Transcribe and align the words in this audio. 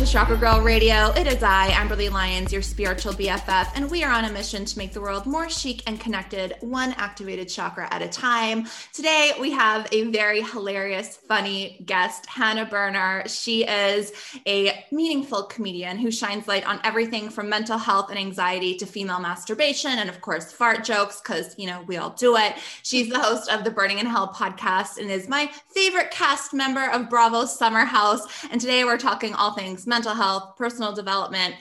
to 0.00 0.06
Chakra 0.06 0.36
Girl 0.38 0.62
Radio. 0.62 1.12
It 1.12 1.26
is 1.26 1.42
I, 1.42 1.68
Amberly 1.72 2.10
Lyons, 2.10 2.54
your 2.54 2.62
spiritual 2.62 3.12
BFF, 3.12 3.72
and 3.74 3.90
we 3.90 4.02
are 4.02 4.10
on 4.10 4.24
a 4.24 4.32
mission 4.32 4.64
to 4.64 4.78
make 4.78 4.94
the 4.94 5.00
world 5.00 5.26
more 5.26 5.50
chic 5.50 5.82
and 5.86 6.00
connected, 6.00 6.56
one 6.60 6.92
activated 6.92 7.50
chakra 7.50 7.86
at 7.92 8.00
a 8.00 8.08
time. 8.08 8.66
Today, 8.94 9.32
we 9.38 9.50
have 9.50 9.86
a 9.92 10.04
very 10.04 10.40
hilarious, 10.40 11.18
funny 11.28 11.82
guest, 11.84 12.24
Hannah 12.24 12.64
Berner. 12.64 13.28
She 13.28 13.66
is 13.66 14.12
a 14.46 14.86
meaningful 14.90 15.42
comedian 15.42 15.98
who 15.98 16.10
shines 16.10 16.48
light 16.48 16.66
on 16.66 16.80
everything 16.82 17.28
from 17.28 17.50
mental 17.50 17.76
health 17.76 18.08
and 18.08 18.18
anxiety 18.18 18.76
to 18.76 18.86
female 18.86 19.20
masturbation, 19.20 19.90
and 19.90 20.08
of 20.08 20.22
course, 20.22 20.50
fart 20.50 20.82
jokes, 20.82 21.20
because, 21.20 21.54
you 21.58 21.66
know, 21.66 21.82
we 21.82 21.98
all 21.98 22.10
do 22.10 22.36
it. 22.36 22.54
She's 22.82 23.10
the 23.10 23.20
host 23.20 23.50
of 23.50 23.64
the 23.64 23.70
Berning 23.70 23.98
in 23.98 24.06
Hell 24.06 24.32
podcast 24.34 24.96
and 24.96 25.10
is 25.10 25.28
my 25.28 25.50
favorite 25.68 26.10
cast 26.10 26.54
member 26.54 26.90
of 26.90 27.10
Bravo's 27.10 27.54
Summer 27.54 27.84
House. 27.84 28.26
And 28.50 28.58
today, 28.58 28.84
we're 28.84 28.96
talking 28.96 29.34
all 29.34 29.52
things 29.52 29.86
mental 29.90 30.14
health, 30.14 30.56
personal 30.56 30.94
development, 30.94 31.56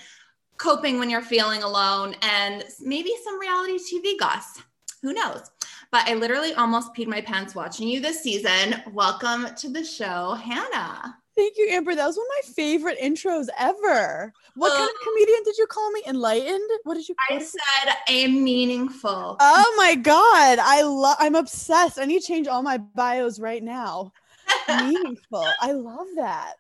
coping 0.58 1.00
when 1.00 1.10
you're 1.10 1.22
feeling 1.22 1.64
alone, 1.64 2.16
and 2.22 2.64
maybe 2.80 3.12
some 3.26 3.40
reality 3.40 3.78
TV 3.78 4.18
goss. 4.18 4.62
Who 5.02 5.14
knows? 5.14 5.50
But 5.92 6.08
I 6.08 6.14
literally 6.14 6.54
almost 6.54 6.94
peed 6.94 7.08
my 7.08 7.22
pants 7.22 7.56
watching 7.56 7.88
you 7.88 8.00
this 8.00 8.22
season. 8.22 8.76
Welcome 8.94 9.48
to 9.56 9.70
the 9.70 9.84
show, 9.84 10.34
Hannah. 10.36 11.18
Thank 11.36 11.58
you, 11.58 11.70
Amber. 11.72 11.96
That 11.96 12.06
was 12.06 12.18
one 12.18 12.28
of 12.28 12.48
my 12.50 12.54
favorite 12.54 13.00
intros 13.00 13.48
ever. 13.58 14.32
What 14.56 14.78
kind 14.78 14.84
of 14.90 14.96
comedian 15.04 15.42
did 15.44 15.58
you 15.58 15.66
call 15.68 15.90
me? 15.92 16.04
Enlightened? 16.06 16.70
What 16.84 16.96
did 16.96 17.10
you 17.10 17.16
I 17.32 17.36
is- 17.36 17.52
said 17.54 17.94
a 18.10 18.28
meaningful. 18.28 19.38
Oh 19.40 19.74
my 19.78 19.96
god. 19.96 20.60
I 20.62 20.84
love 20.84 21.16
I'm 21.20 21.34
obsessed. 21.36 21.98
I 21.98 22.06
need 22.06 22.22
to 22.22 22.28
change 22.28 22.48
all 22.48 22.62
my 22.62 22.78
bios 22.78 23.40
right 23.40 23.64
now. 23.64 24.12
Meaningful. 24.68 25.48
I 25.62 25.72
love 25.72 26.08
that. 26.18 26.56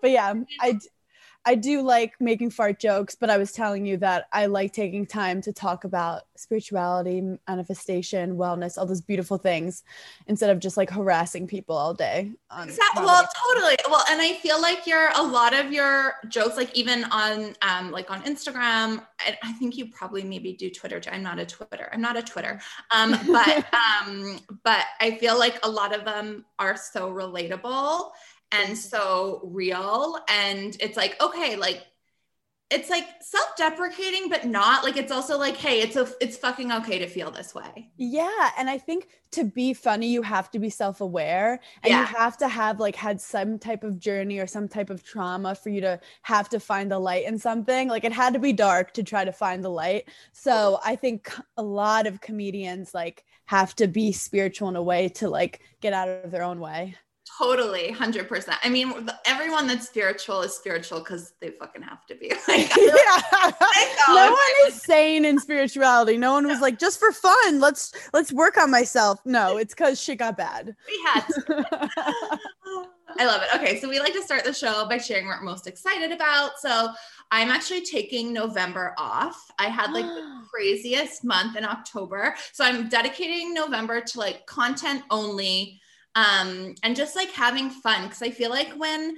But 0.00 0.10
yeah, 0.10 0.32
I 0.60 0.78
I 1.46 1.54
do 1.54 1.80
like 1.80 2.14
making 2.20 2.50
fart 2.50 2.78
jokes, 2.78 3.14
but 3.14 3.30
I 3.30 3.38
was 3.38 3.52
telling 3.52 3.86
you 3.86 3.96
that 3.98 4.26
I 4.32 4.46
like 4.46 4.72
taking 4.72 5.06
time 5.06 5.40
to 5.42 5.52
talk 5.52 5.84
about 5.84 6.22
spirituality, 6.36 7.22
manifestation, 7.48 8.36
wellness, 8.36 8.76
all 8.76 8.84
those 8.84 9.00
beautiful 9.00 9.38
things 9.38 9.82
instead 10.26 10.50
of 10.50 10.58
just 10.58 10.76
like 10.76 10.90
harassing 10.90 11.46
people 11.46 11.76
all 11.76 11.94
day. 11.94 12.30
Exactly. 12.62 13.04
Well, 13.04 13.26
totally. 13.48 13.76
Well, 13.88 14.04
and 14.10 14.20
I 14.20 14.34
feel 14.34 14.60
like 14.60 14.86
you're 14.86 15.10
a 15.16 15.22
lot 15.22 15.54
of 15.54 15.72
your 15.72 16.14
jokes, 16.28 16.58
like 16.58 16.76
even 16.76 17.04
on 17.04 17.54
um, 17.62 17.90
like 17.90 18.10
on 18.10 18.22
Instagram. 18.22 19.02
I, 19.18 19.38
I 19.42 19.52
think 19.52 19.78
you 19.78 19.86
probably 19.86 20.22
maybe 20.22 20.52
do 20.52 20.68
Twitter. 20.68 21.00
I'm 21.10 21.22
not 21.22 21.38
a 21.38 21.46
Twitter. 21.46 21.88
I'm 21.92 22.02
not 22.02 22.18
a 22.18 22.22
Twitter. 22.22 22.60
Um, 22.90 23.18
but 23.26 23.66
um, 23.74 24.40
but 24.62 24.84
I 25.00 25.12
feel 25.12 25.38
like 25.38 25.58
a 25.64 25.70
lot 25.70 25.94
of 25.94 26.04
them 26.04 26.44
are 26.58 26.76
so 26.76 27.10
relatable 27.10 28.10
and 28.52 28.76
so 28.76 29.40
real, 29.44 30.18
and 30.28 30.76
it's 30.80 30.96
like 30.96 31.20
okay, 31.22 31.56
like 31.56 31.86
it's 32.70 32.90
like 32.90 33.06
self-deprecating, 33.22 34.28
but 34.30 34.46
not 34.46 34.84
like 34.84 34.96
it's 34.96 35.12
also 35.12 35.38
like, 35.38 35.56
hey, 35.56 35.80
it's 35.82 35.96
a 35.96 36.08
it's 36.20 36.36
fucking 36.38 36.72
okay 36.72 36.98
to 37.00 37.08
feel 37.08 37.30
this 37.30 37.54
way. 37.54 37.92
Yeah, 38.02 38.50
and 38.56 38.70
I 38.70 38.78
think 38.78 39.08
to 39.32 39.44
be 39.44 39.74
funny, 39.74 40.08
you 40.10 40.22
have 40.22 40.50
to 40.52 40.58
be 40.58 40.70
self-aware, 40.70 41.60
and 41.82 41.92
Yeah. 41.92 41.98
you 41.98 42.04
have 42.06 42.38
to 42.38 42.48
have 42.48 42.80
like 42.80 42.96
had 42.96 43.20
some 43.20 43.58
type 43.58 43.84
of 43.84 43.98
journey 43.98 44.38
or 44.38 44.46
some 44.46 44.68
type 44.68 44.88
of 44.88 45.04
trauma 45.04 45.54
for 45.54 45.68
you 45.68 45.82
to 45.82 46.00
have 46.22 46.48
to 46.48 46.60
find 46.60 46.90
the 46.90 46.98
light 46.98 47.26
in 47.26 47.38
something. 47.38 47.88
Like 47.88 48.04
it 48.04 48.12
had 48.12 48.32
to 48.32 48.38
be 48.38 48.54
dark 48.54 48.94
to 48.94 49.02
try 49.02 49.24
to 49.26 49.32
find 49.32 49.62
the 49.62 49.68
light. 49.68 50.08
So 50.32 50.80
I 50.82 50.96
think 50.96 51.30
a 51.58 51.62
lot 51.62 52.06
of 52.06 52.22
comedians 52.22 52.94
like 52.94 53.24
have 53.46 53.76
to 53.76 53.86
be 53.86 54.12
spiritual 54.12 54.70
in 54.70 54.76
a 54.76 54.82
way 54.82 55.08
to 55.10 55.28
like 55.28 55.60
get 55.82 55.92
out 55.92 56.08
of 56.08 56.30
their 56.30 56.42
own 56.42 56.58
way. 56.58 56.96
Totally, 57.40 57.90
hundred 57.90 58.28
percent. 58.28 58.58
I 58.62 58.68
mean, 58.68 59.08
everyone 59.24 59.66
that's 59.66 59.86
spiritual 59.86 60.42
is 60.42 60.54
spiritual 60.54 60.98
because 60.98 61.32
they 61.40 61.48
fucking 61.48 61.80
have 61.80 62.04
to 62.06 62.14
be. 62.14 62.30
Like, 62.48 62.76
yeah. 62.76 63.52
no 64.08 64.30
one 64.30 64.66
is 64.66 64.74
sane 64.74 65.24
in 65.24 65.38
spirituality. 65.38 66.18
No 66.18 66.32
one 66.32 66.46
was 66.46 66.60
like 66.60 66.78
just 66.78 66.98
for 66.98 67.12
fun. 67.12 67.58
Let's 67.58 67.94
let's 68.12 68.30
work 68.30 68.58
on 68.58 68.70
myself. 68.70 69.20
No, 69.24 69.56
it's 69.58 69.72
because 69.74 69.98
shit 69.98 70.18
got 70.18 70.36
bad. 70.36 70.76
we 70.86 71.00
had. 71.06 71.20
to. 71.28 71.66
I 73.18 73.24
love 73.24 73.42
it. 73.42 73.48
Okay, 73.54 73.80
so 73.80 73.88
we 73.88 74.00
like 74.00 74.12
to 74.12 74.22
start 74.22 74.44
the 74.44 74.52
show 74.52 74.86
by 74.86 74.98
sharing 74.98 75.26
what 75.26 75.38
we're 75.40 75.46
most 75.46 75.66
excited 75.66 76.12
about. 76.12 76.58
So 76.58 76.90
I'm 77.30 77.50
actually 77.50 77.86
taking 77.86 78.34
November 78.34 78.94
off. 78.98 79.50
I 79.58 79.68
had 79.68 79.92
like 79.92 80.04
the 80.04 80.42
craziest 80.50 81.24
month 81.24 81.56
in 81.56 81.64
October, 81.64 82.34
so 82.52 82.64
I'm 82.64 82.90
dedicating 82.90 83.54
November 83.54 84.02
to 84.02 84.18
like 84.18 84.44
content 84.46 85.04
only, 85.10 85.80
um, 86.14 86.74
and 86.82 86.96
just 86.96 87.16
like 87.16 87.30
having 87.30 87.70
fun 87.70 88.04
because 88.04 88.22
I 88.22 88.30
feel 88.30 88.50
like 88.50 88.72
when 88.76 89.16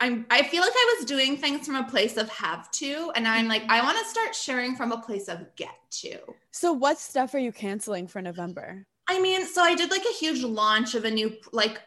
I'm 0.00 0.26
I 0.30 0.42
feel 0.42 0.60
like 0.60 0.72
I 0.74 0.96
was 0.98 1.06
doing 1.06 1.36
things 1.36 1.66
from 1.66 1.76
a 1.76 1.84
place 1.84 2.16
of 2.16 2.28
have 2.30 2.70
to, 2.72 3.12
and 3.14 3.28
I'm 3.28 3.48
like, 3.48 3.62
I 3.68 3.82
want 3.82 3.98
to 3.98 4.04
start 4.06 4.34
sharing 4.34 4.74
from 4.74 4.92
a 4.92 5.00
place 5.00 5.28
of 5.28 5.54
get 5.56 5.76
to. 6.02 6.18
So 6.50 6.72
what 6.72 6.98
stuff 6.98 7.34
are 7.34 7.38
you 7.38 7.52
canceling 7.52 8.06
for 8.06 8.20
November? 8.20 8.86
I 9.08 9.20
mean, 9.20 9.46
so 9.46 9.62
I 9.62 9.74
did 9.74 9.90
like 9.90 10.04
a 10.04 10.14
huge 10.14 10.42
launch 10.42 10.94
of 10.94 11.04
a 11.04 11.10
new 11.10 11.36
like 11.52 11.80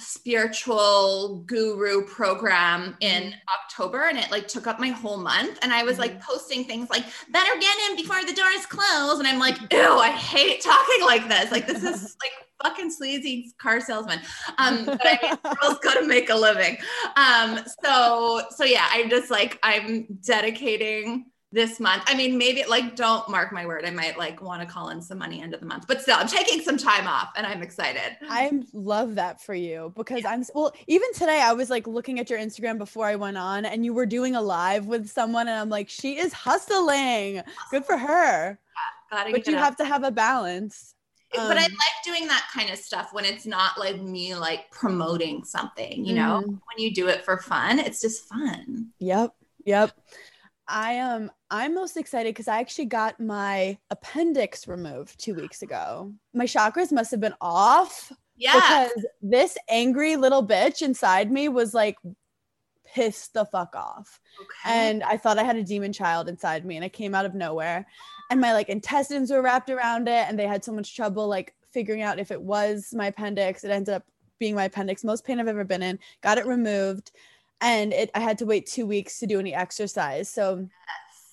spiritual 0.00 1.44
guru 1.46 2.04
program 2.06 2.96
in 3.00 3.32
October 3.48 4.08
and 4.08 4.18
it 4.18 4.30
like 4.30 4.48
took 4.48 4.66
up 4.66 4.80
my 4.80 4.88
whole 4.88 5.16
month 5.16 5.58
and 5.62 5.72
I 5.72 5.84
was 5.84 5.98
like 5.98 6.20
posting 6.20 6.64
things 6.64 6.90
like 6.90 7.04
better 7.30 7.52
get 7.58 7.76
in 7.90 7.96
before 7.96 8.22
the 8.24 8.32
doors 8.32 8.66
close 8.66 9.18
and 9.18 9.28
I'm 9.28 9.38
like 9.38 9.56
ew 9.72 9.98
I 9.98 10.10
hate 10.10 10.60
talking 10.60 11.04
like 11.04 11.28
this. 11.28 11.50
Like 11.50 11.66
this 11.66 11.82
is 11.82 12.16
like 12.22 12.32
fucking 12.62 12.90
sleazy 12.90 13.54
car 13.58 13.80
salesman. 13.80 14.20
Um 14.58 14.84
but 14.86 15.00
I 15.04 15.18
mean 15.22 15.56
girls 15.60 15.78
gotta 15.82 16.06
make 16.06 16.30
a 16.30 16.36
living. 16.36 16.78
Um 17.16 17.60
so 17.82 18.42
so 18.50 18.64
yeah 18.64 18.88
I'm 18.90 19.08
just 19.08 19.30
like 19.30 19.58
I'm 19.62 20.18
dedicating 20.24 21.26
this 21.56 21.80
month. 21.80 22.02
I 22.06 22.14
mean, 22.14 22.36
maybe 22.36 22.62
like 22.68 22.94
don't 22.96 23.26
mark 23.30 23.50
my 23.50 23.64
word. 23.64 23.86
I 23.86 23.90
might 23.90 24.18
like 24.18 24.42
want 24.42 24.60
to 24.60 24.68
call 24.68 24.90
in 24.90 25.00
some 25.00 25.16
money 25.16 25.40
end 25.42 25.54
of 25.54 25.60
the 25.60 25.66
month, 25.66 25.86
but 25.88 26.02
still, 26.02 26.16
I'm 26.18 26.28
taking 26.28 26.60
some 26.60 26.76
time 26.76 27.08
off 27.08 27.30
and 27.34 27.46
I'm 27.46 27.62
excited. 27.62 28.18
I 28.28 28.52
love 28.74 29.14
that 29.14 29.40
for 29.40 29.54
you 29.54 29.90
because 29.96 30.26
I'm 30.26 30.44
well, 30.54 30.74
even 30.86 31.10
today 31.14 31.40
I 31.42 31.54
was 31.54 31.70
like 31.70 31.86
looking 31.86 32.20
at 32.20 32.28
your 32.28 32.38
Instagram 32.38 32.76
before 32.76 33.06
I 33.06 33.16
went 33.16 33.38
on 33.38 33.64
and 33.64 33.86
you 33.86 33.94
were 33.94 34.04
doing 34.04 34.36
a 34.36 34.40
live 34.42 34.86
with 34.86 35.08
someone 35.08 35.48
and 35.48 35.58
I'm 35.58 35.70
like, 35.70 35.88
she 35.88 36.18
is 36.18 36.32
hustling. 36.34 37.42
Good 37.70 37.86
for 37.86 37.96
her. 37.96 38.58
Gotta 39.10 39.30
But 39.32 39.46
you 39.46 39.54
it 39.54 39.58
have 39.58 39.76
to 39.78 39.84
have 39.86 40.04
a 40.04 40.10
balance. 40.10 40.94
up. 41.32 41.48
but 41.48 41.56
I 41.56 41.64
um, 41.64 41.70
like 41.72 42.04
doing 42.04 42.28
that 42.28 42.46
kind 42.52 42.68
of 42.70 42.76
stuff 42.78 43.14
when 43.14 43.24
it's 43.24 43.46
not 43.46 43.78
like 43.78 43.98
me 43.98 44.34
like 44.34 44.70
promoting 44.70 45.42
something, 45.44 46.04
you 46.04 46.14
know, 46.14 46.42
Mhm. 46.44 46.48
when 46.48 46.76
you 46.78 46.92
do 46.92 47.08
it 47.08 47.24
for 47.24 47.38
fun, 47.38 47.78
it's 47.78 48.02
just 48.02 48.28
fun. 48.28 48.88
Yep. 48.98 49.34
Yep. 49.64 49.90
I 50.68 50.92
am 50.92 51.22
um, 51.24 51.30
I'm 51.50 51.74
most 51.74 51.96
excited 51.96 52.34
because 52.34 52.48
I 52.48 52.58
actually 52.58 52.86
got 52.86 53.20
my 53.20 53.78
appendix 53.90 54.66
removed 54.66 55.18
two 55.18 55.34
weeks 55.34 55.62
ago. 55.62 56.12
My 56.34 56.44
chakras 56.44 56.90
must 56.90 57.10
have 57.12 57.20
been 57.20 57.34
off 57.40 58.12
Yeah. 58.36 58.52
because 58.54 59.06
this 59.22 59.56
angry 59.68 60.16
little 60.16 60.46
bitch 60.46 60.82
inside 60.82 61.30
me 61.30 61.48
was 61.48 61.72
like 61.72 61.96
pissed 62.84 63.34
the 63.34 63.44
fuck 63.44 63.76
off. 63.76 64.20
Okay. 64.40 64.74
and 64.74 65.02
I 65.02 65.16
thought 65.16 65.38
I 65.38 65.44
had 65.44 65.56
a 65.56 65.62
demon 65.62 65.92
child 65.92 66.28
inside 66.28 66.64
me 66.64 66.76
and 66.76 66.84
it 66.84 66.92
came 66.92 67.14
out 67.14 67.24
of 67.26 67.34
nowhere 67.34 67.86
and 68.30 68.40
my 68.40 68.52
like 68.52 68.68
intestines 68.68 69.30
were 69.30 69.42
wrapped 69.42 69.70
around 69.70 70.08
it 70.08 70.26
and 70.28 70.38
they 70.38 70.46
had 70.46 70.64
so 70.64 70.72
much 70.72 70.94
trouble 70.94 71.26
like 71.28 71.54
figuring 71.70 72.02
out 72.02 72.18
if 72.18 72.30
it 72.30 72.40
was 72.42 72.92
my 72.94 73.06
appendix 73.06 73.64
it 73.64 73.70
ended 73.70 73.94
up 73.94 74.04
being 74.38 74.54
my 74.54 74.64
appendix 74.64 75.04
most 75.04 75.24
pain 75.24 75.40
I've 75.40 75.48
ever 75.48 75.64
been 75.64 75.82
in 75.82 75.98
got 76.22 76.38
it 76.38 76.46
removed 76.46 77.12
and 77.60 77.92
it 77.92 78.10
I 78.14 78.20
had 78.20 78.38
to 78.38 78.46
wait 78.46 78.66
2 78.66 78.86
weeks 78.86 79.18
to 79.20 79.26
do 79.26 79.38
any 79.38 79.54
exercise 79.54 80.28
so 80.28 80.68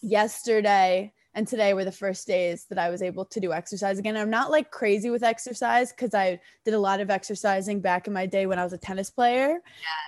yesterday 0.01 1.13
and 1.35 1.47
today 1.47 1.73
were 1.73 1.85
the 1.85 1.91
first 1.91 2.27
days 2.27 2.65
that 2.69 2.77
I 2.77 2.89
was 2.89 3.01
able 3.01 3.25
to 3.25 3.39
do 3.39 3.53
exercise 3.53 3.97
again. 3.97 4.15
I'm 4.15 4.29
not 4.29 4.51
like 4.51 4.69
crazy 4.69 5.09
with 5.09 5.23
exercise 5.23 5.91
because 5.91 6.13
I 6.13 6.39
did 6.63 6.75
a 6.75 6.79
lot 6.79 6.99
of 6.99 7.09
exercising 7.09 7.79
back 7.79 8.07
in 8.07 8.13
my 8.13 8.25
day 8.25 8.45
when 8.45 8.59
I 8.59 8.63
was 8.63 8.73
a 8.73 8.77
tennis 8.77 9.09
player. 9.09 9.59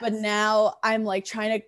But 0.02 0.14
now 0.14 0.76
I'm 0.84 1.04
like 1.04 1.26
trying 1.26 1.60
to 1.60 1.66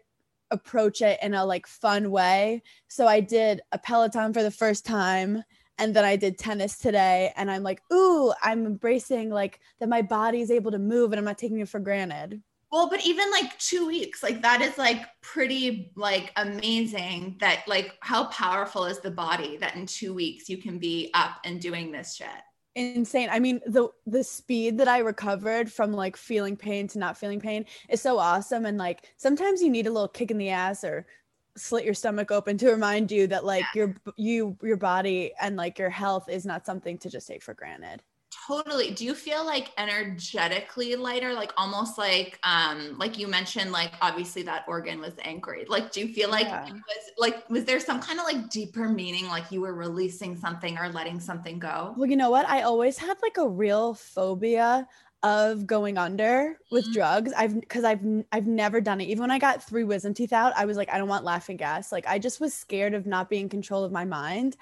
approach 0.51 1.01
it 1.01 1.19
in 1.21 1.33
a 1.33 1.43
like 1.43 1.65
fun 1.65 2.11
way. 2.11 2.61
So 2.87 3.07
I 3.07 3.19
did 3.19 3.61
a 3.71 3.79
Peloton 3.79 4.31
for 4.33 4.43
the 4.43 4.51
first 4.51 4.85
time 4.85 5.43
and 5.79 5.95
then 5.95 6.05
I 6.05 6.15
did 6.15 6.37
tennis 6.37 6.77
today 6.77 7.31
and 7.35 7.49
I'm 7.49 7.63
like, 7.63 7.81
"Ooh, 7.91 8.33
I'm 8.41 8.65
embracing 8.65 9.29
like 9.29 9.59
that 9.79 9.89
my 9.89 10.01
body 10.01 10.41
is 10.41 10.51
able 10.51 10.71
to 10.71 10.79
move 10.79 11.11
and 11.11 11.19
I'm 11.19 11.25
not 11.25 11.37
taking 11.37 11.59
it 11.59 11.69
for 11.69 11.79
granted." 11.79 12.41
Well, 12.71 12.89
but 12.89 13.05
even 13.05 13.31
like 13.31 13.57
two 13.59 13.87
weeks, 13.87 14.21
like 14.21 14.41
that 14.41 14.61
is 14.61 14.77
like 14.77 15.01
pretty 15.21 15.91
like 15.95 16.33
amazing 16.35 17.37
that 17.39 17.63
like 17.67 17.93
how 18.01 18.25
powerful 18.25 18.85
is 18.85 18.99
the 18.99 19.11
body 19.11 19.57
that 19.57 19.75
in 19.75 19.85
two 19.85 20.13
weeks 20.13 20.49
you 20.49 20.57
can 20.57 20.77
be 20.77 21.09
up 21.13 21.37
and 21.45 21.61
doing 21.61 21.91
this 21.91 22.15
shit. 22.15 22.27
Insane. 22.75 23.29
I 23.31 23.39
mean, 23.39 23.61
the 23.65 23.87
the 24.05 24.23
speed 24.23 24.77
that 24.79 24.87
I 24.87 24.99
recovered 24.99 25.71
from 25.71 25.93
like 25.93 26.17
feeling 26.17 26.57
pain 26.57 26.87
to 26.89 26.99
not 26.99 27.17
feeling 27.17 27.39
pain 27.39 27.65
is 27.89 28.01
so 28.01 28.19
awesome. 28.19 28.65
And 28.65 28.77
like 28.77 29.13
sometimes 29.15 29.61
you 29.61 29.69
need 29.69 29.87
a 29.87 29.91
little 29.91 30.07
kick 30.07 30.29
in 30.29 30.37
the 30.37 30.49
ass 30.49 30.83
or 30.83 31.07
slit 31.55 31.85
your 31.85 31.93
stomach 31.93 32.31
open 32.31 32.57
to 32.57 32.69
remind 32.69 33.11
you 33.11 33.27
that 33.27 33.45
like 33.45 33.65
yeah. 33.73 33.85
your 33.85 33.95
you 34.15 34.57
your 34.61 34.77
body 34.77 35.31
and 35.41 35.55
like 35.55 35.79
your 35.79 35.89
health 35.89 36.29
is 36.29 36.45
not 36.45 36.65
something 36.65 36.97
to 36.99 37.09
just 37.09 37.27
take 37.27 37.41
for 37.41 37.53
granted 37.53 38.03
totally 38.47 38.91
do 38.91 39.05
you 39.05 39.13
feel 39.13 39.45
like 39.45 39.71
energetically 39.77 40.95
lighter? 40.95 41.33
Like 41.33 41.51
almost 41.57 41.97
like 41.97 42.39
um 42.43 42.97
like 42.97 43.17
you 43.17 43.27
mentioned 43.27 43.71
like 43.71 43.91
obviously 44.01 44.43
that 44.43 44.63
organ 44.67 44.99
was 44.99 45.13
anchored 45.23 45.69
like 45.69 45.91
do 45.91 45.99
you 46.01 46.13
feel 46.13 46.29
like 46.29 46.47
yeah. 46.47 46.63
was 46.63 47.11
like 47.17 47.49
was 47.49 47.65
there 47.65 47.79
some 47.79 47.99
kind 47.99 48.19
of 48.19 48.25
like 48.25 48.49
deeper 48.49 48.87
meaning 48.87 49.27
like 49.27 49.51
you 49.51 49.61
were 49.61 49.73
releasing 49.73 50.35
something 50.35 50.77
or 50.77 50.89
letting 50.89 51.19
something 51.19 51.59
go? 51.59 51.93
Well 51.97 52.09
you 52.09 52.15
know 52.15 52.29
what? 52.29 52.47
I 52.47 52.61
always 52.61 52.97
had 52.97 53.17
like 53.21 53.37
a 53.37 53.47
real 53.47 53.93
phobia 53.93 54.87
of 55.23 55.65
going 55.65 55.97
under 55.97 56.57
with 56.71 56.85
mm-hmm. 56.85 56.93
drugs. 56.93 57.33
I've 57.35 57.59
because 57.59 57.83
I've 57.83 58.01
I've 58.31 58.47
never 58.47 58.79
done 58.79 59.01
it. 59.01 59.05
Even 59.05 59.21
when 59.21 59.31
I 59.31 59.39
got 59.39 59.63
three 59.63 59.83
wisdom 59.83 60.13
teeth 60.13 60.33
out, 60.33 60.53
I 60.55 60.65
was 60.65 60.77
like, 60.77 60.91
I 60.91 60.97
don't 60.97 61.07
want 61.07 61.25
laughing 61.25 61.57
gas. 61.57 61.91
Like 61.91 62.07
I 62.07 62.19
just 62.19 62.39
was 62.39 62.53
scared 62.53 62.93
of 62.93 63.05
not 63.05 63.29
being 63.29 63.43
in 63.43 63.49
control 63.49 63.83
of 63.83 63.91
my 63.91 64.05
mind. 64.05 64.57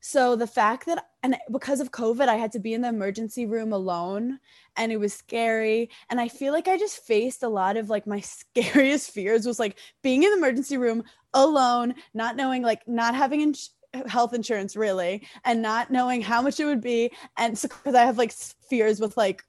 So 0.00 0.36
the 0.36 0.46
fact 0.46 0.86
that 0.86 1.06
and 1.22 1.36
because 1.50 1.80
of 1.80 1.90
COVID, 1.90 2.28
I 2.28 2.36
had 2.36 2.52
to 2.52 2.60
be 2.60 2.72
in 2.72 2.80
the 2.80 2.88
emergency 2.88 3.44
room 3.46 3.72
alone 3.72 4.38
and 4.76 4.92
it 4.92 4.98
was 4.98 5.12
scary. 5.12 5.90
And 6.08 6.20
I 6.20 6.28
feel 6.28 6.52
like 6.52 6.68
I 6.68 6.78
just 6.78 7.04
faced 7.04 7.42
a 7.42 7.48
lot 7.48 7.76
of 7.76 7.90
like 7.90 8.06
my 8.06 8.20
scariest 8.56 9.10
fears 9.10 9.46
was 9.46 9.58
like 9.58 9.78
being 10.02 10.22
in 10.22 10.30
the 10.30 10.38
emergency 10.38 10.78
room 10.78 11.04
alone, 11.34 11.94
not 12.14 12.36
knowing 12.36 12.62
like 12.62 12.86
not 12.88 13.14
having 13.14 13.42
ins- 13.42 13.70
health 14.06 14.34
insurance 14.34 14.76
really 14.76 15.26
and 15.44 15.62
not 15.62 15.90
knowing 15.90 16.20
how 16.20 16.42
much 16.42 16.60
it 16.60 16.66
would 16.66 16.80
be 16.80 17.10
and 17.38 17.56
so 17.56 17.66
because 17.68 17.94
i 17.94 18.04
have 18.04 18.18
like 18.18 18.32
fears 18.32 19.00
with 19.00 19.16
like 19.16 19.42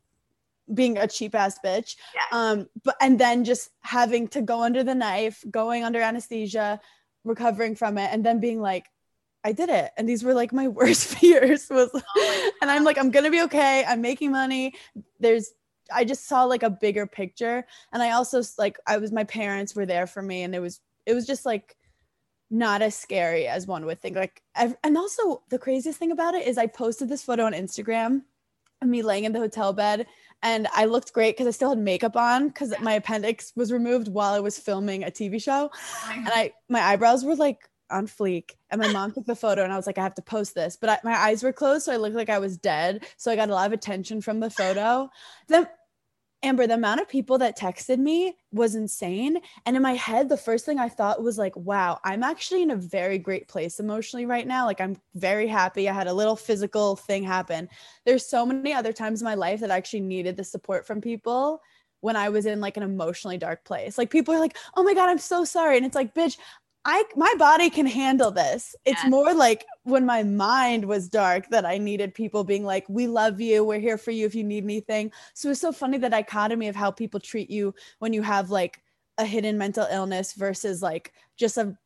being 0.74 0.98
a 0.98 1.08
cheap 1.08 1.36
ass 1.36 1.60
bitch. 1.64 1.96
Yeah. 2.14 2.38
Um, 2.40 2.70
but 2.84 2.96
and 3.02 3.20
then 3.20 3.44
just 3.44 3.70
having 3.82 4.28
to 4.30 4.42
go 4.42 4.62
under 4.62 4.84
the 4.84 4.96
knife, 4.96 5.44
going 5.50 5.84
under 5.84 6.00
anesthesia, 6.00 6.80
recovering 7.24 7.76
from 7.76 7.98
it, 7.98 8.10
and 8.12 8.26
then 8.26 8.40
being 8.40 8.62
like, 8.62 8.86
I 9.44 9.52
did 9.52 9.70
it. 9.70 9.92
And 9.98 10.08
these 10.08 10.24
were 10.24 10.34
like 10.34 10.54
my 10.54 10.68
worst 10.80 11.16
fears 11.16 11.68
was 11.70 11.90
oh 11.94 12.52
and 12.62 12.70
I'm 12.70 12.84
like, 12.84 12.98
I'm 12.98 13.12
gonna 13.12 13.32
be 13.32 13.42
okay. 13.44 13.84
I'm 13.88 14.02
making 14.02 14.32
money. 14.32 14.76
There's 15.20 15.52
I 15.92 16.06
just 16.06 16.28
saw 16.28 16.44
like 16.44 16.64
a 16.64 16.70
bigger 16.70 17.08
picture. 17.08 17.66
And 17.92 18.04
I 18.04 18.12
also 18.12 18.42
like 18.58 18.78
I 18.86 18.98
was 18.98 19.12
my 19.12 19.24
parents 19.24 19.76
were 19.76 19.86
there 19.86 20.08
for 20.08 20.22
me 20.22 20.44
and 20.44 20.54
it 20.54 20.60
was 20.60 20.80
it 21.06 21.14
was 21.14 21.26
just 21.26 21.46
like 21.46 21.76
not 22.52 22.82
as 22.82 22.96
scary 22.96 23.48
as 23.48 23.68
one 23.68 23.86
would 23.86 24.02
think. 24.02 24.16
Like 24.16 24.42
and 24.56 24.98
also 24.98 25.44
the 25.50 25.60
craziest 25.60 26.00
thing 26.00 26.12
about 26.12 26.36
it 26.36 26.48
is 26.48 26.58
I 26.58 26.68
posted 26.68 27.10
this 27.10 27.24
photo 27.24 27.46
on 27.46 27.54
Instagram 27.54 28.24
of 28.82 28.88
me 28.88 29.02
laying 29.02 29.26
in 29.26 29.34
the 29.34 29.40
hotel 29.40 29.74
bed 29.74 30.06
and 30.42 30.68
I 30.74 30.86
looked 30.86 31.14
great 31.14 31.36
because 31.36 31.48
I 31.48 31.52
still 31.52 31.70
had 31.70 31.80
makeup 31.80 32.16
on 32.16 32.48
because 32.48 32.74
my 32.82 32.94
appendix 32.94 33.52
was 33.56 33.72
removed 33.72 34.08
while 34.08 34.34
I 34.34 34.40
was 34.40 34.58
filming 34.58 35.04
a 35.04 35.08
TV 35.08 35.42
show, 35.42 35.70
oh 35.74 36.12
and 36.16 36.30
I 36.30 36.54
my 36.70 36.82
eyebrows 36.82 37.24
were 37.24 37.36
like 37.36 37.70
on 37.92 38.08
fleek. 38.08 38.52
And 38.72 38.80
my 38.80 38.92
mom 38.92 39.12
took 39.12 39.26
the 39.26 39.36
photo, 39.36 39.64
and 39.64 39.74
I 39.74 39.76
was 39.76 39.88
like, 39.88 39.98
I 39.98 40.04
have 40.04 40.16
to 40.16 40.22
post 40.22 40.54
this, 40.56 40.78
but 40.80 40.90
I, 40.90 41.00
my 41.04 41.16
eyes 41.16 41.44
were 41.44 41.54
closed, 41.54 41.86
so 41.86 41.94
I 41.94 41.98
looked 41.98 42.16
like 42.16 42.30
I 42.30 42.40
was 42.40 42.58
dead. 42.58 43.06
So 43.18 43.32
I 43.32 43.36
got 43.36 43.50
a 43.50 43.54
lot 43.54 43.68
of 43.68 43.74
attention 43.74 44.22
from 44.22 44.40
the 44.40 44.50
photo. 44.50 45.10
Then 45.48 45.68
Amber, 46.42 46.68
the 46.68 46.76
amount 46.76 47.02
of 47.02 47.10
people 47.10 47.38
that 47.40 47.58
texted 47.58 47.98
me 47.98 48.34
was 48.54 48.74
insane. 48.74 49.40
And 49.66 49.76
in 49.76 49.82
my 49.82 49.96
head, 49.96 50.30
the 50.30 50.38
first 50.38 50.66
thing 50.66 50.80
I 50.80 50.88
thought 50.88 51.22
was 51.22 51.38
like, 51.38 51.56
wow, 51.58 52.00
I'm 52.06 52.24
actually 52.24 52.62
in 52.62 52.72
a 52.72 52.78
very 52.78 53.18
great 53.18 53.50
place 53.50 53.80
emotionally 53.80 54.26
right 54.26 54.48
now. 54.48 54.66
Like, 54.66 54.80
I'm 54.80 54.96
very 55.16 55.48
happy. 55.48 55.90
I 55.90 55.94
had 55.94 56.08
a 56.08 56.14
little 56.14 56.38
physical 56.38 56.96
thing 56.96 57.24
happen. 57.24 57.68
There's 58.06 58.26
so 58.26 58.46
many 58.46 58.72
other 58.72 58.94
times 58.94 59.22
in 59.22 59.26
my 59.26 59.36
life 59.36 59.60
that 59.60 59.72
I 59.72 59.76
actually 59.76 60.02
needed 60.02 60.38
the 60.38 60.46
support 60.46 60.88
from 60.88 61.02
people 61.02 61.62
when 62.00 62.16
I 62.16 62.30
was 62.30 62.46
in 62.46 62.62
like 62.62 62.78
an 62.78 62.84
emotionally 62.84 63.38
dark 63.38 63.66
place. 63.66 63.98
Like, 63.98 64.10
people 64.10 64.34
are 64.34 64.40
like, 64.40 64.58
oh 64.78 64.84
my 64.84 64.94
God, 64.94 65.10
I'm 65.10 65.20
so 65.20 65.44
sorry. 65.44 65.76
And 65.76 65.86
it's 65.86 65.96
like, 65.96 66.16
bitch, 66.16 66.38
I 66.90 67.04
my 67.16 67.32
body 67.38 67.70
can 67.70 67.86
handle 67.86 68.32
this. 68.32 68.76
It's 68.84 69.06
more 69.06 69.32
like 69.36 69.64
when 69.84 70.08
my 70.08 70.24
mind 70.24 70.86
was 70.86 71.08
dark 71.08 71.48
that 71.50 71.64
I 71.64 71.78
needed 71.78 72.16
people 72.16 72.44
being 72.44 72.66
like, 72.66 72.90
"We 72.90 73.06
love 73.06 73.40
you. 73.40 73.64
We're 73.64 73.80
here 73.80 74.00
for 74.00 74.10
you 74.10 74.26
if 74.26 74.34
you 74.34 74.44
need 74.44 74.64
anything." 74.64 75.12
So 75.36 75.52
it's 75.52 75.62
so 75.62 75.72
funny 75.72 76.00
the 76.00 76.10
dichotomy 76.10 76.68
of 76.68 76.76
how 76.76 76.90
people 76.90 77.20
treat 77.20 77.52
you 77.52 77.76
when 78.00 78.12
you 78.12 78.24
have 78.24 78.50
like 78.50 78.82
a 79.20 79.26
hidden 79.26 79.56
mental 79.56 79.86
illness 79.92 80.34
versus 80.34 80.82
like 80.82 81.14
just 81.38 81.58
a 81.58 81.78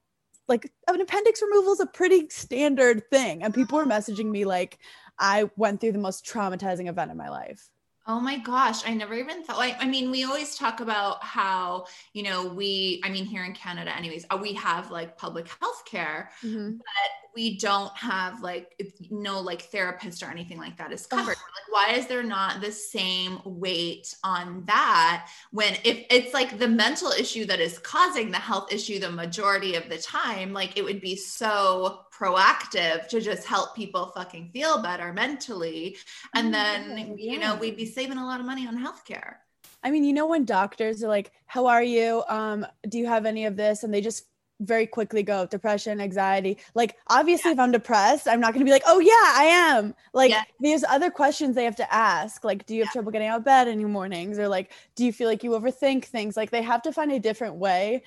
like 0.48 0.72
an 0.88 1.02
appendix 1.02 1.42
removal 1.42 1.74
is 1.74 1.82
a 1.82 1.86
pretty 1.86 2.30
standard 2.30 3.04
thing 3.10 3.44
and 3.44 3.54
people 3.54 3.78
were 3.78 3.84
uh-huh. 3.84 4.00
messaging 4.00 4.32
me 4.32 4.46
like 4.46 4.80
I 5.20 5.50
went 5.58 5.82
through 5.82 5.92
the 5.92 6.00
most 6.00 6.26
traumatizing 6.26 6.88
event 6.88 7.12
in 7.12 7.18
my 7.18 7.30
life. 7.30 7.70
Oh 8.06 8.20
my 8.20 8.38
gosh, 8.38 8.86
I 8.86 8.94
never 8.94 9.14
even 9.14 9.44
thought 9.44 9.58
like 9.58 9.78
I 9.80 9.88
mean, 9.88 10.12
we 10.12 10.26
always 10.26 10.56
talk 10.56 10.82
about 10.82 11.24
how, 11.24 11.86
you 12.12 12.24
know, 12.24 12.48
we 12.48 13.02
I 13.04 13.10
mean 13.10 13.26
here 13.26 13.46
in 13.46 13.54
Canada 13.54 13.96
anyways, 13.96 14.26
uh, 14.30 14.38
we 14.42 14.54
have 14.54 14.92
like 14.92 15.18
public 15.18 15.48
health 15.62 15.84
care, 15.86 16.30
mm-hmm. 16.44 16.78
but 16.78 17.23
we 17.36 17.58
don't 17.58 17.96
have 17.98 18.42
like 18.42 18.80
no 19.10 19.40
like 19.40 19.64
therapist 19.64 20.24
or 20.24 20.28
anything 20.28 20.58
like 20.58 20.78
that 20.78 20.92
is 20.92 21.06
covered. 21.06 21.28
like, 21.28 21.38
why 21.70 21.94
is 21.94 22.08
there 22.08 22.24
not 22.24 22.62
the 22.62 22.72
same 22.72 23.40
weight 23.46 24.16
on 24.24 24.64
that 24.66 25.28
when 25.52 25.74
if 25.84 26.06
it's 26.10 26.34
like 26.34 26.60
the 26.60 26.68
mental 26.68 27.12
issue 27.12 27.46
that 27.46 27.60
is 27.60 27.80
causing 27.80 28.32
the 28.32 28.38
health 28.38 28.72
issue 28.72 29.00
the 29.00 29.12
majority 29.12 29.76
of 29.76 29.90
the 29.90 29.98
time, 29.98 30.54
like 30.54 30.78
it 30.78 30.84
would 30.84 31.02
be 31.02 31.16
so 31.16 32.00
proactive 32.14 33.08
to 33.08 33.20
just 33.20 33.46
help 33.46 33.76
people 33.76 34.12
fucking 34.16 34.50
feel 34.54 34.82
better 34.82 35.12
mentally. 35.14 35.98
And 36.36 36.54
then, 36.54 37.16
yeah. 37.18 37.32
you 37.34 37.40
know, 37.40 37.56
we'd 37.56 37.78
be 37.78 37.86
saving 37.86 38.18
a 38.18 38.26
lot 38.26 38.40
of 38.40 38.46
money 38.46 38.68
on 38.68 38.78
healthcare. 38.78 39.36
I 39.84 39.92
mean, 39.92 40.04
you 40.04 40.14
know, 40.14 40.28
when 40.28 40.46
doctors 40.46 41.04
are 41.04 41.10
like, 41.10 41.32
How 41.46 41.68
are 41.68 41.84
you? 41.84 42.24
Um, 42.30 42.66
do 42.88 42.98
you 42.98 43.08
have 43.08 43.26
any 43.26 43.46
of 43.46 43.58
this? 43.58 43.84
And 43.84 43.94
they 43.94 44.02
just 44.02 44.26
very 44.60 44.88
quickly 44.88 45.24
go 45.24 45.46
depression, 45.46 46.00
anxiety. 46.00 46.58
Like, 46.76 46.96
obviously, 47.08 47.50
yeah. 47.50 47.54
if 47.54 47.60
I'm 47.60 47.72
depressed, 47.72 48.28
I'm 48.28 48.40
not 48.40 48.54
going 48.54 48.60
to 48.62 48.66
be 48.66 48.72
like, 48.72 48.84
oh, 48.86 49.00
yeah, 49.00 49.12
I 49.12 49.44
am. 49.46 49.94
Like, 50.14 50.32
yeah. 50.32 50.44
there's 50.60 50.84
other 50.86 51.10
questions 51.10 51.56
they 51.56 51.66
have 51.66 51.76
to 51.78 51.94
ask. 51.94 52.44
Like, 52.44 52.66
do 52.66 52.76
you 52.76 52.82
have 52.82 52.90
yeah. 52.90 52.94
trouble 52.94 53.12
getting 53.12 53.28
out 53.28 53.40
of 53.40 53.46
bed 53.46 53.68
any 53.68 53.86
mornings? 53.86 54.40
Or 54.40 54.48
like, 54.48 54.72
do 54.96 55.06
you 55.06 55.14
feel 55.14 55.28
like 55.28 55.44
you 55.44 55.52
overthink 55.52 56.06
things? 56.06 56.38
Like, 56.38 56.52
they 56.52 56.62
have 56.62 56.82
to 56.84 56.92
find 56.92 57.12
a 57.12 57.20
different 57.20 57.56
way. 57.56 58.04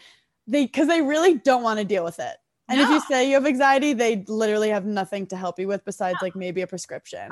They, 0.46 0.66
because 0.66 0.86
they 0.86 1.02
really 1.02 1.34
don't 1.34 1.62
want 1.62 1.78
to 1.80 1.84
deal 1.84 2.04
with 2.04 2.20
it. 2.20 2.36
And 2.68 2.78
no. 2.78 2.84
if 2.84 2.90
you 2.90 3.00
say 3.08 3.28
you 3.28 3.34
have 3.34 3.46
anxiety, 3.46 3.92
they 3.92 4.24
literally 4.26 4.70
have 4.70 4.84
nothing 4.84 5.26
to 5.28 5.36
help 5.36 5.58
you 5.58 5.68
with 5.68 5.84
besides 5.84 6.18
no. 6.20 6.26
like 6.26 6.34
maybe 6.34 6.62
a 6.62 6.66
prescription. 6.66 7.28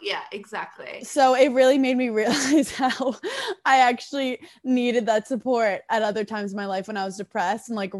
Yeah, 0.00 0.22
exactly. 0.32 1.04
So 1.04 1.34
it 1.34 1.52
really 1.52 1.78
made 1.78 1.96
me 1.96 2.08
realize 2.08 2.70
how 2.70 3.16
I 3.64 3.80
actually 3.80 4.40
needed 4.64 5.06
that 5.06 5.28
support 5.28 5.82
at 5.90 6.02
other 6.02 6.24
times 6.24 6.52
in 6.52 6.56
my 6.56 6.66
life 6.66 6.86
when 6.86 6.96
I 6.96 7.04
was 7.04 7.16
depressed. 7.16 7.68
And 7.68 7.76
like 7.76 7.92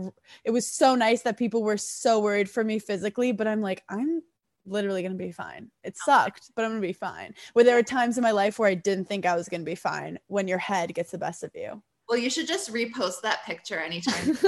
it 0.45 0.51
was 0.51 0.67
so 0.67 0.95
nice 0.95 1.23
that 1.23 1.37
people 1.37 1.63
were 1.63 1.77
so 1.77 2.21
worried 2.21 2.49
for 2.49 2.65
me 2.65 2.79
physically, 2.79 3.33
but 3.33 3.47
I'm 3.47 3.61
like, 3.61 3.83
I'm 3.89 4.23
literally 4.65 5.03
going 5.03 5.13
to 5.13 5.19
be 5.19 5.33
fine. 5.33 5.71
It 5.85 5.97
sucked, 5.97 6.51
but 6.55 6.65
I'm 6.65 6.73
going 6.73 6.83
to 6.83 6.89
be 6.89 6.93
fine. 6.93 7.35
Where 7.53 7.65
there 7.65 7.77
were 7.77 7.83
times 7.83 8.17
in 8.17 8.23
my 8.23 8.31
life 8.31 8.59
where 8.59 8.69
I 8.69 8.75
didn't 8.75 9.07
think 9.07 9.27
I 9.27 9.37
was 9.37 9.49
going 9.49 9.63
to 9.63 9.71
be 9.71 9.75
fine 9.75 10.19
when 10.27 10.49
your 10.49 10.59
head 10.59 10.95
gets 10.95 11.11
the 11.11 11.19
best 11.19 11.43
of 11.43 11.51
you. 11.55 11.83
Well, 12.09 12.19
you 12.19 12.31
should 12.31 12.47
just 12.47 12.73
repost 12.73 13.21
that 13.23 13.45
picture 13.45 13.79
anytime. 13.79 14.29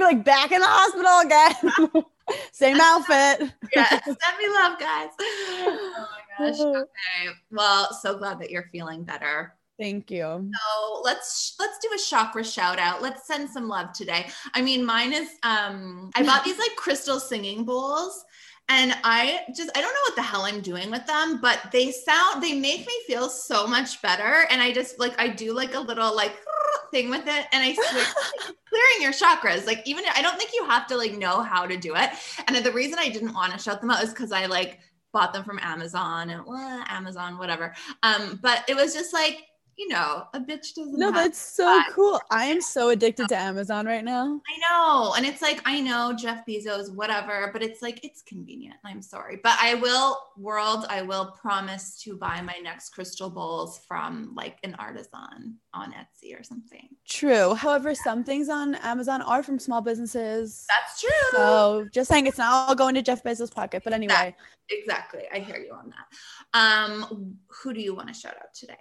like 0.00 0.24
back 0.24 0.50
in 0.50 0.60
the 0.60 0.66
hospital 0.66 1.20
again. 1.20 2.04
Same 2.52 2.80
outfit. 2.80 3.52
yeah, 3.76 3.88
send 3.88 4.16
me 4.38 4.48
love, 4.48 4.78
guys. 4.78 5.10
Oh 5.20 6.06
my 6.40 6.46
gosh. 6.46 6.58
Okay. 6.58 7.28
Well, 7.50 7.92
so 7.92 8.18
glad 8.18 8.40
that 8.40 8.50
you're 8.50 8.68
feeling 8.72 9.04
better. 9.04 9.54
Thank 9.78 10.10
you. 10.10 10.22
So 10.22 11.00
let's 11.02 11.54
let's 11.60 11.78
do 11.78 11.90
a 11.94 11.98
chakra 11.98 12.44
shout 12.44 12.78
out. 12.78 13.02
Let's 13.02 13.26
send 13.26 13.50
some 13.50 13.68
love 13.68 13.92
today. 13.92 14.26
I 14.54 14.62
mean, 14.62 14.84
mine 14.84 15.12
is 15.12 15.28
um 15.42 16.10
I 16.14 16.22
bought 16.24 16.44
these 16.44 16.58
like 16.58 16.74
crystal 16.76 17.20
singing 17.20 17.64
bowls 17.64 18.24
and 18.68 18.94
I 19.04 19.40
just, 19.54 19.70
I 19.76 19.82
don't 19.82 19.92
know 19.92 20.00
what 20.04 20.16
the 20.16 20.22
hell 20.22 20.42
I'm 20.42 20.62
doing 20.62 20.90
with 20.90 21.06
them, 21.06 21.38
but 21.40 21.60
they 21.70 21.90
sound, 21.90 22.42
they 22.42 22.58
make 22.58 22.80
me 22.80 22.94
feel 23.06 23.28
so 23.28 23.66
much 23.66 24.00
better. 24.00 24.46
And 24.50 24.62
I 24.62 24.72
just 24.72 24.98
like, 24.98 25.20
I 25.20 25.28
do 25.28 25.52
like 25.52 25.74
a 25.74 25.80
little 25.80 26.16
like 26.16 26.34
thing 26.90 27.10
with 27.10 27.26
it. 27.26 27.46
And 27.52 27.62
I 27.62 27.74
swear, 27.74 28.04
clearing 28.68 29.00
your 29.00 29.12
chakras, 29.12 29.66
like 29.66 29.82
even, 29.84 30.04
I 30.14 30.22
don't 30.22 30.38
think 30.38 30.52
you 30.54 30.64
have 30.64 30.86
to 30.86 30.96
like 30.96 31.12
know 31.12 31.42
how 31.42 31.66
to 31.66 31.76
do 31.76 31.94
it. 31.94 32.10
And 32.46 32.56
the 32.56 32.72
reason 32.72 32.98
I 32.98 33.10
didn't 33.10 33.34
want 33.34 33.52
to 33.52 33.58
shut 33.58 33.82
them 33.82 33.90
out 33.90 34.02
is 34.02 34.10
because 34.10 34.32
I 34.32 34.46
like 34.46 34.78
bought 35.12 35.34
them 35.34 35.44
from 35.44 35.58
Amazon 35.62 36.30
and 36.30 36.46
well, 36.46 36.84
Amazon, 36.88 37.36
whatever. 37.36 37.74
Um, 38.02 38.38
but 38.42 38.64
it 38.66 38.76
was 38.76 38.94
just 38.94 39.12
like, 39.12 39.42
you 39.76 39.88
know, 39.88 40.24
a 40.32 40.40
bitch 40.40 40.74
doesn't. 40.74 40.98
No, 40.98 41.10
that's 41.10 41.38
so 41.38 41.82
cool. 41.90 42.20
I 42.30 42.46
am 42.46 42.60
so 42.60 42.90
addicted 42.90 43.28
to 43.28 43.36
Amazon 43.38 43.86
right 43.86 44.04
now. 44.04 44.40
I 44.48 44.70
know. 44.70 45.14
And 45.16 45.26
it's 45.26 45.42
like, 45.42 45.60
I 45.64 45.80
know 45.80 46.12
Jeff 46.12 46.46
Bezos, 46.46 46.94
whatever, 46.94 47.50
but 47.52 47.62
it's 47.62 47.82
like, 47.82 48.04
it's 48.04 48.22
convenient. 48.22 48.76
I'm 48.84 49.02
sorry. 49.02 49.40
But 49.42 49.56
I 49.60 49.74
will, 49.74 50.18
world, 50.36 50.86
I 50.88 51.02
will 51.02 51.32
promise 51.40 52.00
to 52.02 52.16
buy 52.16 52.40
my 52.40 52.56
next 52.62 52.90
crystal 52.90 53.30
bowls 53.30 53.80
from 53.86 54.32
like 54.34 54.58
an 54.62 54.74
artisan 54.78 55.58
on 55.72 55.92
Etsy 55.92 56.38
or 56.38 56.42
something. 56.42 56.88
True. 57.08 57.54
However, 57.54 57.94
some 57.94 58.24
things 58.24 58.48
on 58.48 58.76
Amazon 58.76 59.22
are 59.22 59.42
from 59.42 59.58
small 59.58 59.80
businesses. 59.80 60.66
That's 60.68 61.00
true. 61.00 61.10
So 61.32 61.86
just 61.92 62.08
saying 62.08 62.26
it's 62.26 62.38
not 62.38 62.68
all 62.68 62.74
going 62.74 62.94
to 62.94 63.02
Jeff 63.02 63.22
Bezos' 63.22 63.52
pocket. 63.52 63.82
But 63.84 63.92
anyway, 63.92 64.34
exactly. 64.70 65.22
I 65.32 65.38
hear 65.40 65.58
you 65.58 65.72
on 65.72 65.90
that. 65.90 66.58
Um, 66.58 67.36
who 67.48 67.72
do 67.74 67.80
you 67.80 67.94
want 67.94 68.08
to 68.08 68.14
shout 68.14 68.36
out 68.36 68.54
today? 68.54 68.74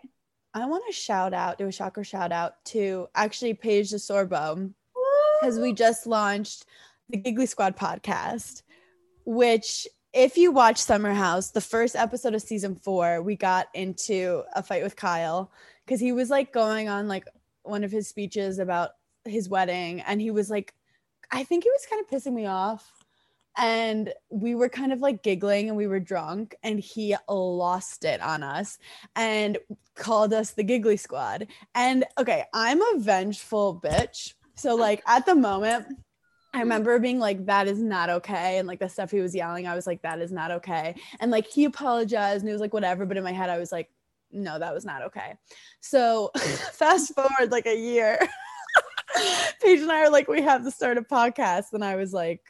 I 0.54 0.66
want 0.68 0.84
to 0.88 0.94
shout 0.94 1.34
out, 1.34 1.58
do 1.58 1.68
a 1.68 1.72
chakra 1.72 2.04
shout 2.04 2.32
out 2.32 2.64
to 2.66 3.08
actually 3.16 3.56
Paige 3.56 3.92
DeSorbo 3.92 4.72
because 5.42 5.60
we 5.60 5.74
just 5.74 6.06
launched 6.06 6.66
the 7.10 7.18
Giggly 7.18 7.48
Squad 7.48 7.76
podcast, 7.76 8.62
which 9.26 9.88
if 10.14 10.38
you 10.38 10.52
watch 10.52 10.78
Summer 10.78 11.14
House, 11.14 11.50
the 11.50 11.62
first 11.62 11.96
episode 11.96 12.36
of 12.36 12.42
season 12.44 12.76
four, 12.76 13.22
we 13.24 13.36
got 13.36 13.68
into 13.74 14.44
a 14.56 14.62
fight 14.62 14.84
with 14.84 14.96
Kyle 14.96 15.52
because 15.86 16.00
he 16.00 16.12
was 16.12 16.30
like 16.30 16.54
going 16.54 16.88
on 16.88 17.08
like 17.08 17.26
one 17.64 17.84
of 17.84 17.92
his 17.92 18.08
speeches 18.08 18.60
about 18.60 18.92
his 19.26 19.50
wedding 19.50 20.02
and 20.02 20.22
he 20.22 20.30
was 20.30 20.52
like, 20.52 20.74
I 21.32 21.44
think 21.44 21.64
he 21.64 21.72
was 21.72 21.88
kind 21.90 22.04
of 22.04 22.10
pissing 22.10 22.34
me 22.34 22.46
off. 22.46 23.03
And 23.58 24.14
we 24.30 24.56
were 24.56 24.70
kind 24.70 24.92
of 24.92 25.00
like 25.00 25.24
giggling 25.24 25.68
and 25.68 25.78
we 25.78 25.88
were 25.88 26.00
drunk, 26.00 26.56
and 26.64 26.80
he 26.80 27.16
lost 27.30 28.04
it 28.04 28.22
on 28.22 28.44
us 28.44 28.78
and 29.16 29.58
called 29.96 30.34
us 30.34 30.52
the 30.52 30.64
Giggly 30.64 30.98
Squad. 30.98 31.48
And 31.76 32.06
okay, 32.18 32.46
I'm 32.54 32.82
a 32.82 33.00
vengeful 33.00 33.80
bitch. 33.84 34.34
So, 34.56 34.76
like, 34.76 35.04
at 35.08 35.26
the 35.26 35.36
moment, 35.36 35.88
I 36.54 36.60
remember 36.60 37.00
being 37.00 37.20
like, 37.20 37.48
that 37.48 37.68
is 37.68 37.80
not 37.80 38.10
okay. 38.10 38.60
And 38.60 38.68
like 38.68 38.80
the 38.80 38.88
stuff 38.88 39.10
he 39.10 39.22
was 39.22 39.34
yelling, 39.34 39.68
I 39.68 39.76
was 39.76 39.88
like, 39.88 40.04
that 40.04 40.20
is 40.20 40.32
not 40.32 40.52
okay. 40.52 40.96
And 41.20 41.32
like 41.32 41.48
he 41.48 41.66
apologized 41.66 42.42
and 42.42 42.50
it 42.50 42.54
was 42.54 42.62
like, 42.62 42.74
whatever. 42.74 43.08
But 43.08 43.18
in 43.18 43.24
my 43.24 43.32
head, 43.32 43.50
I 43.50 43.58
was 43.58 43.72
like, 43.72 43.90
no, 44.32 44.60
that 44.60 44.74
was 44.74 44.86
not 44.86 45.02
okay. 45.04 45.34
So 45.80 46.30
fast 46.36 47.14
forward 47.16 47.52
like 47.52 47.66
a 47.66 47.76
year. 47.76 48.20
Paige 49.62 49.80
and 49.80 49.92
I 49.92 50.02
are 50.02 50.12
like, 50.12 50.28
we 50.28 50.42
have 50.42 50.64
to 50.64 50.72
start 50.72 50.98
a 50.98 51.02
podcast. 51.02 51.74
And 51.74 51.84
I 51.84 51.96
was 51.96 52.14
like, 52.14 52.42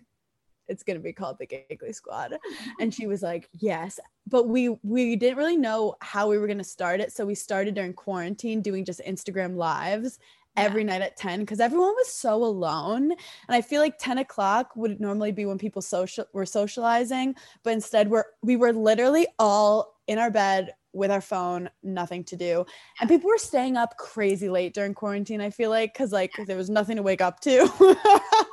it's 0.67 0.83
gonna 0.83 0.99
be 0.99 1.13
called 1.13 1.37
the 1.39 1.45
Giggly 1.45 1.93
Squad. 1.93 2.37
And 2.79 2.93
she 2.93 3.07
was 3.07 3.21
like, 3.21 3.49
Yes. 3.53 3.99
But 4.27 4.47
we 4.47 4.69
we 4.83 5.15
didn't 5.15 5.37
really 5.37 5.57
know 5.57 5.95
how 6.01 6.29
we 6.29 6.37
were 6.37 6.47
gonna 6.47 6.63
start 6.63 6.99
it. 6.99 7.11
So 7.11 7.25
we 7.25 7.35
started 7.35 7.75
during 7.75 7.93
quarantine 7.93 8.61
doing 8.61 8.85
just 8.85 9.01
Instagram 9.01 9.55
lives 9.55 10.19
every 10.55 10.83
night 10.83 11.01
at 11.01 11.17
10 11.17 11.39
because 11.41 11.59
everyone 11.59 11.93
was 11.95 12.09
so 12.09 12.35
alone. 12.43 13.11
And 13.11 13.19
I 13.49 13.61
feel 13.61 13.81
like 13.81 13.97
10 13.97 14.19
o'clock 14.19 14.75
would 14.75 14.99
normally 14.99 15.31
be 15.31 15.45
when 15.45 15.57
people 15.57 15.81
social 15.81 16.25
were 16.33 16.45
socializing, 16.45 17.35
but 17.63 17.73
instead 17.73 18.09
we're 18.09 18.25
we 18.41 18.55
were 18.55 18.73
literally 18.73 19.27
all 19.39 19.95
in 20.07 20.19
our 20.19 20.31
bed 20.31 20.73
with 20.93 21.09
our 21.09 21.21
phone, 21.21 21.69
nothing 21.81 22.23
to 22.23 22.37
do. 22.37 22.65
And 23.01 23.09
people 23.09 23.27
were 23.27 23.37
staying 23.37 23.77
up 23.77 23.97
crazy 23.97 24.47
late 24.47 24.73
during 24.73 24.93
quarantine, 24.93 25.41
I 25.41 25.49
feel 25.49 25.71
like, 25.71 25.93
because 25.93 26.11
like 26.11 26.31
there 26.45 26.57
was 26.57 26.69
nothing 26.69 26.97
to 26.97 27.03
wake 27.03 27.21
up 27.21 27.39
to. 27.41 27.97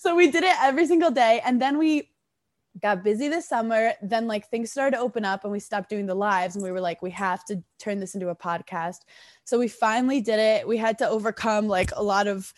so 0.00 0.16
we 0.16 0.30
did 0.30 0.44
it 0.44 0.56
every 0.62 0.86
single 0.86 1.10
day. 1.10 1.42
And 1.44 1.60
then 1.60 1.76
we 1.76 2.08
got 2.80 3.04
busy 3.04 3.28
this 3.28 3.46
summer. 3.46 3.92
Then 4.00 4.26
like 4.26 4.48
things 4.48 4.72
started 4.72 4.96
to 4.96 5.02
open 5.02 5.26
up 5.26 5.44
and 5.44 5.52
we 5.52 5.60
stopped 5.60 5.90
doing 5.90 6.06
the 6.06 6.14
lives. 6.14 6.56
And 6.56 6.64
we 6.64 6.72
were 6.72 6.80
like, 6.80 7.02
we 7.02 7.10
have 7.10 7.44
to 7.44 7.62
turn 7.78 8.00
this 8.00 8.14
into 8.14 8.30
a 8.30 8.34
podcast. 8.34 9.00
So 9.44 9.58
we 9.58 9.68
finally 9.68 10.22
did 10.22 10.38
it. 10.38 10.66
We 10.66 10.78
had 10.78 10.96
to 10.98 11.08
overcome 11.08 11.68
like 11.68 11.90
a 11.94 12.02
lot 12.02 12.28
of 12.28 12.54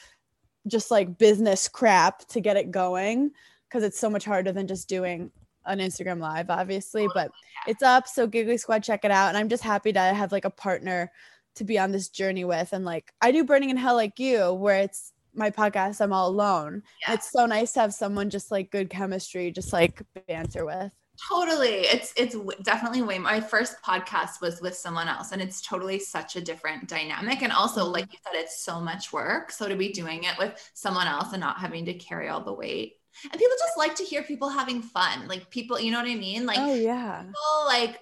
just 0.69 0.93
like 0.93 1.19
business 1.19 1.67
crap 1.67 2.29
to 2.29 2.41
get 2.41 2.57
it 2.57 2.71
going 2.71 3.33
because 3.69 3.83
it's 3.83 3.99
so 3.99 4.09
much 4.09 4.25
harder 4.25 4.53
than 4.53 4.69
just 4.69 4.89
doing 4.89 5.33
an 5.67 5.81
Instagram 5.81 6.21
live, 6.21 6.49
obviously, 6.49 7.09
but 7.13 7.33
it's 7.67 7.83
up. 7.83 8.07
So 8.07 8.29
Giggly 8.29 8.57
Squad, 8.57 8.85
check 8.85 9.05
it 9.05 9.11
out. 9.11 9.31
And 9.31 9.37
I'm 9.37 9.49
just 9.49 9.65
happy 9.65 9.93
to 9.93 9.99
have 9.99 10.31
like 10.31 10.45
a 10.45 10.51
partner 10.51 11.11
to 11.57 11.65
be 11.65 11.77
on 11.77 11.91
this 11.91 12.09
journey 12.09 12.45
with. 12.45 12.73
And 12.73 12.85
like 12.85 13.13
I 13.21 13.33
do 13.33 13.45
Berning 13.45 13.71
in 13.71 13.77
Hell 13.77 13.97
like 13.97 14.21
you, 14.21 14.53
where 14.53 14.79
it's 14.79 15.13
my 15.35 15.51
podcast, 15.51 16.01
I'm 16.01 16.13
all 16.13 16.29
alone. 16.29 16.83
Yeah. 17.07 17.15
It's 17.15 17.31
so 17.31 17.47
nice 17.47 17.73
to 17.73 17.81
have 17.81 17.95
someone 17.95 18.31
just 18.31 18.51
like 18.51 18.71
good 18.71 18.91
chemistry, 18.91 19.51
just 19.51 19.73
like 19.73 20.03
banter 20.29 20.65
with. 20.65 20.93
Totally. 21.29 21.83
It's 21.83 22.13
it's 22.17 22.37
definitely 22.63 23.03
way 23.03 23.19
my 23.19 23.41
first 23.41 23.77
podcast 23.85 24.41
was 24.41 24.61
with 24.61 24.75
someone 24.75 25.09
else 25.09 25.33
and 25.33 25.43
it's 25.43 25.61
totally 25.61 25.99
such 25.99 26.37
a 26.37 26.41
different 26.41 26.89
dynamic 26.89 27.43
and 27.43 27.53
also 27.53 27.83
Mm-hmm. 27.83 27.93
like 27.93 28.13
you 28.13 28.19
said 28.25 28.39
it's 28.41 28.65
so 28.65 28.81
much 28.81 29.13
work 29.13 29.51
so 29.53 29.69
to 29.69 29.77
be 29.77 29.93
doing 29.93 30.25
it 30.25 30.37
with 30.39 30.71
someone 30.75 31.07
else 31.07 31.33
and 31.33 31.41
not 31.41 31.59
having 31.59 31.85
to 31.87 31.95
carry 31.95 32.29
all 32.29 32.43
the 32.43 32.53
weight. 32.53 32.95
And 33.25 33.33
people 33.33 33.57
just 33.59 33.77
like 33.77 33.95
to 33.97 34.05
hear 34.05 34.23
people 34.23 34.49
having 34.49 34.81
fun. 34.83 35.29
Like 35.29 35.51
people, 35.51 35.79
you 35.79 35.93
know 35.93 35.99
what 35.99 36.11
I 36.11 36.15
mean? 36.15 36.47
Like 36.47 36.59
oh 36.59 36.75
yeah. 36.75 37.21
people 37.23 37.67
like 37.67 38.01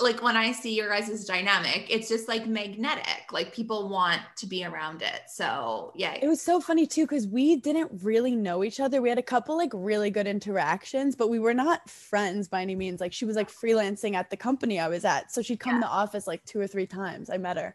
like 0.00 0.22
when 0.22 0.36
I 0.36 0.52
see 0.52 0.74
your 0.74 0.88
guys' 0.88 1.24
dynamic, 1.24 1.86
it's 1.88 2.08
just 2.08 2.28
like 2.28 2.46
magnetic. 2.46 3.32
Like 3.32 3.52
people 3.52 3.88
want 3.88 4.20
to 4.36 4.46
be 4.46 4.64
around 4.64 5.02
it. 5.02 5.22
So 5.28 5.92
yeah. 5.96 6.16
It 6.20 6.28
was 6.28 6.40
so 6.40 6.60
funny 6.60 6.86
too 6.86 7.04
because 7.04 7.26
we 7.26 7.56
didn't 7.56 7.90
really 8.02 8.36
know 8.36 8.62
each 8.62 8.80
other. 8.80 9.02
We 9.02 9.08
had 9.08 9.18
a 9.18 9.22
couple 9.22 9.56
like 9.56 9.72
really 9.74 10.10
good 10.10 10.26
interactions, 10.26 11.16
but 11.16 11.30
we 11.30 11.38
were 11.38 11.54
not 11.54 11.88
friends 11.88 12.48
by 12.48 12.62
any 12.62 12.76
means. 12.76 13.00
Like 13.00 13.12
she 13.12 13.24
was 13.24 13.36
like 13.36 13.50
freelancing 13.50 14.14
at 14.14 14.30
the 14.30 14.36
company 14.36 14.78
I 14.78 14.88
was 14.88 15.04
at, 15.04 15.32
so 15.32 15.42
she'd 15.42 15.60
come 15.60 15.76
in 15.76 15.80
the 15.80 15.88
office 15.88 16.26
like 16.26 16.44
two 16.44 16.60
or 16.60 16.66
three 16.66 16.86
times. 16.86 17.30
I 17.30 17.38
met 17.38 17.56
her, 17.56 17.74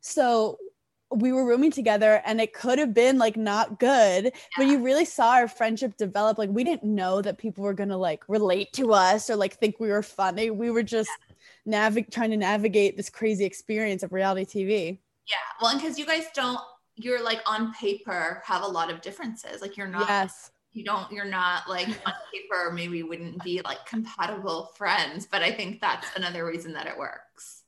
so 0.00 0.58
we 1.10 1.32
were 1.32 1.44
rooming 1.44 1.70
together, 1.70 2.22
and 2.24 2.40
it 2.40 2.52
could 2.52 2.78
have 2.78 2.92
been 2.92 3.18
like 3.18 3.36
not 3.36 3.78
good, 3.78 4.32
but 4.56 4.66
you 4.66 4.82
really 4.82 5.04
saw 5.04 5.32
our 5.32 5.48
friendship 5.48 5.96
develop. 5.96 6.38
Like 6.38 6.50
we 6.50 6.64
didn't 6.64 6.84
know 6.84 7.22
that 7.22 7.38
people 7.38 7.64
were 7.64 7.74
gonna 7.74 7.96
like 7.96 8.24
relate 8.28 8.72
to 8.74 8.92
us 8.92 9.30
or 9.30 9.36
like 9.36 9.54
think 9.54 9.78
we 9.78 9.88
were 9.88 10.02
funny. 10.02 10.50
We 10.50 10.70
were 10.70 10.82
just 10.82 11.10
navig 11.66 12.10
trying 12.10 12.30
to 12.30 12.36
navigate 12.36 12.96
this 12.96 13.10
crazy 13.10 13.44
experience 13.44 14.02
of 14.02 14.12
reality 14.12 14.44
TV. 14.44 14.98
yeah. 15.28 15.36
Well, 15.60 15.70
and 15.70 15.80
because 15.80 15.98
you 15.98 16.06
guys 16.06 16.24
don't 16.34 16.60
you're 16.96 17.22
like 17.24 17.40
on 17.46 17.72
paper 17.74 18.42
have 18.44 18.62
a 18.62 18.66
lot 18.66 18.90
of 18.90 19.00
differences. 19.00 19.60
Like 19.60 19.76
you're 19.76 19.88
not 19.88 20.08
Yes. 20.08 20.50
you 20.72 20.84
don't 20.84 21.10
you're 21.10 21.24
not 21.24 21.68
like 21.68 21.88
on 22.06 22.12
paper 22.32 22.70
maybe 22.72 23.02
wouldn't 23.02 23.42
be 23.44 23.60
like 23.64 23.84
compatible 23.86 24.70
friends 24.76 25.26
but 25.30 25.40
i 25.42 25.50
think 25.52 25.80
that's 25.80 26.08
another 26.16 26.44
reason 26.44 26.72
that 26.72 26.86
it 26.86 26.96
works 26.98 27.62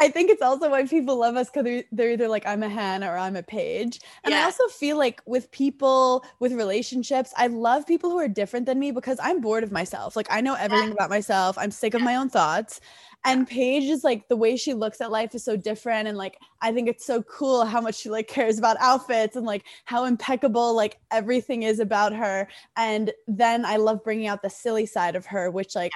I- 0.00 0.08
think 0.08 0.30
it's 0.30 0.42
also 0.42 0.68
why 0.68 0.84
people 0.84 1.16
love 1.16 1.36
us 1.36 1.48
because 1.48 1.62
they're, 1.62 1.84
they're 1.92 2.10
either 2.10 2.26
like 2.26 2.44
I'm 2.44 2.64
a 2.64 2.68
Hannah 2.68 3.08
or 3.08 3.16
I'm 3.16 3.36
a 3.36 3.42
Paige. 3.44 4.00
And 4.24 4.34
I 4.34 4.42
also 4.42 4.66
feel 4.66 4.98
like 4.98 5.22
with 5.26 5.48
people 5.52 6.24
with 6.40 6.52
relationships, 6.52 7.32
I 7.36 7.46
love 7.46 7.86
people 7.86 8.10
who 8.10 8.18
are 8.18 8.26
different 8.26 8.66
than 8.66 8.80
me 8.80 8.90
because 8.90 9.18
I'm 9.22 9.40
bored 9.40 9.62
of 9.62 9.70
myself. 9.70 10.16
Like 10.16 10.26
I 10.28 10.40
know 10.40 10.54
everything 10.54 10.90
about 10.90 11.08
myself. 11.08 11.56
I'm 11.56 11.70
sick 11.70 11.94
of 11.94 12.02
my 12.02 12.16
own 12.16 12.28
thoughts. 12.30 12.80
And 13.24 13.46
Paige 13.46 13.84
is 13.84 14.02
like 14.02 14.28
the 14.28 14.36
way 14.36 14.56
she 14.56 14.72
looks 14.72 15.00
at 15.00 15.10
life 15.10 15.34
is 15.34 15.44
so 15.44 15.56
different. 15.56 16.08
And 16.08 16.16
like 16.16 16.38
I 16.62 16.72
think 16.72 16.88
it's 16.88 17.04
so 17.04 17.22
cool 17.22 17.64
how 17.66 17.80
much 17.80 17.96
she 17.96 18.08
like 18.08 18.28
cares 18.28 18.58
about 18.58 18.78
outfits 18.80 19.36
and 19.36 19.44
like 19.44 19.64
how 19.84 20.04
impeccable 20.04 20.74
like 20.74 20.98
everything 21.10 21.62
is 21.62 21.80
about 21.80 22.14
her. 22.14 22.48
And 22.76 23.12
then 23.28 23.64
I 23.64 23.76
love 23.76 24.02
bringing 24.02 24.26
out 24.26 24.42
the 24.42 24.50
silly 24.50 24.86
side 24.86 25.16
of 25.16 25.26
her, 25.26 25.50
which 25.50 25.74
like 25.74 25.92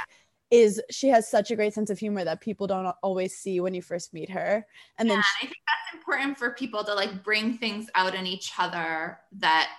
is 0.50 0.80
she 0.90 1.08
has 1.08 1.28
such 1.28 1.50
a 1.50 1.56
great 1.56 1.72
sense 1.72 1.90
of 1.90 1.98
humor 1.98 2.24
that 2.24 2.40
people 2.40 2.66
don't 2.66 2.94
always 3.02 3.36
see 3.36 3.58
when 3.60 3.74
you 3.74 3.82
first 3.82 4.12
meet 4.12 4.30
her. 4.30 4.66
And 4.98 5.08
then 5.08 5.16
and 5.16 5.24
i 5.42 5.46
think 5.46 5.56
that's 5.66 5.98
important 5.98 6.38
for 6.38 6.50
people 6.50 6.84
to 6.84 6.94
like 6.94 7.24
bring 7.24 7.56
things 7.56 7.88
out 7.94 8.14
in 8.14 8.26
each 8.26 8.52
other 8.58 9.18
that 9.32 9.70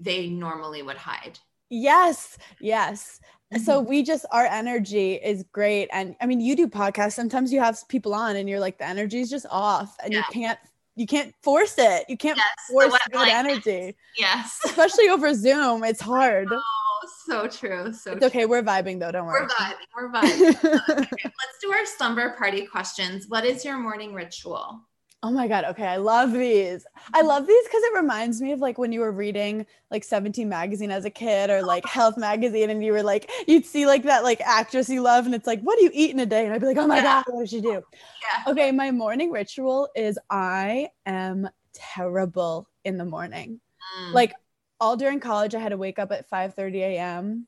they 0.00 0.28
normally 0.28 0.82
would 0.82 0.96
hide 0.96 1.38
yes, 1.82 2.38
yes. 2.60 3.20
So 3.64 3.80
Mm-hmm. 3.80 3.88
we 3.88 4.02
just 4.02 4.26
our 4.32 4.46
energy 4.46 5.14
is 5.14 5.44
great. 5.52 5.88
And 5.92 6.16
I 6.20 6.26
mean, 6.26 6.40
you 6.40 6.56
do 6.56 6.66
podcasts. 6.66 7.12
Sometimes 7.12 7.52
you 7.52 7.60
have 7.60 7.78
people 7.88 8.12
on 8.14 8.34
and 8.36 8.48
you're 8.48 8.58
like 8.58 8.78
the 8.78 8.86
energy 8.86 9.20
is 9.20 9.30
just 9.30 9.46
off 9.50 9.96
and 10.02 10.12
you 10.12 10.22
can't 10.32 10.58
you 10.96 11.06
can't 11.06 11.32
force 11.42 11.74
it. 11.78 12.04
You 12.08 12.16
can't 12.16 12.36
yes 12.36 12.46
force 12.70 12.92
good 12.92 13.12
blanket. 13.12 13.34
energy. 13.34 13.96
yes 14.18 14.58
Especially 14.64 15.08
over 15.08 15.34
Zoom. 15.34 15.84
It's 15.84 16.00
hard. 16.00 16.48
oh, 16.50 17.08
so 17.26 17.46
true 17.46 17.92
so 17.92 18.12
It's 18.12 18.24
okay. 18.24 18.46
We're 18.46 18.62
vibing 18.62 18.98
though, 18.98 19.12
don't 19.12 19.26
worry. 19.26 19.42
we're 19.42 19.48
vibing 19.48 19.86
we're 19.94 20.10
vibing 20.14 21.00
Okay, 21.02 21.32
let's 21.42 21.58
do 21.60 21.70
our 21.70 21.86
slumber 21.86 22.34
party 22.38 22.66
questions 22.66 23.26
what 23.28 23.44
is 23.44 23.64
your 23.64 23.76
morning 23.78 24.14
ritual 24.14 24.80
Oh 25.26 25.30
my 25.30 25.48
God. 25.48 25.64
Okay. 25.64 25.86
I 25.86 25.96
love 25.96 26.32
these. 26.32 26.84
I 27.14 27.22
love 27.22 27.46
these 27.46 27.64
because 27.64 27.82
it 27.82 27.94
reminds 27.94 28.42
me 28.42 28.52
of 28.52 28.60
like 28.60 28.76
when 28.76 28.92
you 28.92 29.00
were 29.00 29.10
reading 29.10 29.64
like 29.90 30.04
17 30.04 30.46
magazine 30.50 30.90
as 30.90 31.06
a 31.06 31.10
kid 31.10 31.48
or 31.48 31.62
like 31.62 31.86
health 31.86 32.18
magazine 32.18 32.68
and 32.68 32.84
you 32.84 32.92
were 32.92 33.02
like, 33.02 33.30
you'd 33.48 33.64
see 33.64 33.86
like 33.86 34.02
that 34.02 34.22
like 34.22 34.42
actress 34.42 34.90
you 34.90 35.00
love 35.00 35.24
and 35.24 35.34
it's 35.34 35.46
like, 35.46 35.62
what 35.62 35.78
do 35.78 35.84
you 35.84 35.90
eat 35.94 36.10
in 36.10 36.20
a 36.20 36.26
day? 36.26 36.44
And 36.44 36.52
I'd 36.52 36.60
be 36.60 36.66
like, 36.66 36.76
oh 36.76 36.86
my 36.86 36.96
Yeah. 36.98 37.02
God, 37.02 37.24
what 37.28 37.40
does 37.40 37.48
she 37.48 37.62
do? 37.62 37.82
yeah 38.22 38.52
Okay. 38.52 38.70
My 38.70 38.90
morning 38.90 39.30
ritual 39.30 39.88
is 39.96 40.18
I 40.28 40.90
am 41.06 41.48
terrible 41.72 42.68
in 42.84 42.98
the 42.98 43.06
morning. 43.06 43.60
Mm. 43.98 44.12
Like 44.12 44.34
all 44.78 44.98
during 44.98 45.20
college, 45.20 45.54
I 45.54 45.58
had 45.58 45.70
to 45.70 45.78
wake 45.78 45.98
up 45.98 46.12
at 46.12 46.28
5 46.28 46.52
30 46.52 46.82
a.m. 46.82 47.46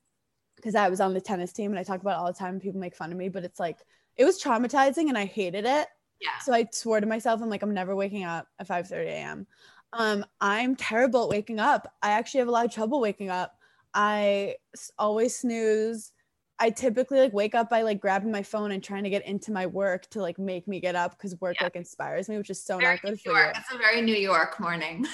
because 0.57 0.75
I 0.75 0.89
was 0.89 1.03
on 1.03 1.13
the 1.13 1.21
tennis 1.21 1.53
team 1.53 1.73
and 1.73 1.79
I 1.79 1.83
talk 1.83 2.01
about 2.01 2.13
it 2.13 2.21
all 2.21 2.33
the 2.33 2.39
time. 2.39 2.55
and 2.55 2.63
People 2.63 2.81
make 2.81 2.97
fun 2.97 3.13
of 3.13 3.19
me, 3.19 3.29
but 3.29 3.45
it's 3.45 3.61
like, 3.61 3.77
it 4.17 4.25
was 4.25 4.43
traumatizing 4.43 5.09
and 5.11 5.19
I 5.19 5.27
hated 5.27 5.67
it 5.67 5.89
Yeah. 6.21 6.39
So 6.39 6.53
I 6.53 6.67
swore 6.73 7.01
to 7.01 7.07
myself, 7.07 7.43
I'm 7.43 7.51
like, 7.51 7.63
I'm 7.63 7.75
never 7.75 7.95
waking 7.95 8.25
up 8.25 8.47
at 8.59 8.67
5 8.67 8.87
30 8.89 9.11
a.m. 9.11 9.47
Um, 9.93 10.25
I'm 10.41 10.77
terrible 10.77 11.25
at 11.25 11.29
waking 11.29 11.61
up. 11.61 11.95
I 12.03 12.11
actually 12.11 12.41
have 12.41 12.49
a 12.49 12.53
lot 12.53 12.67
of 12.67 12.73
trouble 12.73 13.01
waking 13.01 13.31
up. 13.31 13.59
I 13.95 14.57
always 14.99 15.37
snooze. 15.37 16.13
I 16.59 16.71
typically 16.71 17.21
like 17.21 17.35
wake 17.35 17.55
up 17.55 17.69
by 17.69 17.83
like 17.83 18.01
grabbing 18.01 18.33
my 18.33 18.43
phone 18.43 18.71
and 18.73 18.83
trying 18.83 19.05
to 19.05 19.11
get 19.11 19.27
into 19.27 19.53
my 19.53 19.67
work 19.67 20.09
to 20.11 20.23
like 20.23 20.39
make 20.39 20.67
me 20.67 20.81
get 20.81 20.95
up 20.95 21.11
because 21.11 21.39
work 21.39 21.57
Yeah. 21.61 21.65
like 21.65 21.77
inspires 21.77 22.31
me, 22.31 22.39
which 22.39 22.49
is 22.49 22.63
so 22.63 22.79
Very 22.79 22.95
not 22.95 23.03
good 23.03 23.11
New 23.11 23.17
for 23.19 23.31
York. 23.33 23.55
you 23.55 23.61
It's 23.61 23.75
a 23.75 23.79
very 23.79 24.01
New 24.01 24.15
York 24.17 24.59
morning. 24.59 25.05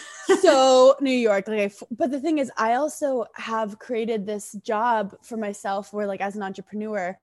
so 0.40 0.94
New 1.00 1.10
York. 1.10 1.48
Like, 1.48 1.58
I 1.58 1.62
f- 1.64 1.82
but 1.90 2.12
the 2.12 2.20
thing 2.20 2.38
is, 2.38 2.50
I 2.56 2.74
also 2.74 3.26
have 3.34 3.80
created 3.80 4.24
this 4.24 4.52
job 4.62 5.16
for 5.22 5.36
myself 5.36 5.92
where, 5.92 6.06
like, 6.06 6.20
as 6.20 6.36
an 6.36 6.44
entrepreneur, 6.44 7.18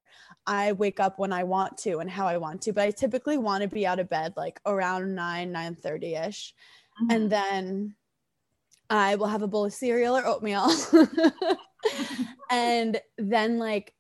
I 0.46 0.74
wake 0.74 1.00
up 1.00 1.18
when 1.18 1.32
I 1.32 1.44
want 1.44 1.78
to 1.80 2.00
and 2.00 2.10
how 2.10 2.28
I 2.28 2.36
want 2.38 2.62
to. 2.64 2.74
But 2.74 2.84
I 2.88 2.92
typically 2.92 3.38
want 3.38 3.62
to 3.62 3.70
be 3.70 3.88
out 3.88 4.00
of 4.00 4.10
bed 4.10 4.34
like 4.36 4.60
around 4.66 5.16
nine, 5.16 5.52
nine 5.54 5.76
thirty 5.76 6.16
ish, 6.16 6.54
Mm-hmm. 7.02 7.12
and 7.16 7.30
then 7.32 7.96
I 8.90 9.16
will 9.16 9.28
have 9.28 9.44
a 9.44 9.48
bowl 9.48 9.64
of 9.66 9.74
cereal 9.74 10.18
or 10.18 10.26
oatmeal, 10.26 10.68
and 12.52 13.00
then 13.18 13.58
like 13.60 13.94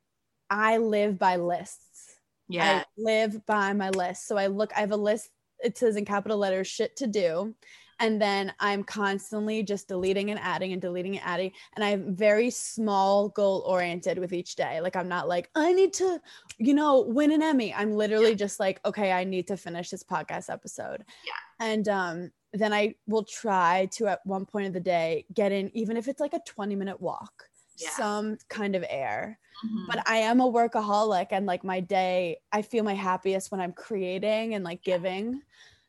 I 0.49 0.77
live 0.77 1.19
by 1.19 1.35
lists. 1.35 2.15
yeah. 2.47 2.83
I 2.83 2.85
live 2.97 3.45
by 3.45 3.73
my 3.73 3.89
list. 3.89 4.27
So 4.27 4.37
I 4.37 4.47
look, 4.47 4.71
I 4.75 4.79
have 4.79 4.91
a 4.91 4.97
list, 4.97 5.29
it 5.63 5.77
says 5.77 5.95
in 5.95 6.05
capital 6.05 6.37
letters, 6.37 6.67
shit 6.67 6.95
to 6.97 7.07
do. 7.07 7.53
And 8.01 8.21
then 8.21 8.53
I'm 8.61 8.83
constantly 8.85 9.61
just 9.61 9.89
deleting 9.89 10.31
and 10.31 10.39
adding 10.39 10.71
and 10.71 10.81
deleting 10.81 11.17
and 11.17 11.25
adding. 11.25 11.51
And 11.75 11.83
I'm 11.83 12.15
very 12.15 12.49
small 12.49 13.27
goal 13.27 13.61
oriented 13.67 14.17
with 14.17 14.31
each 14.31 14.55
day. 14.55 14.79
Like, 14.79 14.95
I'm 14.95 15.09
not 15.09 15.27
like, 15.27 15.49
I 15.53 15.73
need 15.73 15.93
to, 15.95 16.21
you 16.57 16.73
know, 16.73 17.01
win 17.01 17.33
an 17.33 17.43
Emmy. 17.43 17.73
I'm 17.73 17.91
literally 17.91 18.35
just 18.35 18.57
like, 18.57 18.79
okay, 18.85 19.11
I 19.11 19.25
need 19.25 19.47
to 19.47 19.57
finish 19.57 19.89
this 19.89 20.03
podcast 20.03 20.49
episode. 20.49 21.03
Yeah. 21.25 21.67
And 21.67 21.89
um, 21.89 22.31
then 22.53 22.71
I 22.71 22.95
will 23.05 23.25
try 23.25 23.89
to, 23.93 24.07
at 24.07 24.25
one 24.25 24.45
point 24.45 24.67
of 24.67 24.73
the 24.73 24.79
day, 24.79 25.25
get 25.33 25.51
in, 25.51 25.69
even 25.75 25.97
if 25.97 26.07
it's 26.07 26.21
like 26.21 26.33
a 26.33 26.39
20 26.45 26.77
minute 26.77 27.01
walk, 27.01 27.48
Yeah. 27.79 27.89
some 27.91 28.37
kind 28.49 28.75
of 28.75 28.83
air 28.89 29.39
Mhm. 29.65 29.87
but 29.87 30.07
I 30.07 30.17
am 30.17 30.39
a 30.39 30.51
workaholic 30.51 31.27
and 31.31 31.45
like 31.45 31.63
my 31.65 31.79
day, 31.81 32.37
I 32.51 32.61
feel 32.61 32.83
my 32.83 32.93
happiest 32.93 33.51
when 33.51 33.59
I'm 33.59 33.73
creating 33.73 34.53
and 34.55 34.63
like 34.63 34.83
giving. 34.83 35.41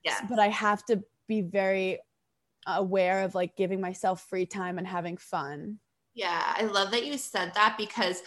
yeah. 0.02 0.26
But 0.28 0.38
I 0.40 0.48
have 0.48 0.84
to 0.86 1.04
be 1.28 1.42
very 1.42 2.00
aware 2.66 3.22
of 3.24 3.34
like 3.34 3.56
giving 3.56 3.80
myself 3.80 4.22
free 4.22 4.46
time 4.46 4.78
and 4.78 4.86
having 4.86 5.16
fun. 5.18 5.78
Yeah, 6.14 6.54
I 6.56 6.62
love 6.64 6.90
that 6.90 7.06
you 7.06 7.16
said 7.16 7.54
that 7.54 7.76
because 7.78 8.22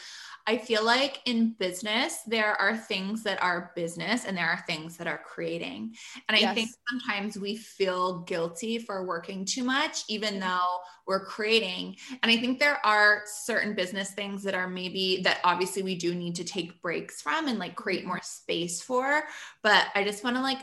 I 0.46 0.58
feel 0.58 0.84
like 0.84 1.22
in 1.26 1.56
business, 1.58 2.20
there 2.28 2.60
are 2.60 2.76
things 2.76 3.24
that 3.24 3.42
are 3.42 3.72
business 3.76 4.26
and 4.26 4.36
there 4.36 4.48
are 4.48 4.64
things 4.68 4.98
that 4.98 5.08
are 5.08 5.22
creating. 5.26 5.96
And 6.28 6.38
I 6.38 6.54
think 6.54 6.70
sometimes 6.90 7.38
we 7.38 7.56
feel 7.56 8.20
guilty 8.22 8.78
for 8.78 9.06
working 9.06 9.46
too 9.46 9.64
much, 9.64 10.04
even 10.10 10.36
mm-hmm. 10.36 10.42
though 10.42 10.80
we're 11.08 11.26
creating. 11.26 11.96
And 12.22 12.32
I 12.32 12.38
think 12.38 12.60
there 12.60 12.86
are 12.86 13.22
certain 13.26 13.74
business 13.74 14.12
things 14.12 14.44
that 14.44 14.54
are 14.54 14.68
maybe 14.68 15.22
that 15.24 15.40
obviously 15.46 15.82
we 15.82 15.96
do 15.96 16.14
need 16.14 16.36
to 16.36 16.44
take 16.44 16.82
breaks 16.82 17.22
from 17.22 17.48
and 17.48 17.58
like 17.58 17.76
create 17.76 18.00
mm-hmm. 18.02 18.10
more 18.10 18.22
space 18.22 18.82
for. 18.82 19.24
But 19.62 19.88
I 19.96 20.04
just 20.04 20.24
want 20.24 20.36
to 20.36 20.42
like, 20.42 20.60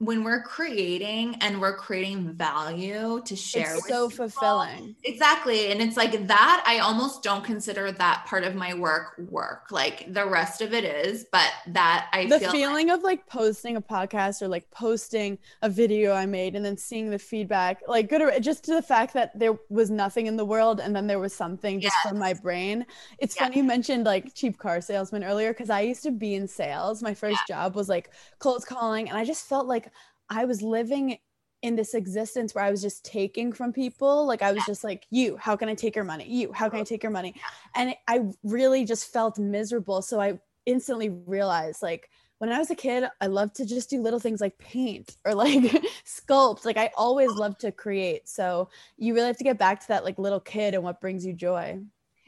when 0.00 0.24
we're 0.24 0.42
creating 0.42 1.36
and 1.42 1.60
we're 1.60 1.76
creating 1.76 2.32
value 2.32 3.20
to 3.26 3.36
share 3.36 3.74
It's 3.74 3.84
with 3.84 3.92
so 3.92 4.08
people, 4.08 4.28
fulfilling. 4.28 4.96
Exactly. 5.04 5.70
And 5.70 5.82
it's 5.82 5.94
like 5.96 6.26
that, 6.26 6.64
I 6.66 6.78
almost 6.78 7.22
don't 7.22 7.44
consider 7.44 7.92
that 7.92 8.24
part 8.26 8.44
of 8.44 8.54
my 8.54 8.72
work 8.72 9.18
work. 9.18 9.66
Like 9.70 10.10
the 10.12 10.26
rest 10.26 10.62
of 10.62 10.72
it 10.72 10.84
is, 10.84 11.26
but 11.30 11.52
that 11.68 12.08
I 12.14 12.24
The 12.26 12.38
feel 12.40 12.50
feeling 12.50 12.88
of 12.88 13.02
like 13.02 13.26
posting 13.26 13.76
a 13.76 13.82
podcast 13.82 14.40
or 14.40 14.48
like 14.48 14.70
posting 14.70 15.38
a 15.60 15.68
video 15.68 16.14
I 16.14 16.24
made 16.24 16.56
and 16.56 16.64
then 16.64 16.78
seeing 16.78 17.10
the 17.10 17.18
feedback, 17.18 17.82
like 17.86 18.08
good 18.08 18.22
or 18.22 18.40
just 18.40 18.64
to 18.64 18.72
the 18.74 18.82
fact 18.82 19.12
that 19.14 19.38
there 19.38 19.58
was 19.68 19.90
nothing 19.90 20.26
in 20.26 20.36
the 20.36 20.46
world 20.46 20.80
and 20.80 20.96
then 20.96 21.08
there 21.08 21.18
was 21.18 21.34
something 21.34 21.78
just 21.78 22.00
from 22.00 22.18
my 22.18 22.32
brain. 22.32 22.86
It's 23.18 23.36
Yeah. 23.36 23.44
funny 23.44 23.58
you 23.58 23.64
mentioned 23.64 24.04
like 24.04 24.34
cheap 24.34 24.56
car 24.58 24.80
salesman 24.80 25.24
earlier 25.24 25.52
because 25.52 25.68
I 25.68 25.80
used 25.82 26.02
to 26.04 26.10
be 26.10 26.34
in 26.34 26.48
sales. 26.48 27.02
My 27.02 27.12
first 27.12 27.46
job 27.46 27.74
was 27.74 27.88
like 27.90 28.10
cold 28.38 28.64
calling 28.66 29.08
and 29.10 29.18
I 29.18 29.24
just 29.26 29.46
felt 29.46 29.66
like 29.66 29.89
I 30.30 30.44
was 30.44 30.62
living 30.62 31.18
in 31.62 31.76
this 31.76 31.94
existence 31.94 32.54
where 32.54 32.64
I 32.64 32.70
was 32.70 32.80
just 32.80 33.04
taking 33.04 33.52
from 33.52 33.72
people. 33.72 34.26
Like 34.26 34.42
I 34.42 34.52
was 34.52 34.64
just 34.64 34.82
like, 34.82 35.06
you, 35.10 35.36
how 35.36 35.56
can 35.56 35.68
I 35.68 35.74
take 35.74 35.94
your 35.94 36.04
money? 36.04 36.26
You, 36.26 36.52
how 36.52 36.68
can 36.68 36.80
I 36.80 36.84
take 36.84 37.02
your 37.02 37.12
money? 37.12 37.34
And 37.74 37.94
I 38.08 38.22
really 38.42 38.84
just 38.84 39.12
felt 39.12 39.38
miserable. 39.38 40.00
So 40.00 40.20
I 40.20 40.38
instantly 40.64 41.10
realized 41.10 41.82
like 41.82 42.08
when 42.38 42.50
I 42.50 42.58
was 42.58 42.70
a 42.70 42.74
kid, 42.74 43.04
I 43.20 43.26
loved 43.26 43.56
to 43.56 43.66
just 43.66 43.90
do 43.90 44.00
little 44.00 44.18
things 44.18 44.40
like 44.40 44.56
paint 44.56 45.16
or 45.26 45.34
like 45.34 45.60
sculpt. 46.06 46.64
Like 46.64 46.78
I 46.78 46.90
always 46.96 47.30
loved 47.32 47.60
to 47.60 47.72
create. 47.72 48.26
So 48.28 48.70
you 48.96 49.14
really 49.14 49.26
have 49.26 49.36
to 49.36 49.44
get 49.44 49.58
back 49.58 49.80
to 49.80 49.88
that 49.88 50.04
like 50.04 50.18
little 50.18 50.40
kid 50.40 50.72
and 50.72 50.82
what 50.82 51.02
brings 51.02 51.26
you 51.26 51.34
joy. 51.34 51.80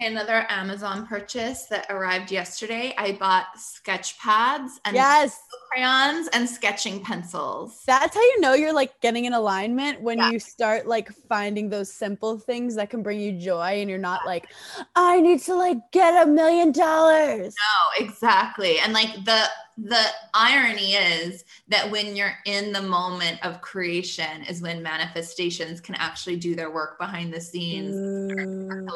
Another 0.05 0.47
Amazon 0.49 1.07
purchase 1.07 1.67
that 1.67 1.87
arrived 1.91 2.31
yesterday. 2.31 2.95
I 2.99 3.13
bought 3.13 3.47
sketch 3.59 4.19
pads 4.19 4.81
and 4.85 4.95
Yes. 4.95 5.39
crayons 5.71 6.29
and 6.33 6.49
sketching 6.49 7.03
pencils. 7.03 7.83
That's 7.87 8.15
how 8.15 8.21
you 8.23 8.41
know 8.41 8.55
you're 8.55 8.73
like 8.73 9.01
getting 9.01 9.25
in 9.25 9.33
alignment 9.33 10.01
when 10.01 10.19
Yeah. 10.19 10.31
you 10.31 10.39
start 10.41 10.87
like 10.87 11.11
finding 11.29 11.69
those 11.71 11.93
simple 11.93 12.39
things 12.39 12.75
that 12.77 12.91
can 12.91 13.03
bring 13.03 13.21
you 13.21 13.33
joy 13.33 13.81
and 13.81 13.89
you're 13.89 13.99
not 13.99 14.25
like, 14.27 14.49
I 14.97 15.21
need 15.21 15.41
to 15.43 15.55
like 15.55 15.79
get 15.93 16.27
a 16.27 16.31
million 16.31 16.73
dollars. 16.73 17.55
No, 17.99 18.05
exactly. 18.07 18.79
And 18.81 18.93
like 18.93 19.25
the 19.25 19.45
the 19.77 20.05
irony 20.35 20.95
is 20.95 21.45
that 21.69 21.91
when 21.91 22.15
you're 22.17 22.35
in 22.45 22.73
the 22.73 22.83
moment 22.83 23.45
of 23.45 23.61
creation 23.61 24.43
is 24.45 24.63
when 24.63 24.83
manifestations 24.83 25.81
can 25.81 25.95
actually 25.97 26.37
do 26.37 26.55
their 26.55 26.71
work 26.71 26.99
behind 26.99 27.33
the 27.33 27.41
scenes 27.41 27.97
Mm. 28.39 28.89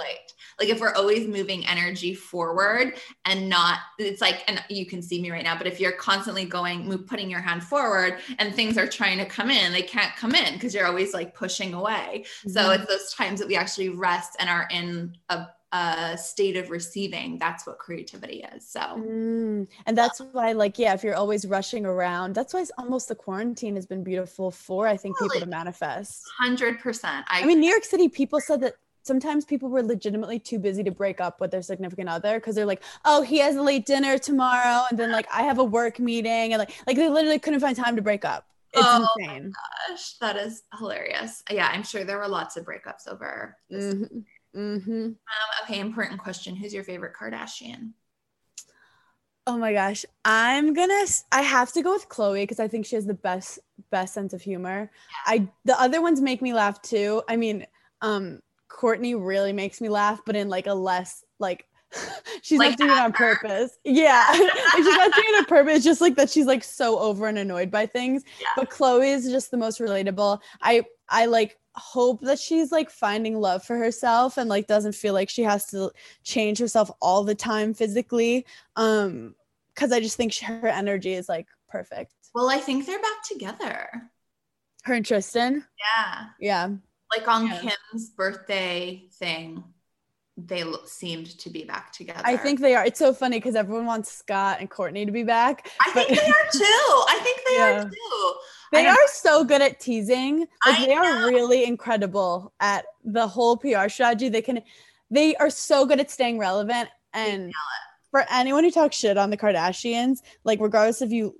Like 0.58 0.68
if 0.70 0.80
we're 0.80 0.94
always 0.94 1.28
moving 1.28 1.66
energy 1.66 2.14
forward 2.14 2.94
and 3.26 3.48
not, 3.48 3.80
it's 3.98 4.22
like, 4.22 4.42
and 4.48 4.64
you 4.70 4.86
can 4.86 5.02
see 5.02 5.20
me 5.20 5.30
right 5.30 5.44
now, 5.44 5.56
but 5.56 5.66
if 5.66 5.78
you're 5.78 5.92
constantly 5.92 6.46
going, 6.46 6.86
move, 6.86 7.06
putting 7.06 7.28
your 7.28 7.40
hand 7.40 7.62
forward 7.62 8.20
and 8.38 8.54
things 8.54 8.78
are 8.78 8.86
trying 8.86 9.18
to 9.18 9.26
come 9.26 9.50
in, 9.50 9.72
they 9.72 9.82
can't 9.82 10.16
come 10.16 10.34
in 10.34 10.54
because 10.54 10.74
you're 10.74 10.86
always 10.86 11.12
like 11.12 11.34
pushing 11.34 11.74
away. 11.74 12.24
So 12.48 12.60
Mhm. 12.60 12.76
it's 12.76 12.86
those 12.86 13.12
times 13.12 13.38
that 13.40 13.48
we 13.48 13.56
actually 13.56 13.90
rest 13.90 14.36
and 14.38 14.48
are 14.48 14.66
in 14.70 15.16
a, 15.28 15.46
a 15.76 16.16
state 16.18 16.56
of 16.56 16.70
receiving. 16.70 17.38
That's 17.38 17.66
what 17.66 17.78
creativity 17.78 18.44
is. 18.54 18.68
So 18.68 18.80
Mm, 18.80 19.66
and 19.86 19.98
that's 19.98 20.20
why, 20.32 20.52
like, 20.52 20.78
yeah, 20.78 20.94
if 20.94 21.02
you're 21.04 21.14
always 21.16 21.46
rushing 21.46 21.84
around, 21.84 22.34
that's 22.34 22.52
why 22.54 22.60
it's 22.60 22.72
almost 22.78 23.08
the 23.08 23.14
quarantine 23.14 23.74
has 23.74 23.86
been 23.86 24.02
beautiful 24.02 24.50
for, 24.50 24.86
I 24.86 24.96
think, 24.96 25.18
people 25.18 25.40
to 25.40 25.46
manifest. 25.46 26.22
hundred 26.38 26.80
percent. 26.80 27.26
I, 27.28 27.42
I 27.42 27.46
mean, 27.46 27.60
New 27.60 27.70
York 27.70 27.84
City, 27.84 28.08
people 28.08 28.40
said 28.40 28.60
that 28.62 28.74
sometimes 29.02 29.44
people 29.44 29.68
were 29.68 29.82
legitimately 29.82 30.38
too 30.38 30.58
busy 30.58 30.82
to 30.84 30.90
break 30.90 31.20
up 31.20 31.40
with 31.40 31.50
their 31.50 31.62
significant 31.62 32.08
other 32.08 32.38
because 32.40 32.54
they're 32.56 32.66
like, 32.66 32.82
oh, 33.04 33.22
he 33.22 33.38
has 33.38 33.56
a 33.56 33.62
late 33.62 33.86
dinner 33.86 34.18
tomorrow, 34.18 34.84
and 34.90 34.98
then 34.98 35.12
like 35.12 35.28
I 35.32 35.42
have 35.42 35.58
a 35.58 35.64
work 35.64 35.98
meeting, 35.98 36.52
and 36.52 36.58
like, 36.58 36.72
like 36.86 36.96
they 36.96 37.08
literally 37.08 37.38
couldn't 37.38 37.60
find 37.60 37.76
time 37.76 37.96
to 37.96 38.02
break 38.02 38.24
up. 38.24 38.46
It's 38.72 38.82
Oh, 38.88 39.06
insane. 39.16 39.52
gosh, 39.88 40.14
that 40.20 40.36
is 40.36 40.62
hilarious. 40.78 41.42
Yeah, 41.50 41.68
I'm 41.72 41.82
sure 41.82 42.04
there 42.04 42.18
were 42.18 42.28
lots 42.28 42.56
of 42.56 42.64
breakups 42.64 43.06
over. 43.08 43.56
This. 43.70 43.94
Mhm. 43.94 44.24
Mhm. 44.54 45.14
Okay, 45.66 45.80
important 45.80 46.20
question. 46.20 46.54
Who's 46.54 46.72
your 46.72 46.84
favorite 46.84 47.12
Kardashian? 47.14 47.90
Oh 49.48 49.56
my 49.56 49.72
gosh, 49.72 50.04
I'm 50.24 50.74
gonna. 50.74 51.04
I 51.32 51.42
have 51.42 51.72
to 51.72 51.82
go 51.82 51.92
with 51.92 52.08
Khloé 52.08 52.42
because 52.42 52.60
I 52.60 52.68
think 52.68 52.86
she 52.86 52.94
has 52.94 53.04
the 53.04 53.14
best 53.14 53.58
best 53.90 54.14
sense 54.14 54.32
of 54.32 54.42
humor. 54.42 54.90
I 55.24 55.48
the 55.64 55.80
other 55.80 56.00
ones 56.00 56.20
make 56.20 56.40
me 56.40 56.54
laugh 56.54 56.80
too. 56.82 57.22
I 57.28 57.36
mean, 57.36 57.66
um, 58.00 58.40
Kourtney 58.68 59.16
really 59.18 59.52
makes 59.52 59.80
me 59.80 59.88
laugh, 59.88 60.20
but 60.24 60.36
in 60.36 60.48
like 60.48 60.66
a 60.66 60.74
less 60.74 61.24
like. 61.38 61.66
she's 62.42 62.58
Like 62.58 62.70
not 62.70 62.78
doing 62.78 62.90
it 62.90 62.98
on 62.98 63.12
purpose. 63.12 63.78
Yeah, 63.84 64.32
she's 64.32 64.44
not 64.84 65.12
doing 65.12 65.28
it 65.28 65.38
on 65.38 65.44
purpose. 65.46 65.76
It's 65.76 65.84
just 65.84 66.00
like 66.00 66.16
that. 66.16 66.30
She's 66.30 66.46
like 66.46 66.64
so 66.64 66.98
over 66.98 67.26
and 67.26 67.38
annoyed 67.38 67.70
by 67.70 67.86
things. 67.86 68.24
Yeah. 68.40 68.46
But 68.56 68.70
Khloé 68.70 69.14
is 69.14 69.30
just 69.30 69.50
the 69.50 69.56
most 69.56 69.80
relatable. 69.80 70.40
I 70.60 70.84
I 71.08 71.26
like 71.26 71.56
hope 71.76 72.20
that 72.22 72.38
she's 72.38 72.72
like 72.72 72.90
finding 72.90 73.38
love 73.38 73.62
for 73.62 73.76
herself 73.76 74.38
and 74.38 74.48
like 74.48 74.66
doesn't 74.66 74.94
feel 74.94 75.12
like 75.14 75.28
she 75.28 75.42
has 75.42 75.66
to 75.66 75.90
change 76.24 76.58
herself 76.58 76.90
all 77.02 77.22
the 77.22 77.34
time 77.34 77.74
physically 77.74 78.46
um 78.76 79.34
because 79.74 79.92
i 79.92 80.00
just 80.00 80.16
think 80.16 80.32
she, 80.32 80.44
her 80.46 80.68
energy 80.68 81.12
is 81.12 81.28
like 81.28 81.46
perfect 81.68 82.14
Well, 82.34 82.48
I 82.48 82.58
think 82.58 82.86
they're 82.86 82.98
back 83.00 83.22
together. 83.28 83.88
her 84.84 84.94
and 84.94 85.04
tristan 85.04 85.64
Yeah. 85.78 86.24
yeah 86.40 86.68
Like 87.14 87.28
on 87.28 87.46
Yeah. 87.46 87.60
Kim's 87.60 88.08
birthday 88.10 89.08
thing, 89.18 89.62
they 90.38 90.64
seemed 90.86 91.26
to 91.40 91.50
be 91.50 91.64
back 91.64 91.92
together. 91.92 92.22
i 92.24 92.36
think 92.36 92.60
they 92.60 92.74
are 92.74 92.84
it's 92.86 92.98
so 92.98 93.12
funny 93.12 93.38
because 93.38 93.54
everyone 93.54 93.86
wants 93.86 94.10
scott 94.12 94.58
and 94.60 94.70
kourtney 94.70 95.04
to 95.06 95.12
be 95.12 95.24
back 95.24 95.68
I 95.80 95.90
think 95.92 96.08
they 96.08 96.14
are 96.14 96.50
too. 96.52 96.88
I 97.08 97.18
think 97.22 97.38
they 97.46 97.54
Yeah. 97.60 97.84
are 97.84 97.90
too. 97.90 98.34
They 98.72 98.86
are 98.86 98.96
so 99.08 99.44
good 99.44 99.62
at 99.62 99.80
teasing 99.80 100.40
like 100.64 100.80
I 100.80 100.86
they 100.86 100.94
are 100.94 101.26
really 101.26 101.64
incredible 101.64 102.52
at 102.60 102.84
the 103.04 103.26
whole 103.26 103.56
pr 103.56 103.88
strategy 103.88 104.28
they 104.28 104.42
can 104.42 104.62
they 105.10 105.36
are 105.36 105.50
so 105.50 105.86
good 105.86 106.00
at 106.00 106.10
staying 106.10 106.38
relevant 106.38 106.88
and 107.12 107.52
for 108.10 108.24
anyone 108.30 108.64
who 108.64 108.70
talks 108.70 108.96
shit 108.96 109.16
on 109.16 109.30
the 109.30 109.36
kardashians 109.36 110.18
like 110.44 110.60
regardless 110.60 111.00
of 111.00 111.12
you 111.12 111.34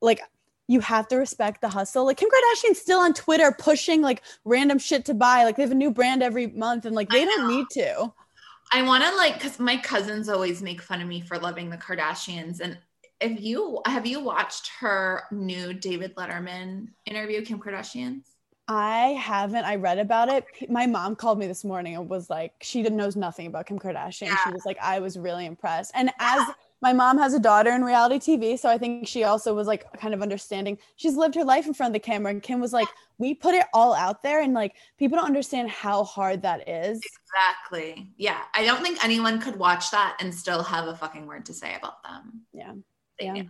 like 0.00 0.20
you 0.68 0.80
have 0.80 1.08
to 1.08 1.16
respect 1.16 1.60
the 1.60 1.68
hustle. 1.68 2.06
Like 2.06 2.16
Kim 2.16 2.28
Kardashian's 2.28 2.80
still 2.80 2.98
on 2.98 3.14
Twitter 3.14 3.54
pushing 3.56 4.02
like 4.02 4.22
random 4.44 4.78
shit 4.78 5.04
to 5.06 5.14
buy. 5.14 5.44
Like 5.44 5.56
they 5.56 5.62
have 5.62 5.72
a 5.72 5.76
new 5.76 5.90
brand 5.90 6.22
every 6.22 6.48
month 6.48 6.84
and 6.84 6.94
like 6.94 7.08
they 7.08 7.24
don't 7.24 7.48
need 7.48 7.66
to. 7.72 8.12
I 8.72 8.82
want 8.82 9.04
to 9.04 9.14
like 9.16 9.40
cuz 9.40 9.60
my 9.60 9.76
cousins 9.76 10.28
always 10.28 10.62
make 10.62 10.82
fun 10.82 11.00
of 11.00 11.06
me 11.06 11.20
for 11.20 11.38
loving 11.38 11.70
the 11.70 11.76
Kardashians 11.76 12.60
and 12.60 12.78
if 13.20 13.40
you 13.40 13.80
have 13.86 14.06
you 14.06 14.20
watched 14.20 14.70
her 14.80 15.24
new 15.30 15.72
David 15.72 16.14
Letterman 16.16 16.88
interview 17.04 17.42
Kim 17.42 17.58
Kardashian's? 17.58 18.26
I 18.68 19.16
haven't. 19.20 19.64
I 19.64 19.76
read 19.76 19.98
about 19.98 20.28
it. 20.28 20.44
My 20.68 20.86
mom 20.86 21.14
called 21.14 21.38
me 21.38 21.46
this 21.46 21.64
morning 21.64 21.94
and 21.94 22.08
was 22.08 22.28
like, 22.28 22.52
she 22.60 22.82
knows 22.82 23.14
nothing 23.14 23.46
about 23.46 23.66
Kim 23.66 23.78
Kardashian. 23.78 24.26
Yeah. 24.26 24.38
She 24.44 24.50
was 24.50 24.66
like, 24.66 24.76
I 24.82 24.98
was 24.98 25.16
really 25.16 25.46
impressed. 25.46 25.92
And 25.94 26.10
as 26.18 26.48
my 26.82 26.92
mom 26.92 27.16
has 27.18 27.32
a 27.32 27.38
daughter 27.38 27.70
in 27.70 27.82
reality 27.84 28.18
TV, 28.18 28.58
so 28.58 28.68
I 28.68 28.76
think 28.76 29.06
she 29.08 29.24
also 29.24 29.54
was 29.54 29.66
like 29.66 29.86
kind 29.98 30.14
of 30.14 30.20
understanding. 30.20 30.78
She's 30.96 31.16
lived 31.16 31.34
her 31.36 31.44
life 31.44 31.66
in 31.66 31.74
front 31.74 31.90
of 31.90 31.94
the 31.94 32.04
camera, 32.04 32.30
and 32.30 32.42
Kim 32.42 32.60
was 32.60 32.72
like, 32.72 32.88
"We 33.18 33.34
put 33.34 33.54
it 33.54 33.64
all 33.72 33.94
out 33.94 34.22
there, 34.22 34.42
and 34.42 34.52
like 34.52 34.74
people 34.98 35.16
don't 35.16 35.26
understand 35.26 35.70
how 35.70 36.04
hard 36.04 36.42
that 36.42 36.68
is." 36.68 37.00
Exactly. 37.32 38.10
Yeah, 38.16 38.40
I 38.52 38.64
don't 38.64 38.82
think 38.82 39.02
anyone 39.02 39.40
could 39.40 39.56
watch 39.56 39.90
that 39.90 40.16
and 40.20 40.34
still 40.34 40.62
have 40.62 40.86
a 40.86 40.94
fucking 40.94 41.26
word 41.26 41.46
to 41.46 41.54
say 41.54 41.74
about 41.74 42.02
them. 42.02 42.42
Yeah. 42.52 42.74
Yeah. 43.20 43.42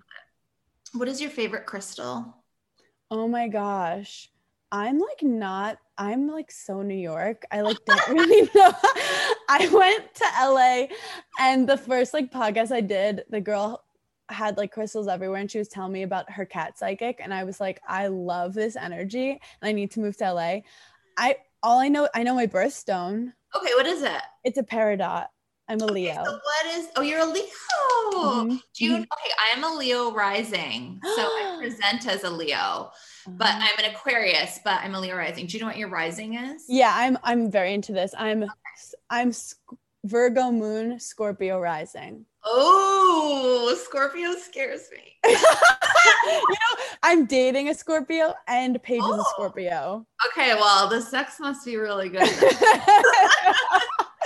What 0.92 1.09
is 1.09 1.20
your 1.20 1.31
favorite 1.31 1.66
crystal? 1.66 2.37
Oh 3.11 3.29
my 3.29 3.48
gosh. 3.48 4.31
I'm 4.72 4.98
like 4.98 5.22
not 5.22 5.79
I'm 5.98 6.29
like 6.29 6.50
so 6.50 6.83
New 6.83 6.96
York. 6.96 7.44
I 7.50 7.62
like 7.62 7.79
don't 7.87 8.09
really 8.09 8.50
know. 8.55 8.72
I 9.48 9.68
went 9.68 10.14
to 10.14 10.24
LA 10.40 10.87
and 11.38 11.68
the 11.68 11.76
first 11.76 12.12
like 12.12 12.33
podcast 12.33 12.72
I 12.72 12.81
did, 12.81 13.24
the 13.31 13.40
girl 13.40 13.83
had 14.29 14.57
like 14.57 14.72
crystals 14.72 15.09
everywhere 15.09 15.40
and 15.40 15.50
she 15.50 15.59
was 15.59 15.68
telling 15.68 15.92
me 15.92 16.02
about 16.02 16.31
her 16.31 16.44
cat 16.44 16.76
psychic 16.76 17.20
and 17.22 17.33
I 17.33 17.44
was 17.44 17.61
like, 17.61 17.81
I 17.88 18.09
love 18.09 18.55
this 18.55 18.76
energy 18.76 19.31
and 19.31 19.68
I 19.68 19.72
need 19.72 19.92
to 19.92 20.00
move 20.00 20.16
to 20.18 20.33
LA. 20.33 20.59
I 21.16 21.37
all 21.62 21.79
I 21.79 21.88
know 21.88 22.09
I 22.14 22.22
know 22.22 22.35
my 22.35 22.46
birthstone. 22.46 23.33
Okay, 23.55 23.72
what 23.74 23.87
is 23.87 24.02
it? 24.02 24.22
It's 24.44 24.59
a 24.59 24.62
peridot. 24.62 25.26
I'm 25.68 25.81
a 25.81 25.87
Leo. 25.87 26.12
Okay, 26.12 26.24
so 26.24 26.33
what 26.33 26.66
is 26.79 26.88
oh 26.96 27.02
you're 27.02 27.20
a 27.20 27.26
Leo. 27.26 27.44
Mm-hmm. 28.12 28.57
Do 28.74 28.85
you 28.85 28.92
mm-hmm. 28.92 29.02
okay, 29.02 29.35
I 29.38 29.57
am 29.57 29.64
a 29.64 29.74
Leo 29.76 30.12
rising. 30.12 31.00
So 31.02 31.22
I 31.22 31.57
present 31.61 32.07
as 32.07 32.24
a 32.24 32.31
Leo 32.31 32.90
but 33.29 33.48
uh-huh. 33.48 33.68
I'm 33.72 33.85
an 33.85 33.90
Aquarius, 33.90 34.61
but 34.64 34.81
I'm 34.83 34.94
a 34.94 35.00
Leo 35.00 35.16
rising. 35.16 35.46
Do 35.46 35.57
you 35.57 35.61
know 35.61 35.66
what 35.66 35.76
your 35.76 35.88
rising 35.88 36.35
is? 36.35 36.64
Yeah, 36.68 36.92
I'm 36.94 37.18
I'm 37.22 37.50
very 37.50 37.74
into 37.74 37.92
this. 37.92 38.14
I'm 38.16 38.44
okay. 38.44 38.52
I'm 39.11 39.33
Virgo 40.05 40.52
moon, 40.52 41.00
Scorpio 41.00 41.59
rising. 41.59 42.24
Oh, 42.44 43.76
Scorpio 43.85 44.35
scares 44.35 44.88
me. 44.92 45.16
you 45.26 45.35
know, 45.35 46.85
I'm 47.02 47.26
dating 47.26 47.68
a 47.68 47.74
Scorpio 47.74 48.35
and 48.46 48.81
Paige 48.83 49.00
oh. 49.02 49.14
is 49.14 49.18
a 49.18 49.20
oh. 49.20 49.33
Scorpio. 49.33 50.07
Okay, 50.29 50.55
well, 50.55 50.88
the 50.88 51.00
sex 51.00 51.40
must 51.40 51.64
be 51.64 51.76
really 51.76 52.09
good. 52.09 52.29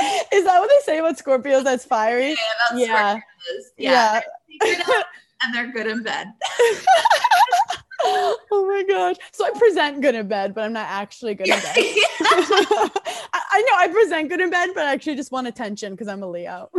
is 0.33 0.45
that 0.45 0.59
what 0.59 0.71
they 0.71 0.93
say 0.93 0.99
about 0.99 1.19
Scorpios? 1.19 1.65
That's 1.65 1.85
fiery. 1.85 2.37
Yeah, 2.75 2.75
yeah. 2.75 3.21
yeah. 3.77 4.21
yeah. 4.65 5.03
and 5.43 5.55
they're 5.55 5.73
good 5.73 5.87
in 5.87 6.03
bed. 6.03 6.29
oh 8.03 8.67
my 8.69 8.85
gosh. 8.89 9.17
So 9.33 9.45
I 9.47 9.51
present 9.59 10.01
good 10.01 10.15
in 10.15 10.29
bed, 10.29 10.55
but 10.55 10.65
I'm 10.65 10.73
not 10.73 10.89
actually 10.89 11.35
good 11.35 11.49
in 11.49 11.61
bed. 11.61 11.75
I, 11.77 12.91
I, 13.33 13.63
know 13.63 13.77
I 13.77 13.89
present 13.93 14.29
good 14.29 14.41
in 14.41 14.51
bed, 14.51 14.71
but 14.75 14.87
I 14.87 14.93
actually 14.93 15.17
just 15.17 15.33
want 15.33 15.47
attention 15.47 15.93
because 15.93 16.09
I'm 16.09 16.23
a 16.23 16.29
Leo. 16.29 16.71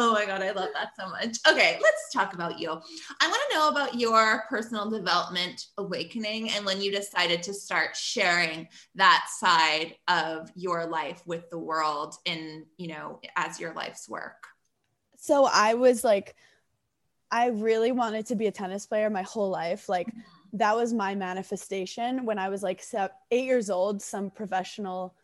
Oh 0.00 0.14
my 0.14 0.24
God, 0.24 0.40
I 0.40 0.50
love 0.52 0.70
that 0.72 0.96
so 0.98 1.10
much. 1.10 1.36
Okay, 1.46 1.78
let's 1.82 2.10
talk 2.10 2.32
about 2.32 2.58
you. 2.58 2.70
I 2.70 3.28
want 3.28 3.42
to 3.50 3.56
know 3.56 3.68
about 3.68 4.00
your 4.00 4.44
personal 4.48 4.88
development 4.88 5.66
awakening 5.76 6.50
and 6.52 6.64
when 6.64 6.80
you 6.80 6.90
decided 6.90 7.42
to 7.42 7.52
start 7.52 7.94
sharing 7.94 8.66
that 8.94 9.26
side 9.38 9.96
of 10.08 10.50
your 10.54 10.86
life 10.86 11.22
with 11.26 11.50
the 11.50 11.58
world 11.58 12.14
in, 12.24 12.64
you 12.78 12.88
know, 12.88 13.20
as 13.36 13.60
your 13.60 13.74
life's 13.74 14.08
work. 14.08 14.46
So 15.18 15.44
I 15.44 15.74
was 15.74 16.02
like, 16.02 16.34
I 17.30 17.48
really 17.48 17.92
wanted 17.92 18.24
to 18.26 18.36
be 18.36 18.46
a 18.46 18.52
tennis 18.52 18.86
player 18.86 19.10
my 19.10 19.22
whole 19.22 19.50
life. 19.50 19.86
Like 19.86 20.06
mm-hmm. 20.06 20.56
that 20.56 20.76
was 20.76 20.94
my 20.94 21.14
manifestation 21.14 22.24
when 22.24 22.38
I 22.38 22.48
was 22.48 22.62
like 22.62 22.82
eight 23.30 23.44
years 23.44 23.68
old. 23.68 24.00
Some 24.00 24.30
professional 24.30 25.14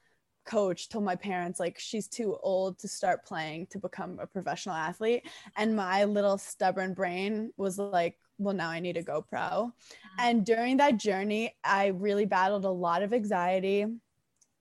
coach 0.47 0.89
told 0.89 1.05
my 1.05 1.17
parents 1.17 1.61
like 1.61 1.79
she's 1.79 2.09
too 2.09 2.37
old 2.43 2.79
to 2.79 2.89
start 2.89 3.25
playing 3.27 3.67
to 3.69 3.79
become 3.79 4.19
a 4.21 4.27
professional 4.27 4.75
athlete, 4.75 5.27
and 5.57 5.77
my 5.77 6.05
little 6.05 6.39
stubborn 6.39 6.95
brain 6.95 7.53
was 7.57 7.79
like, 7.79 8.17
well, 8.39 8.55
now 8.55 8.71
I 8.71 8.81
need 8.81 8.95
to 8.95 9.03
go 9.03 9.23
pro. 9.23 9.41
Mm-hmm. 9.41 10.21
And 10.21 10.47
during 10.47 10.77
that 10.79 10.99
journey, 10.99 11.55
I 11.65 11.89
really 11.89 12.27
battled 12.27 12.65
a 12.65 12.71
lot 12.71 13.03
of 13.03 13.13
anxiety. 13.13 13.87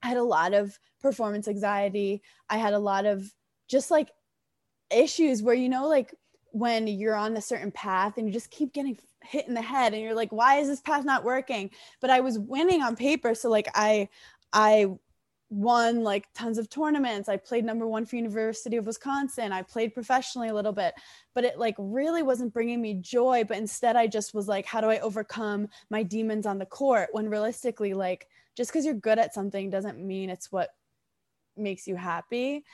I 0.02 0.08
had 0.08 0.18
a 0.18 0.24
lot 0.24 0.54
of 0.54 0.78
performance 1.02 1.48
anxiety. 1.48 2.22
I 2.50 2.58
had 2.58 2.74
a 2.74 2.80
lot 2.80 3.06
of 3.06 3.32
just 3.68 3.92
like 3.92 4.12
issues 4.92 5.42
where 5.42 5.56
you 5.56 5.70
know 5.70 5.88
like 5.88 6.14
when 6.52 6.88
you're 6.88 7.16
on 7.16 7.36
a 7.36 7.42
certain 7.42 7.72
path 7.72 8.18
and 8.18 8.28
you 8.28 8.34
just 8.34 8.52
keep 8.52 8.72
getting 8.72 8.98
hit 9.24 9.48
in 9.48 9.54
the 9.54 9.62
head 9.62 9.94
and 9.94 10.02
you're 10.02 10.14
like 10.14 10.32
why 10.32 10.58
is 10.58 10.68
this 10.68 10.82
path 10.82 11.04
not 11.04 11.24
working 11.24 11.70
but 12.00 12.10
i 12.10 12.20
was 12.20 12.38
winning 12.38 12.82
on 12.82 12.96
paper 12.96 13.34
so 13.34 13.50
like 13.50 13.68
i 13.74 14.08
i 14.54 14.86
won 15.56 16.04
like 16.04 16.28
tons 16.34 16.58
of 16.58 16.70
tournaments. 16.70 17.30
I 17.30 17.38
played 17.38 17.64
number 17.64 17.88
one 17.88 18.06
for 18.06 18.18
university 18.18 18.76
of 18.76 18.86
wisconsin. 18.86 19.54
I 19.54 19.62
played 19.62 19.94
professionally 19.94 20.50
a 20.50 20.54
little 20.54 20.74
bit 20.74 20.94
but 21.34 21.44
it 21.44 21.60
like 21.60 21.76
really 21.78 22.24
wasn't 22.24 22.54
bringing 22.54 22.82
me 22.82 22.96
joy. 22.96 23.44
But 23.48 23.58
instead 23.58 23.96
i 23.96 24.08
just 24.08 24.34
was 24.34 24.48
like 24.48 24.66
how 24.66 24.82
do 24.82 24.90
i 24.90 25.00
overcome 25.00 25.68
my 25.90 26.04
demons 26.04 26.46
on 26.46 26.58
the 26.58 26.66
court? 26.66 27.10
When 27.12 27.30
realistically 27.30 27.94
like 27.94 28.28
just 28.58 28.72
because 28.72 28.86
you're 28.86 28.94
good 28.96 29.20
at 29.20 29.34
something 29.34 29.70
doesn't 29.70 30.00
mean 30.00 30.30
it's 30.30 30.52
what 30.52 30.70
makes 31.56 31.88
you 31.88 31.96
happy. 31.96 32.66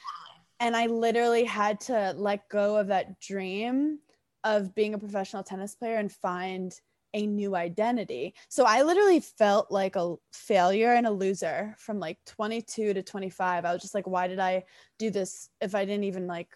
And 0.60 0.76
I 0.76 0.88
literally 0.88 1.44
had 1.44 1.80
to 1.82 2.13
let 2.15 2.50
go 2.50 2.78
of 2.78 2.88
that 2.88 3.20
dream 3.20 4.00
of 4.44 4.74
being 4.74 4.94
a 4.94 5.00
professional 5.00 5.44
tennis 5.44 5.76
player 5.76 5.98
and 5.98 6.12
find 6.12 6.74
a 7.13 7.28
new 7.28 7.56
identity. 7.56 8.34
So 8.50 8.65
I 8.65 8.84
literally 8.84 9.19
felt 9.19 9.71
like 9.71 9.95
a 9.95 10.15
failure 10.32 10.93
and 10.93 11.06
a 11.06 11.12
loser 11.12 11.76
from 11.78 12.00
like 12.00 12.17
22 12.26 12.93
to 12.93 13.04
25. 13.04 13.65
I 13.65 13.74
was 13.74 13.82
just 13.82 13.95
like, 13.95 14.08
why 14.08 14.28
did 14.28 14.39
I 14.39 14.63
do 14.97 15.10
this 15.10 15.50
if 15.60 15.76
I 15.76 15.86
didn't 15.86 16.06
even 16.06 16.28
like, 16.28 16.50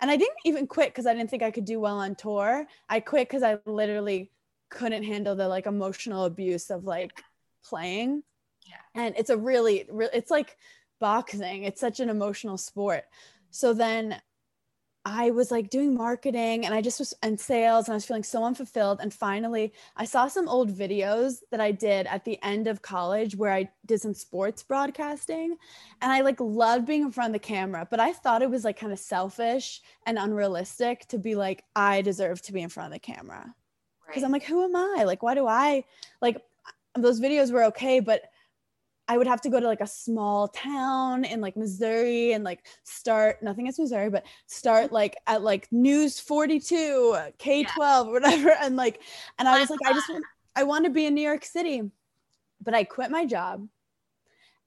and 0.00 0.10
I 0.10 0.16
didn't 0.16 0.38
even 0.44 0.66
quit 0.66 0.88
because 0.88 1.06
I 1.06 1.14
didn't 1.14 1.30
think 1.30 1.42
I 1.42 1.50
could 1.50 1.64
do 1.64 1.80
well 1.80 1.98
on 1.98 2.14
tour. 2.14 2.66
I 2.88 3.00
quit 3.00 3.28
because 3.28 3.42
I 3.42 3.58
literally 3.64 4.30
couldn't 4.68 5.04
handle 5.04 5.36
the 5.36 5.48
like 5.48 5.66
emotional 5.66 6.24
abuse 6.24 6.70
of 6.70 6.84
like 6.84 7.22
playing. 7.64 8.22
Yeah. 8.66 9.02
And 9.02 9.14
it's 9.16 9.30
a 9.30 9.36
really, 9.36 9.86
it's 10.12 10.30
like 10.30 10.56
boxing. 11.00 11.64
It's 11.64 11.80
such 11.80 12.00
an 12.00 12.10
emotional 12.10 12.58
sport. 12.58 13.04
So 13.50 13.72
then 13.72 14.20
I 15.06 15.30
was 15.30 15.50
like 15.50 15.68
doing 15.68 15.94
marketing 15.94 16.64
and 16.64 16.74
I 16.74 16.80
just 16.80 16.98
was 16.98 17.12
in 17.22 17.36
sales 17.36 17.86
and 17.86 17.92
I 17.92 17.96
was 17.96 18.06
feeling 18.06 18.22
so 18.22 18.42
unfulfilled. 18.42 19.00
And 19.00 19.12
finally, 19.12 19.72
I 19.96 20.06
saw 20.06 20.28
some 20.28 20.48
old 20.48 20.70
videos 20.70 21.40
that 21.50 21.60
I 21.60 21.72
did 21.72 22.06
at 22.06 22.24
the 22.24 22.38
end 22.42 22.66
of 22.66 22.80
college 22.80 23.36
where 23.36 23.52
I 23.52 23.68
did 23.84 24.00
some 24.00 24.14
sports 24.14 24.62
broadcasting. 24.62 25.56
And 26.00 26.10
I 26.10 26.22
like 26.22 26.40
loved 26.40 26.86
being 26.86 27.02
in 27.02 27.12
front 27.12 27.34
of 27.34 27.40
the 27.40 27.46
camera, 27.46 27.86
but 27.90 28.00
I 28.00 28.14
thought 28.14 28.40
it 28.40 28.48
was 28.48 28.64
like 28.64 28.78
kind 28.78 28.92
of 28.92 28.98
selfish 28.98 29.82
and 30.06 30.18
unrealistic 30.18 31.06
to 31.08 31.18
be 31.18 31.34
like, 31.34 31.64
I 31.76 32.00
deserve 32.00 32.40
to 32.42 32.52
be 32.52 32.62
in 32.62 32.70
front 32.70 32.94
of 32.94 32.94
the 32.94 33.00
camera. 33.00 33.54
Because 34.06 34.22
right. 34.22 34.26
I'm 34.26 34.32
like, 34.32 34.44
who 34.44 34.64
am 34.64 34.74
I? 34.74 35.04
Like, 35.04 35.22
why 35.22 35.34
do 35.34 35.46
I 35.46 35.84
like 36.22 36.42
those 36.96 37.20
videos 37.20 37.52
were 37.52 37.64
okay, 37.64 38.00
but 38.00 38.30
I 39.06 39.18
would 39.18 39.26
have 39.26 39.42
to 39.42 39.50
go 39.50 39.60
to 39.60 39.66
like 39.66 39.80
a 39.80 39.86
small 39.86 40.48
town 40.48 41.24
in 41.24 41.40
like 41.40 41.56
Missouri 41.56 42.32
and 42.32 42.42
like 42.42 42.66
start 42.84 43.42
nothing 43.42 43.64
against 43.64 43.78
Missouri, 43.78 44.08
but 44.08 44.24
start 44.46 44.92
like 44.92 45.16
at 45.26 45.42
like 45.42 45.68
News 45.70 46.18
42, 46.20 47.18
K 47.38 47.64
12, 47.64 48.06
yeah. 48.06 48.12
whatever. 48.12 48.50
And 48.60 48.76
like, 48.76 49.02
and 49.38 49.46
I 49.46 49.60
was 49.60 49.68
like, 49.68 49.80
I 49.84 49.92
just 49.92 50.08
want, 50.08 50.24
I 50.56 50.62
want 50.62 50.84
to 50.86 50.90
be 50.90 51.06
in 51.06 51.14
New 51.14 51.20
York 51.20 51.44
City, 51.44 51.82
but 52.62 52.74
I 52.74 52.84
quit 52.84 53.10
my 53.10 53.26
job 53.26 53.68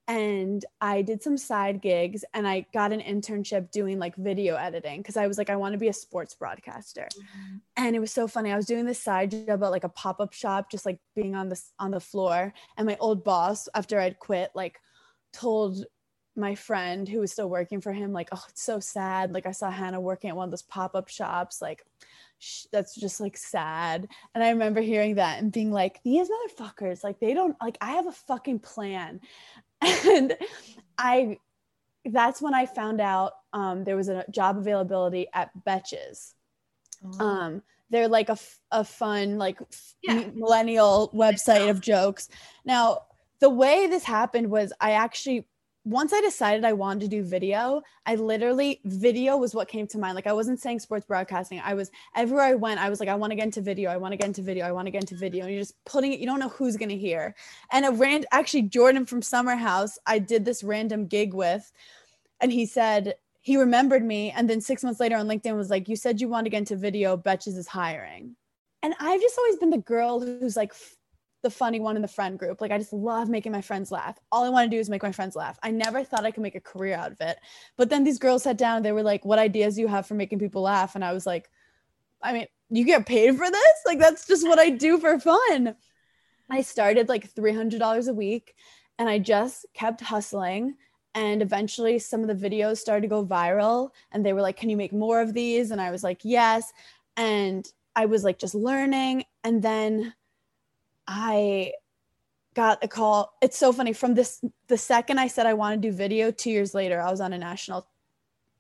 and 0.08 0.64
I 0.80 1.02
did 1.02 1.22
some 1.22 1.38
side 1.38 1.82
gigs 1.82 2.24
and 2.34 2.48
I 2.48 2.66
got 2.74 2.94
an 2.94 3.02
internship 3.02 3.72
doing 3.72 4.00
like 4.00 4.16
video 4.16 4.56
editing 4.56 5.02
because 5.02 5.18
I 5.18 5.28
was 5.28 5.38
like, 5.38 5.50
I 5.50 5.58
want 5.58 5.74
to 5.74 5.78
be 5.78 5.90
a 5.90 5.94
sports 5.94 6.34
broadcaster. 6.34 7.10
Mm-hmm. 7.14 7.58
And 7.76 7.96
it 7.96 8.00
was 8.00 8.12
so 8.12 8.28
funny. 8.28 8.52
I 8.52 8.56
was 8.56 8.66
doing 8.66 8.86
this 8.86 9.02
side 9.02 9.32
job 9.32 9.62
at 9.64 9.72
like 9.72 9.84
a 9.84 9.90
pop-up 9.90 10.32
shop, 10.32 10.72
just 10.72 10.86
like 10.86 11.00
being 11.14 11.36
on 11.36 11.50
this 11.50 11.74
on 11.78 11.92
the 11.92 12.00
floor. 12.00 12.54
And 12.78 12.88
my 12.88 12.96
old 13.02 13.26
boss, 13.26 13.68
after 13.76 14.00
I'd 14.00 14.20
quit, 14.20 14.52
like 14.56 14.80
told 15.34 15.86
my 16.38 16.56
friend 16.56 17.10
who 17.10 17.20
was 17.20 17.34
still 17.34 17.50
working 17.50 17.82
for 17.82 17.92
him, 17.92 18.14
like, 18.14 18.30
oh, 18.32 18.46
it's 18.48 18.64
so 18.64 18.80
sad. 18.80 19.34
Like 19.34 19.46
I 19.46 19.52
saw 19.52 19.70
Hannah 19.70 20.00
working 20.00 20.30
at 20.30 20.38
one 20.38 20.46
of 20.46 20.52
those 20.52 20.62
pop-up 20.62 21.10
shops, 21.10 21.62
like 21.62 21.84
that's 22.72 22.96
just 22.96 23.20
like 23.20 23.36
sad. 23.36 24.08
And 24.36 24.44
I 24.44 24.50
remember 24.50 24.80
hearing 24.80 25.16
that 25.16 25.40
and 25.40 25.52
being 25.52 25.72
like, 25.72 26.02
these 26.04 26.30
motherfuckers, 26.30 27.04
like 27.04 27.20
they 27.20 27.34
don't 27.34 27.58
like 27.62 27.78
I 27.82 27.94
have 27.94 28.08
a 28.08 28.12
fucking 28.12 28.60
plan. 28.60 29.20
and 30.08 30.36
I 30.98 31.38
that's 32.06 32.42
when 32.42 32.54
I 32.54 32.66
found 32.66 33.02
out 33.02 33.34
um, 33.54 33.84
there 33.84 33.96
was 33.96 34.08
a 34.08 34.24
job 34.30 34.58
availability 34.58 35.28
at 35.34 35.52
Betches. 35.66 36.34
Oh. 37.04 37.26
Um, 37.26 37.62
they're 37.90 38.08
like 38.08 38.30
a, 38.30 38.34
f- 38.34 38.60
a 38.72 38.84
fun 38.84 39.38
like 39.38 39.60
yeah. 40.04 40.26
millennial 40.34 41.10
website 41.14 41.70
of 41.70 41.80
jokes 41.82 42.30
now 42.66 43.04
the 43.40 43.50
way 43.50 43.88
this 43.88 44.04
happened 44.04 44.50
was 44.50 44.74
i 44.82 44.92
actually 44.92 45.48
once 45.88 46.12
I 46.12 46.20
decided 46.20 46.66
I 46.66 46.74
wanted 46.74 47.00
to 47.00 47.08
do 47.08 47.24
video, 47.24 47.82
I 48.06 48.16
literally 48.16 48.82
video 48.84 49.38
was 49.38 49.56
what 49.56 49.70
came 49.70 49.88
to 49.88 49.98
mind. 49.98 50.16
Like 50.16 50.28
I 50.28 50.34
wasn't 50.34 50.60
saying 50.60 50.80
sports 50.80 51.06
broadcasting. 51.06 51.62
I 51.64 51.76
was 51.76 51.92
everywhere 52.14 52.44
I 52.44 52.56
went, 52.56 52.82
I 52.82 52.90
was 52.90 53.00
like, 53.00 53.08
I 53.08 53.16
want 53.16 53.32
to 53.32 53.38
get 53.38 53.46
into 53.46 53.62
video. 53.62 53.90
I 53.90 53.96
want 53.96 54.12
to 54.12 54.18
get 54.18 54.28
into 54.28 54.42
video. 54.42 54.66
I 54.66 54.74
want 54.74 54.88
to 54.88 54.92
get 54.92 55.04
into 55.04 55.16
video. 55.16 55.46
And 55.46 55.54
you're 55.54 55.62
just 55.62 55.82
putting 55.86 56.12
it, 56.12 56.20
you 56.20 56.26
don't 56.26 56.42
know 56.42 56.50
who's 56.50 56.76
gonna 56.76 56.96
hear. 56.96 57.34
And 57.72 57.86
a 57.86 57.92
rand 57.92 58.26
actually 58.34 58.64
Jordan 58.64 59.06
from 59.06 59.22
Summer 59.22 59.56
House, 59.56 59.98
I 60.06 60.20
did 60.20 60.44
this 60.44 60.62
random 60.62 61.08
gig 61.08 61.34
with, 61.34 61.72
and 62.42 62.52
he 62.52 62.66
said 62.66 63.16
he 63.40 63.56
remembered 63.56 64.04
me. 64.04 64.32
And 64.32 64.50
then 64.50 64.60
six 64.60 64.84
months 64.84 65.00
later 65.00 65.16
on 65.16 65.26
LinkedIn 65.26 65.56
was 65.56 65.70
like, 65.70 65.88
You 65.88 65.96
said 65.96 66.20
you 66.20 66.28
want 66.28 66.48
to 66.48 66.50
get 66.50 66.58
into 66.58 66.76
video, 66.76 67.16
Betches 67.16 67.56
is 67.56 67.68
hiring. 67.68 68.36
And 68.84 68.94
I've 69.00 69.22
just 69.22 69.38
always 69.38 69.56
been 69.56 69.70
the 69.70 69.78
girl 69.78 70.20
who's 70.20 70.58
like 70.58 70.74
the 71.44 71.50
funny 71.50 71.80
one 71.80 71.96
in 71.96 72.02
the 72.02 72.08
friend 72.08 72.38
group. 72.40 72.62
Like 72.62 72.72
I 72.72 72.78
just 72.78 72.94
love 72.94 73.30
making 73.30 73.52
my 73.52 73.62
friends 73.62 73.92
laugh. 73.92 74.18
All 74.32 74.44
I 74.44 74.50
want 74.50 74.70
to 74.70 74.76
do 74.76 74.80
is 74.80 74.90
make 74.90 75.04
my 75.04 75.12
friends 75.12 75.36
laugh. 75.36 75.58
I 75.62 75.72
never 75.72 76.04
thought 76.04 76.26
I 76.26 76.32
could 76.32 76.44
make 76.44 76.56
a 76.56 76.62
career 76.62 76.96
out 76.96 77.12
of 77.12 77.22
it. 77.22 77.38
But 77.78 77.90
then 77.90 78.04
these 78.04 78.20
girls 78.20 78.44
sat 78.44 78.58
down, 78.58 78.82
they 78.82 78.92
were 78.92 79.04
like, 79.04 79.26
"What 79.26 79.40
ideas 79.40 79.76
do 79.76 79.82
you 79.82 79.88
have 79.88 80.08
for 80.08 80.16
making 80.16 80.40
people 80.40 80.64
laugh?" 80.64 80.96
And 80.96 81.06
I 81.06 81.14
was 81.14 81.26
like, 81.26 81.50
"I 82.22 82.34
mean, 82.34 82.48
you 82.70 82.86
get 82.86 83.06
paid 83.06 83.38
for 83.38 83.50
this? 83.50 83.74
Like 83.86 84.00
that's 84.00 84.28
just 84.28 84.48
what 84.48 84.60
I 84.60 84.70
do 84.70 85.00
for 85.00 85.20
fun." 85.20 85.76
I 86.50 86.62
started 86.62 87.10
like 87.10 87.34
$300 87.34 88.08
a 88.08 88.14
week 88.14 88.56
and 88.98 89.10
I 89.10 89.20
just 89.20 89.66
kept 89.74 90.02
hustling 90.02 90.76
and 91.14 91.42
eventually 91.42 92.00
some 92.00 92.22
of 92.22 92.28
the 92.28 92.50
videos 92.50 92.78
started 92.78 93.02
to 93.02 93.08
go 93.08 93.26
viral 93.26 93.90
and 94.12 94.26
they 94.26 94.34
were 94.34 94.42
like, 94.42 94.58
"Can 94.58 94.70
you 94.70 94.78
make 94.78 94.94
more 94.94 95.22
of 95.22 95.34
these?" 95.34 95.72
And 95.72 95.82
I 95.82 95.92
was 95.92 96.04
like, 96.04 96.22
"Yes." 96.24 96.74
And 97.16 97.68
I 97.96 98.06
was 98.06 98.24
like 98.24 98.40
just 98.40 98.56
learning 98.56 99.26
and 99.44 99.62
then 99.62 100.14
I 101.08 101.74
got 102.54 102.84
a 102.84 102.88
call. 102.88 103.34
It's 103.42 103.58
so 103.58 103.72
funny. 103.72 103.94
From 103.94 104.16
this, 104.16 104.44
the 104.68 104.78
second 104.78 105.20
I 105.20 105.28
said 105.28 105.46
I 105.46 105.54
want 105.54 105.82
to 105.82 105.88
do 105.90 105.96
video, 105.96 106.32
two 106.32 106.52
years 106.52 106.74
later, 106.74 107.00
I 107.00 107.10
was 107.10 107.22
on 107.22 107.32
a 107.32 107.38
national 107.38 107.88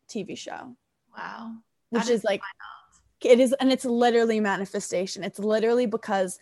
TV 0.07 0.37
show. 0.37 0.75
Wow. 1.17 1.53
Which 1.89 2.03
is, 2.03 2.09
is 2.09 2.23
like, 2.23 2.41
it 3.23 3.39
is, 3.39 3.53
and 3.53 3.71
it's 3.71 3.85
literally 3.85 4.39
manifestation. 4.39 5.23
It's 5.23 5.39
literally 5.39 5.87
because 5.87 6.39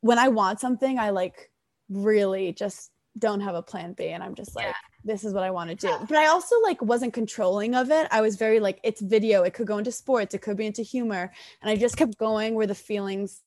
when 0.00 0.18
I 0.18 0.28
want 0.28 0.60
something, 0.60 0.98
I 0.98 1.10
like 1.10 1.50
really 1.88 2.52
just 2.52 2.90
don't 3.18 3.40
have 3.40 3.54
a 3.54 3.62
plan 3.62 3.94
B. 3.94 4.08
And 4.08 4.22
I'm 4.22 4.34
just 4.34 4.54
like, 4.54 4.66
yeah. 4.66 4.72
this 5.04 5.24
is 5.24 5.32
what 5.32 5.42
I 5.42 5.50
want 5.50 5.70
to 5.70 5.76
do. 5.76 5.94
But 6.06 6.18
I 6.18 6.26
also 6.26 6.60
like 6.62 6.80
wasn't 6.82 7.12
controlling 7.12 7.74
of 7.74 7.90
it. 7.90 8.06
I 8.10 8.20
was 8.20 8.36
very 8.36 8.60
like, 8.60 8.78
it's 8.84 9.00
video. 9.00 9.42
It 9.42 9.54
could 9.54 9.66
go 9.66 9.78
into 9.78 9.90
sports. 9.90 10.34
It 10.34 10.42
could 10.42 10.56
be 10.56 10.66
into 10.66 10.82
humor. 10.82 11.32
And 11.62 11.70
I 11.70 11.76
just 11.76 11.96
kept 11.96 12.18
going 12.18 12.54
where 12.54 12.66
the 12.66 12.74
feelings 12.74 13.40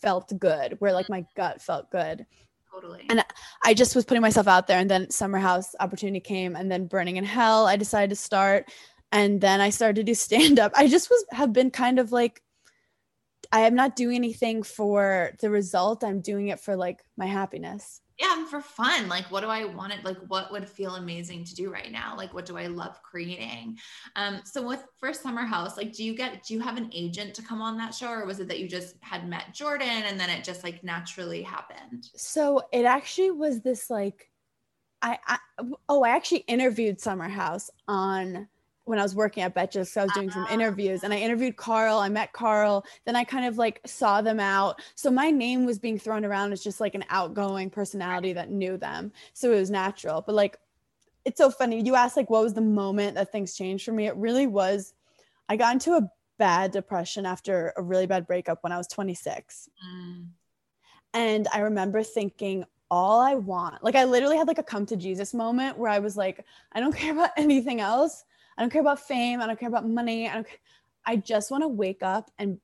felt 0.00 0.32
good, 0.38 0.76
where 0.80 0.92
like 0.92 1.08
my 1.08 1.20
mm-hmm. 1.20 1.40
gut 1.40 1.62
felt 1.62 1.90
good. 1.90 2.26
Totally. 2.72 3.06
And 3.08 3.24
I 3.64 3.74
just 3.74 3.94
was 3.94 4.04
putting 4.04 4.20
myself 4.20 4.48
out 4.48 4.66
there. 4.66 4.78
And 4.78 4.90
then 4.90 5.10
Summer 5.10 5.38
House 5.38 5.74
opportunity 5.78 6.20
came, 6.20 6.56
and 6.56 6.70
then 6.70 6.88
Berning 6.88 7.16
in 7.16 7.24
Hell, 7.24 7.66
I 7.66 7.76
decided 7.76 8.10
to 8.10 8.16
start. 8.16 8.70
And 9.12 9.40
then 9.40 9.60
I 9.60 9.70
started 9.70 9.96
to 9.96 10.02
do 10.02 10.14
stand 10.14 10.58
up. 10.58 10.72
I 10.74 10.88
just 10.88 11.08
was 11.08 11.24
have 11.30 11.52
been 11.52 11.70
kind 11.70 11.98
of 11.98 12.12
like 12.12 12.42
I 13.52 13.60
am 13.60 13.74
not 13.74 13.94
doing 13.94 14.16
anything 14.16 14.62
for 14.62 15.32
the 15.40 15.50
result. 15.50 16.02
I'm 16.02 16.20
doing 16.20 16.48
it 16.48 16.58
for 16.58 16.76
like 16.76 17.04
my 17.16 17.26
happiness 17.26 18.00
yeah 18.18 18.38
and 18.38 18.48
for 18.48 18.60
fun 18.60 19.08
like 19.08 19.24
what 19.30 19.40
do 19.40 19.48
i 19.48 19.64
want 19.64 19.92
it 19.92 20.04
like 20.04 20.18
what 20.28 20.52
would 20.52 20.68
feel 20.68 20.96
amazing 20.96 21.44
to 21.44 21.54
do 21.54 21.70
right 21.70 21.90
now? 21.90 22.16
Like 22.16 22.32
what 22.32 22.46
do 22.46 22.56
i 22.56 22.66
love 22.66 23.02
creating? 23.02 23.78
Um 24.16 24.40
so 24.44 24.66
with 24.66 24.84
first 24.98 25.22
summer 25.22 25.44
house 25.44 25.76
like 25.76 25.92
do 25.92 26.04
you 26.04 26.14
get 26.14 26.44
do 26.44 26.54
you 26.54 26.60
have 26.60 26.76
an 26.76 26.90
agent 26.92 27.34
to 27.34 27.42
come 27.42 27.60
on 27.60 27.76
that 27.78 27.94
show 27.94 28.10
or 28.10 28.26
was 28.26 28.40
it 28.40 28.48
that 28.48 28.60
you 28.60 28.68
just 28.68 28.96
had 29.00 29.28
met 29.28 29.52
jordan 29.52 29.88
and 29.88 30.18
then 30.18 30.30
it 30.30 30.44
just 30.44 30.64
like 30.64 30.84
naturally 30.84 31.42
happened? 31.42 32.08
So 32.16 32.62
it 32.72 32.84
actually 32.84 33.32
was 33.32 33.60
this 33.60 33.90
like 33.90 34.30
I, 35.02 35.18
I 35.26 35.38
oh 35.88 36.02
i 36.02 36.10
actually 36.10 36.44
interviewed 36.48 37.00
summer 37.00 37.28
house 37.28 37.68
on 37.88 38.48
when 38.84 38.98
I 38.98 39.02
was 39.02 39.14
working 39.14 39.42
at 39.42 39.54
Betches, 39.54 39.88
so 39.88 40.02
I 40.02 40.04
was 40.04 40.12
doing 40.12 40.30
some 40.30 40.46
interviews 40.50 41.04
and 41.04 41.12
I 41.12 41.16
interviewed 41.16 41.56
Carl. 41.56 41.98
I 41.98 42.08
met 42.08 42.32
Carl. 42.32 42.84
Then 43.06 43.16
I 43.16 43.24
kind 43.24 43.46
of 43.46 43.56
like 43.56 43.80
saw 43.86 44.20
them 44.20 44.38
out. 44.38 44.80
So 44.94 45.10
my 45.10 45.30
name 45.30 45.64
was 45.64 45.78
being 45.78 45.98
thrown 45.98 46.24
around 46.24 46.52
as 46.52 46.62
just 46.62 46.80
like 46.80 46.94
an 46.94 47.04
outgoing 47.08 47.70
personality 47.70 48.34
that 48.34 48.50
knew 48.50 48.76
them. 48.76 49.12
So 49.32 49.52
it 49.52 49.58
was 49.58 49.70
natural. 49.70 50.20
But 50.20 50.34
like, 50.34 50.58
it's 51.24 51.38
so 51.38 51.50
funny. 51.50 51.80
You 51.80 51.94
asked 51.94 52.16
like, 52.16 52.28
what 52.28 52.42
was 52.42 52.52
the 52.52 52.60
moment 52.60 53.14
that 53.14 53.32
things 53.32 53.54
changed 53.54 53.84
for 53.86 53.92
me? 53.92 54.06
It 54.06 54.16
really 54.16 54.46
was. 54.46 54.92
I 55.48 55.56
got 55.56 55.72
into 55.72 55.92
a 55.92 56.10
bad 56.38 56.72
depression 56.72 57.24
after 57.24 57.72
a 57.76 57.82
really 57.82 58.06
bad 58.06 58.26
breakup 58.26 58.62
when 58.62 58.72
I 58.72 58.76
was 58.76 58.86
26. 58.88 59.70
Mm. 59.88 60.26
And 61.14 61.48
I 61.52 61.60
remember 61.60 62.02
thinking, 62.02 62.64
all 62.90 63.20
I 63.20 63.34
want, 63.34 63.82
like, 63.82 63.94
I 63.94 64.04
literally 64.04 64.36
had 64.36 64.46
like 64.46 64.58
a 64.58 64.62
come 64.62 64.84
to 64.86 64.96
Jesus 64.96 65.32
moment 65.32 65.78
where 65.78 65.90
I 65.90 66.00
was 66.00 66.16
like, 66.16 66.44
I 66.72 66.80
don't 66.80 66.94
care 66.96 67.12
about 67.12 67.30
anything 67.38 67.80
else 67.80 68.24
I 68.56 68.62
don't 68.62 68.70
care 68.70 68.80
about 68.80 69.00
fame. 69.00 69.40
I 69.40 69.46
don't 69.46 69.58
care 69.58 69.68
about 69.68 69.88
money. 69.88 70.28
I 70.28 70.34
don't. 70.34 70.46
I 71.06 71.16
just 71.16 71.50
want 71.50 71.62
to 71.62 71.68
wake 71.68 72.02
up 72.02 72.30
and 72.38 72.58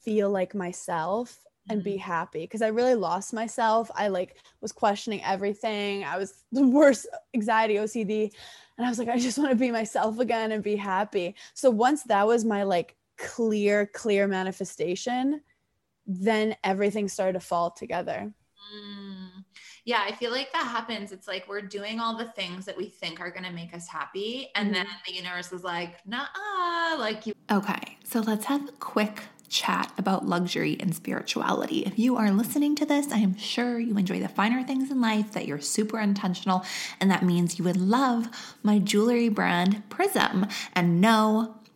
feel 0.00 0.30
like 0.30 0.54
myself 0.54 1.38
and 1.68 1.82
be 1.82 1.92
mm-hmm. 1.92 2.00
happy 2.00 2.40
because 2.40 2.62
I 2.62 2.68
really 2.68 2.94
lost 2.94 3.32
myself. 3.32 3.90
I 3.94 4.08
like 4.08 4.36
was 4.60 4.72
questioning 4.72 5.22
everything. 5.24 6.04
I 6.04 6.18
was 6.18 6.44
the 6.52 6.66
worst 6.68 7.06
anxiety 7.34 7.76
OCD 7.76 8.32
and 8.76 8.86
I 8.86 8.88
was 8.88 8.98
like 8.98 9.08
I 9.08 9.18
just 9.18 9.38
want 9.38 9.50
to 9.50 9.56
be 9.56 9.70
myself 9.70 10.18
again 10.18 10.52
and 10.52 10.62
be 10.62 10.76
happy. 10.76 11.34
So 11.54 11.70
once 11.70 12.02
that 12.04 12.26
was 12.26 12.44
my 12.44 12.64
like 12.64 12.96
clear 13.16 13.86
clear 13.86 14.26
manifestation, 14.26 15.40
then 16.06 16.56
everything 16.64 17.08
started 17.08 17.34
to 17.34 17.40
fall 17.40 17.70
together. 17.70 18.32
Mm 18.76 19.43
yeah, 19.84 20.02
I 20.06 20.12
feel 20.12 20.30
like 20.30 20.52
that 20.52 20.66
happens. 20.66 21.12
It's 21.12 21.28
like 21.28 21.46
we're 21.46 21.60
doing 21.60 22.00
all 22.00 22.16
the 22.16 22.24
things 22.24 22.64
that 22.64 22.76
we 22.76 22.86
think 22.86 23.20
are 23.20 23.30
going 23.30 23.44
to 23.44 23.52
make 23.52 23.74
us 23.74 23.86
happy. 23.86 24.48
And 24.54 24.66
mm-hmm. 24.66 24.74
then 24.74 24.86
the 25.06 25.14
universe 25.14 25.52
is 25.52 25.62
like, 25.62 26.04
nah, 26.06 26.26
like 26.98 27.26
you. 27.26 27.34
Okay, 27.50 27.98
so 28.02 28.20
let's 28.20 28.46
have 28.46 28.66
a 28.68 28.72
quick 28.72 29.22
chat 29.48 29.92
about 29.98 30.26
luxury 30.26 30.76
and 30.80 30.94
spirituality. 30.94 31.80
If 31.84 31.98
you 31.98 32.16
are 32.16 32.30
listening 32.30 32.74
to 32.76 32.86
this, 32.86 33.12
I 33.12 33.18
am 33.18 33.36
sure 33.36 33.78
you 33.78 33.96
enjoy 33.98 34.20
the 34.20 34.28
finer 34.28 34.64
things 34.64 34.90
in 34.90 35.00
life, 35.00 35.32
that 35.32 35.46
you're 35.46 35.60
super 35.60 36.00
intentional, 36.00 36.64
and 37.00 37.10
that 37.10 37.22
means 37.22 37.58
you 37.58 37.64
would 37.64 37.76
love 37.76 38.28
my 38.62 38.78
jewelry 38.78 39.28
brand 39.28 39.88
Prism. 39.90 40.46
And 40.72 41.00
no, 41.00 41.56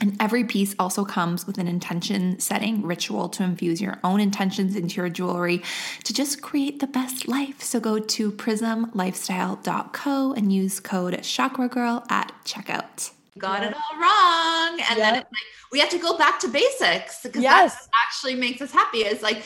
and 0.00 0.16
every 0.20 0.44
piece 0.44 0.74
also 0.78 1.04
comes 1.04 1.46
with 1.46 1.58
an 1.58 1.68
intention 1.68 2.38
setting 2.40 2.82
ritual 2.82 3.28
to 3.30 3.42
infuse 3.42 3.80
your 3.80 3.98
own 4.02 4.20
intentions 4.20 4.76
into 4.76 4.96
your 4.96 5.08
jewelry 5.08 5.62
to 6.04 6.12
just 6.14 6.42
create 6.42 6.80
the 6.80 6.86
best 6.86 7.28
life. 7.28 7.62
So 7.62 7.80
go 7.80 7.98
to 7.98 8.32
prismlifestyle.co 8.32 10.32
and 10.32 10.52
use 10.52 10.80
code 10.80 11.22
Chakra 11.22 11.68
Girl 11.68 12.04
at 12.08 12.32
checkout. 12.44 13.10
got 13.38 13.62
Yeah. 13.62 13.68
it 13.68 13.74
all 13.74 13.98
wrong. 13.98 14.80
And 14.90 14.98
then 15.00 15.14
it's 15.14 15.24
like 15.32 15.42
we 15.72 15.78
have 15.78 15.88
to 15.90 15.98
go 15.98 16.18
back 16.18 16.40
to 16.40 16.48
basics 16.48 17.20
because 17.22 17.42
Yes. 17.42 17.74
that 17.74 17.88
actually 18.06 18.34
makes 18.34 18.60
us 18.60 18.70
happy 18.70 18.98
is 18.98 19.22
like 19.22 19.42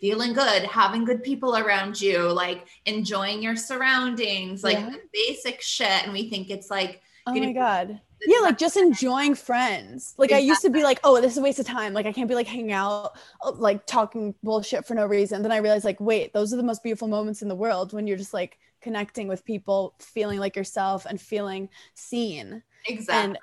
feeling 0.00 0.32
good, 0.32 0.64
having 0.64 1.04
good 1.04 1.22
people 1.22 1.56
around 1.56 2.00
you, 2.00 2.18
like 2.32 2.66
enjoying 2.86 3.42
your 3.42 3.56
surroundings, 3.56 4.62
like 4.64 4.78
Yeah. 4.78 4.90
the 4.90 5.00
basic 5.12 5.62
shit. 5.62 6.04
And 6.04 6.12
we 6.12 6.28
think 6.28 6.50
it's 6.50 6.70
like, 6.70 7.00
Oh 7.26 7.32
Gonna 7.34 7.46
my 7.46 7.52
be- 7.52 7.54
god. 7.54 8.00
Yeah, 8.26 8.40
like 8.40 8.58
just 8.58 8.76
enjoying 8.76 9.34
friends. 9.34 10.14
Like 10.18 10.32
I 10.32 10.38
used 10.38 10.62
to 10.62 10.70
be 10.70 10.82
like, 10.82 11.00
oh, 11.04 11.20
this 11.20 11.32
is 11.32 11.38
a 11.38 11.42
waste 11.42 11.58
of 11.58 11.66
time. 11.66 11.92
Like 11.94 12.06
I 12.06 12.12
can't 12.12 12.28
be 12.28 12.34
like 12.34 12.46
hanging 12.46 12.72
out, 12.72 13.16
uh, 13.42 13.52
like 13.52 13.86
talking 13.86 14.34
bullshit 14.42 14.86
for 14.86 14.94
no 14.94 15.06
reason. 15.06 15.42
Then 15.42 15.52
I 15.52 15.58
realized, 15.58 15.84
like, 15.84 16.00
wait, 16.00 16.32
those 16.32 16.52
are 16.52 16.56
the 16.56 16.62
most 16.62 16.82
beautiful 16.82 17.08
moments 17.08 17.42
in 17.42 17.48
the 17.48 17.54
world 17.54 17.92
when 17.92 18.06
you're 18.06 18.18
just 18.18 18.34
like 18.34 18.58
connecting 18.82 19.28
with 19.28 19.44
people, 19.44 19.94
feeling 20.00 20.38
like 20.38 20.56
yourself, 20.56 21.06
and 21.06 21.20
feeling 21.20 21.68
seen. 21.94 22.62
exactly. 22.86 23.30
And 23.30 23.38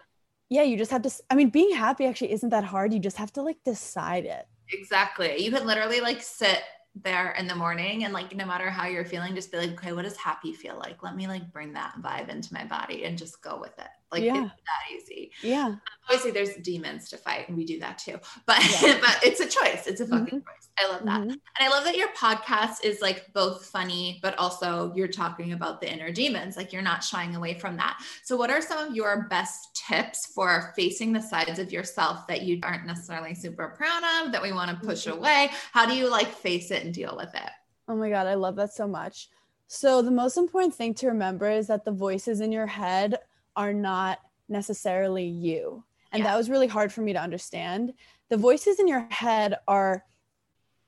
yeah, 0.50 0.64
you 0.64 0.78
just 0.78 0.92
have 0.92 1.02
to. 1.02 1.12
i 1.30 1.36
mean, 1.36 1.50
being 1.50 1.76
happy 1.76 2.06
actually 2.06 2.32
isn't 2.32 2.50
that 2.50 2.64
hard. 2.64 2.94
You 2.94 3.00
just 3.00 3.18
have 3.18 3.34
to 3.34 3.42
like 3.42 3.58
decide 3.66 4.26
it. 4.26 4.48
Exactly. 4.72 5.44
You 5.44 5.52
can 5.52 5.66
literally 5.66 6.02
like 6.02 6.22
sit 6.22 6.62
there 7.04 7.32
in 7.32 7.48
the 7.48 7.56
morning 7.56 8.04
and 8.04 8.14
like 8.14 8.36
no 8.36 8.46
matter 8.46 8.70
how 8.70 8.88
you're 8.88 9.06
feeling, 9.06 9.36
just 9.36 9.52
be 9.52 9.58
like, 9.58 9.72
okay, 9.72 9.94
what 9.94 10.04
does 10.04 10.18
happy 10.18 10.54
feel 10.54 10.78
like? 10.78 11.04
Let 11.04 11.16
me 11.16 11.28
like 11.28 11.52
bring 11.52 11.74
that 11.74 11.96
vibe 12.02 12.30
into 12.30 12.54
my 12.54 12.66
body 12.66 13.06
and 13.06 13.18
just 13.18 13.42
go 13.42 13.60
with 13.60 13.78
it. 13.78 13.88
Like 14.12 14.24
Yeah. 14.24 14.46
it's 14.46 14.54
that 14.54 14.96
easy. 14.96 15.32
Yeah. 15.44 15.76
Obviously 16.06 16.32
there's 16.32 16.56
demons 16.64 17.10
to 17.10 17.18
fight 17.18 17.48
and 17.50 17.58
we 17.58 17.66
do 17.66 17.80
that 17.80 17.98
too. 17.98 18.18
But 18.46 18.60
Yeah. 18.82 18.98
but 19.02 19.20
it's 19.24 19.40
a 19.42 19.48
choice. 19.48 19.86
It's 19.88 20.00
a 20.00 20.08
fucking 20.08 20.42
choice. 20.42 20.70
I 20.80 20.88
love 20.92 21.04
that. 21.06 21.22
Mhm. 21.22 21.32
And 21.32 21.42
I 21.60 21.68
love 21.70 21.84
that 21.84 21.98
your 21.98 22.08
podcast 22.10 22.84
is 22.86 23.02
like 23.02 23.34
both 23.34 23.66
funny, 23.66 24.20
but 24.22 24.38
also 24.38 24.94
you're 24.96 25.08
talking 25.10 25.52
about 25.54 25.82
the 25.82 25.92
inner 25.92 26.12
demons. 26.12 26.56
Like 26.56 26.72
you're 26.72 26.82
not 26.82 27.04
shying 27.04 27.36
away 27.36 27.56
from 27.56 27.76
that. 27.78 28.00
So, 28.24 28.38
what 28.38 28.50
are 28.50 28.62
some 28.62 28.78
of 28.88 28.96
your 28.96 29.28
best 29.30 29.76
tips 29.88 30.28
for 30.28 30.72
facing 30.76 31.12
the 31.12 31.22
sides 31.22 31.60
of 31.60 31.72
yourself 31.72 32.28
that 32.28 32.44
you 32.44 32.60
aren't 32.64 32.86
necessarily 32.86 33.34
super 33.36 33.70
proud 33.70 34.04
of, 34.26 34.32
that 34.32 34.42
we 34.42 34.52
want 34.54 34.70
to 34.72 34.86
push 34.88 35.06
Mhm. 35.08 35.14
away? 35.18 35.50
How 35.74 35.86
do 35.86 35.96
you 35.96 36.10
like 36.10 36.28
face 36.30 36.72
it 36.72 36.84
and 36.86 36.94
deal 36.94 37.16
with 37.18 37.34
it? 37.36 37.50
Oh 37.90 37.96
my 37.96 38.10
God, 38.10 38.28
I 38.28 38.36
love 38.36 38.56
that 38.58 38.74
so 38.74 38.88
much. 38.88 39.30
So, 39.68 40.02
the 40.02 40.12
most 40.12 40.38
important 40.38 40.76
thing 40.76 40.94
to 40.96 41.08
remember 41.08 41.50
is 41.50 41.68
that 41.68 41.84
the 41.84 41.92
voices 41.92 42.40
in 42.40 42.52
your 42.54 42.68
head 42.68 43.18
are 43.58 43.74
not 43.74 44.20
necessarily 44.48 45.26
you. 45.26 45.84
And 46.14 46.24
Yeah. 46.24 46.30
that 46.32 46.38
was 46.38 46.50
really 46.50 46.68
hard 46.68 46.94
for 46.94 47.02
me 47.02 47.12
to 47.12 47.22
understand. 47.22 47.94
The 48.30 48.38
voices 48.38 48.80
in 48.80 48.88
your 48.88 49.06
head 49.10 49.58
are. 49.68 50.06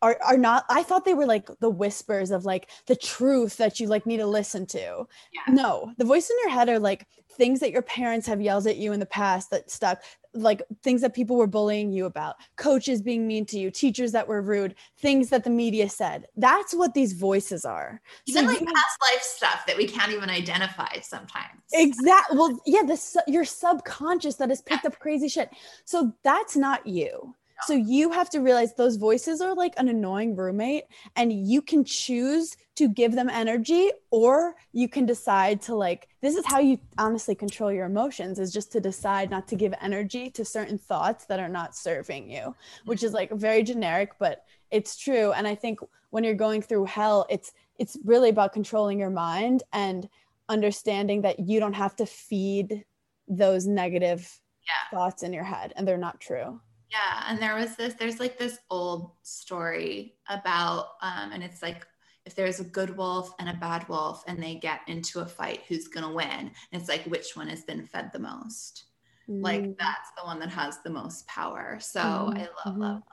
Are, 0.01 0.17
are 0.25 0.37
not 0.37 0.63
i 0.69 0.81
thought 0.81 1.03
they 1.03 1.13
were 1.13 1.25
like 1.25 1.49
the 1.59 1.69
whispers 1.69 2.31
of 2.31 2.45
like 2.45 2.69
the 2.85 2.95
truth 2.95 3.57
that 3.57 3.81
you 3.81 3.87
like 3.89 4.05
need 4.05 4.19
to 4.19 4.25
listen 4.25 4.65
to 4.67 5.05
Yeah. 5.33 5.53
no 5.53 5.91
the 5.97 6.05
voices 6.05 6.29
in 6.29 6.37
your 6.47 6.57
head 6.57 6.69
are 6.69 6.79
like 6.79 7.05
things 7.33 7.59
that 7.59 7.71
your 7.73 7.81
parents 7.81 8.25
have 8.27 8.39
yelled 8.39 8.65
at 8.65 8.77
you 8.77 8.93
in 8.93 9.01
the 9.01 9.05
past 9.05 9.49
that 9.51 9.69
stuck 9.69 10.01
like 10.33 10.61
things 10.83 11.01
that 11.01 11.13
people 11.13 11.35
were 11.37 11.47
bullying 11.47 11.91
you 11.91 12.05
about 12.05 12.35
coaches 12.55 13.01
being 13.01 13.27
mean 13.27 13.45
to 13.45 13.57
you 13.59 13.71
teachers 13.71 14.11
that 14.11 14.27
were 14.27 14.41
rude 14.41 14.75
things 14.99 15.29
that 15.29 15.43
the 15.43 15.49
media 15.49 15.89
said. 15.89 16.27
That's 16.35 16.73
what 16.73 16.93
these 16.93 17.13
voices 17.13 17.65
are. 17.65 18.01
Even 18.27 18.45
like 18.45 18.59
you- 18.59 18.65
past 18.67 18.97
life 19.11 19.21
stuff 19.21 19.65
that 19.65 19.75
we 19.77 19.87
can't 19.87 20.11
even 20.11 20.29
identify 20.29 20.99
sometimes. 21.01 21.61
exactly 21.73 22.37
well 22.37 22.59
yeah 22.65 22.81
this 22.83 23.15
your 23.27 23.45
subconscious 23.45 24.35
that 24.35 24.49
has 24.49 24.61
picked 24.61 24.85
up 24.85 24.97
crazy 24.99 25.27
shit. 25.27 25.49
So 25.85 26.13
that's 26.23 26.55
not 26.55 26.85
you 26.85 27.35
so 27.65 27.73
you 27.73 28.11
have 28.11 28.29
to 28.29 28.39
realize 28.39 28.73
those 28.73 28.95
voices 28.95 29.41
are 29.41 29.53
like 29.53 29.73
an 29.77 29.89
annoying 29.89 30.35
roommate 30.35 30.85
and 31.15 31.31
you 31.47 31.61
can 31.61 31.83
choose 31.83 32.55
to 32.75 32.87
give 32.87 33.13
them 33.13 33.29
energy 33.29 33.91
or 34.11 34.55
you 34.71 34.87
can 34.87 35.05
decide 35.05 35.61
to 35.61 35.75
like 35.75 36.07
this 36.21 36.35
is 36.35 36.45
how 36.45 36.59
you 36.59 36.79
honestly 36.97 37.35
control 37.35 37.71
your 37.71 37.85
emotions 37.85 38.39
is 38.39 38.53
just 38.53 38.71
to 38.71 38.79
decide 38.79 39.29
not 39.29 39.47
to 39.47 39.55
give 39.55 39.73
energy 39.81 40.29
to 40.29 40.45
certain 40.45 40.77
thoughts 40.77 41.25
that 41.25 41.39
are 41.39 41.49
not 41.49 41.75
serving 41.75 42.29
you 42.29 42.55
which 42.85 43.03
is 43.03 43.09
mm-hmm. 43.09 43.17
like 43.17 43.31
very 43.33 43.63
generic 43.63 44.11
but 44.19 44.45
it's 44.71 44.95
true. 44.97 45.31
And 45.31 45.47
i 45.47 45.55
think 45.55 45.79
when 46.11 46.23
you're 46.23 46.35
going 46.35 46.61
through 46.61 46.85
hell 46.85 47.25
it's 47.29 47.51
it's 47.77 47.97
really 48.03 48.29
about 48.29 48.53
controlling 48.53 48.99
your 48.99 49.09
mind 49.09 49.63
and 49.73 50.07
understanding 50.47 51.21
that 51.21 51.39
you 51.39 51.59
don't 51.59 51.73
have 51.73 51.95
to 51.97 52.05
feed 52.05 52.83
those 53.27 53.67
negative 53.67 54.39
Yeah. 54.65 54.97
thoughts 54.97 55.23
in 55.23 55.33
your 55.33 55.43
head 55.43 55.73
and 55.75 55.87
they're 55.87 55.97
not 55.97 56.19
true 56.19 56.59
Yeah, 56.91 57.23
and 57.27 57.39
there 57.39 57.55
was 57.55 57.75
this. 57.75 57.93
There's 57.93 58.19
like 58.19 58.37
this 58.37 58.57
old 58.69 59.11
story 59.21 60.15
about, 60.27 60.93
um, 61.01 61.31
and 61.31 61.43
it's 61.43 61.61
like 61.61 61.85
if 62.25 62.35
there's 62.35 62.59
a 62.59 62.63
good 62.63 62.95
wolf 62.97 63.31
and 63.39 63.49
a 63.49 63.53
bad 63.53 63.87
wolf, 63.89 64.23
and 64.27 64.41
they 64.41 64.55
get 64.55 64.81
into 64.87 65.19
a 65.19 65.25
fight, 65.25 65.61
who's 65.67 65.87
gonna 65.87 66.11
win? 66.11 66.27
And 66.29 66.51
it's 66.71 66.89
like 66.89 67.03
which 67.05 67.35
one 67.35 67.47
has 67.47 67.63
been 67.63 67.85
fed 67.85 68.11
the 68.11 68.19
most? 68.19 68.85
Like 69.27 69.61
Mm, 69.61 69.77
that's 69.77 70.09
the 70.17 70.23
one 70.25 70.39
that 70.39 70.49
has 70.49 70.79
the 70.83 70.89
most 70.89 71.27
power. 71.27 71.77
So 71.79 71.99
Mhm, 71.99 72.37
I 72.37 72.41
love, 72.65 72.75
mhm. 72.75 72.79
love, 72.79 72.95
love 72.95 73.03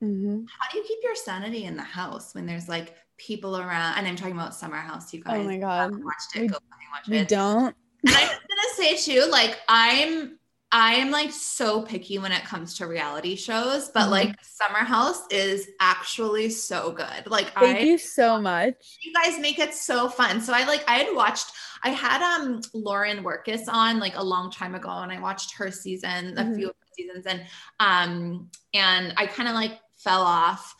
that. 0.00 0.06
mhm. 0.06 0.46
How 0.48 0.70
do 0.70 0.78
you 0.78 0.84
keep 0.86 1.00
your 1.02 1.16
sanity 1.16 1.64
in 1.64 1.76
the 1.76 1.82
house 1.82 2.34
when 2.34 2.46
there's 2.46 2.68
like 2.68 2.94
people 3.18 3.56
around? 3.56 3.98
And 3.98 4.06
I'm 4.06 4.14
talking 4.16 4.34
about 4.36 4.54
Summer 4.54 4.76
House. 4.76 5.12
You 5.12 5.22
guys, 5.24 5.40
oh 5.40 5.44
my 5.44 5.58
god 5.58 5.90
watched 6.04 6.36
it. 6.36 6.40
We- 6.42 6.48
go 6.48 6.58
watch 6.92 7.08
we 7.08 7.18
it. 7.18 7.28
don't 7.28 7.74
And 8.06 8.14
I'm 8.16 8.28
gonna 8.28 8.74
say 8.76 8.96
too, 8.96 9.28
like 9.30 9.58
I'm 9.68 10.38
I 10.74 10.94
am 10.94 11.10
like 11.10 11.30
so 11.32 11.82
picky 11.82 12.18
when 12.18 12.32
it 12.32 12.44
comes 12.44 12.78
to 12.78 12.86
reality 12.86 13.36
shows, 13.36 13.90
but 13.90 14.08
Mhm. 14.08 14.10
like 14.10 14.36
Summer 14.42 14.78
House 14.78 15.22
is 15.30 15.68
actually 15.80 16.48
so 16.50 16.92
good. 16.92 17.26
Like 17.26 17.52
thank 17.58 17.82
I 17.82 17.82
you 17.82 17.98
so 17.98 18.40
much 18.40 18.98
you 19.02 19.12
guys 19.12 19.38
make 19.38 19.58
it 19.58 19.74
so 19.74 20.08
fun. 20.08 20.40
So 20.40 20.52
I 20.52 20.64
like 20.64 20.84
I 20.88 20.96
had 20.98 21.14
watched 21.14 21.52
I 21.82 21.90
had 21.90 22.22
um 22.22 22.60
Lauren 22.72 23.24
Wirkus 23.24 23.68
on 23.68 23.98
like 23.98 24.16
a 24.16 24.22
long 24.22 24.50
time 24.50 24.74
ago 24.74 24.88
and 24.90 25.10
I 25.12 25.20
watched 25.20 25.56
her 25.56 25.70
season, 25.70 26.38
a 26.38 26.44
Mhm. 26.44 26.54
few 26.54 26.68
of 26.68 26.74
her 26.78 26.86
seasons 26.96 27.26
and 27.26 27.42
um 27.80 28.50
and 28.74 29.12
I 29.16 29.26
kind 29.26 29.48
of 29.48 29.54
like 29.54 29.78
fell 29.98 30.22
off. 30.22 30.74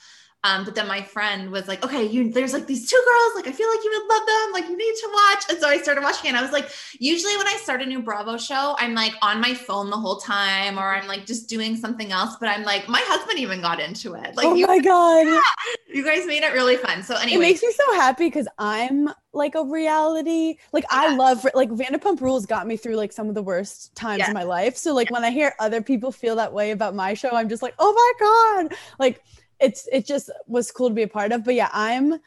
Um, 0.44 0.64
but 0.64 0.74
then 0.74 0.88
my 0.88 1.02
friend 1.02 1.50
was 1.50 1.68
like, 1.68 1.84
okay, 1.84 2.04
you 2.04 2.30
there's 2.32 2.52
like 2.52 2.66
these 2.66 2.90
two 2.90 3.00
girls, 3.04 3.36
like 3.36 3.46
I 3.46 3.52
feel 3.52 3.68
like 3.68 3.84
you 3.84 3.90
would 3.90 4.14
love 4.14 4.26
them, 4.26 4.52
like 4.52 4.64
you 4.68 4.76
need 4.76 4.94
to 4.94 5.10
watch. 5.12 5.44
And 5.50 5.58
so 5.58 5.68
I 5.68 5.78
started 5.78 6.02
watching 6.02 6.26
it. 6.26 6.28
And 6.30 6.36
I 6.38 6.42
was 6.42 6.52
like, 6.52 6.68
usually 6.98 7.36
when 7.36 7.46
I 7.46 7.56
start 7.62 7.80
a 7.82 7.86
new 7.86 8.02
Bravo 8.02 8.36
show, 8.36 8.74
I'm 8.78 8.94
like 8.94 9.12
on 9.22 9.40
my 9.40 9.54
phone 9.54 9.90
the 9.90 9.96
whole 9.96 10.16
time, 10.16 10.78
or 10.78 10.94
I'm 10.94 11.06
like 11.06 11.26
just 11.26 11.48
doing 11.48 11.76
something 11.76 12.10
else. 12.10 12.36
But 12.40 12.48
I'm 12.48 12.64
like, 12.64 12.88
my 12.88 13.02
husband 13.06 13.38
even 13.38 13.60
got 13.60 13.80
into 13.80 14.14
it. 14.14 14.34
Like 14.36 14.46
oh 14.46 14.54
you, 14.54 14.66
my 14.66 14.78
god 14.80 15.40
you 15.88 16.04
guys 16.04 16.26
made 16.26 16.42
it 16.42 16.52
really 16.52 16.76
fun. 16.76 17.02
So 17.02 17.14
anyway, 17.16 17.36
it 17.36 17.48
makes 17.48 17.62
me 17.62 17.72
so 17.72 17.94
happy 17.94 18.26
because 18.26 18.48
i'm 18.58 19.08
like 19.32 19.54
a 19.54 19.64
reality 19.64 20.56
like 20.72 20.84
i 20.90 21.14
love 21.14 21.46
like 21.54 21.70
vanderpump 21.70 22.20
rules 22.20 22.44
got 22.46 22.66
me 22.66 22.76
through 22.76 22.96
like 22.96 23.12
some 23.12 23.28
of 23.28 23.34
the 23.34 23.42
worst 23.42 23.94
times 23.94 24.18
Yeah. 24.18 24.28
in 24.28 24.34
my 24.34 24.42
life 24.42 24.76
so 24.76 24.94
like 24.94 25.10
when 25.10 25.24
i 25.24 25.30
hear 25.30 25.54
other 25.58 25.80
people 25.80 26.12
feel 26.12 26.36
that 26.36 26.52
way 26.52 26.70
about 26.70 26.94
my 26.94 27.14
show 27.14 27.30
i'm 27.32 27.48
just 27.48 27.62
like 27.62 27.74
oh 27.78 27.92
my 27.92 28.26
god 28.26 28.76
like 28.98 29.22
it's 29.62 29.88
it 29.92 30.04
just 30.04 30.30
was 30.46 30.70
cool 30.70 30.88
to 30.88 30.94
be 30.94 31.02
a 31.02 31.08
part 31.08 31.32
of 31.32 31.44
but 31.44 31.54
yeah 31.54 31.70
i'm 31.72 32.18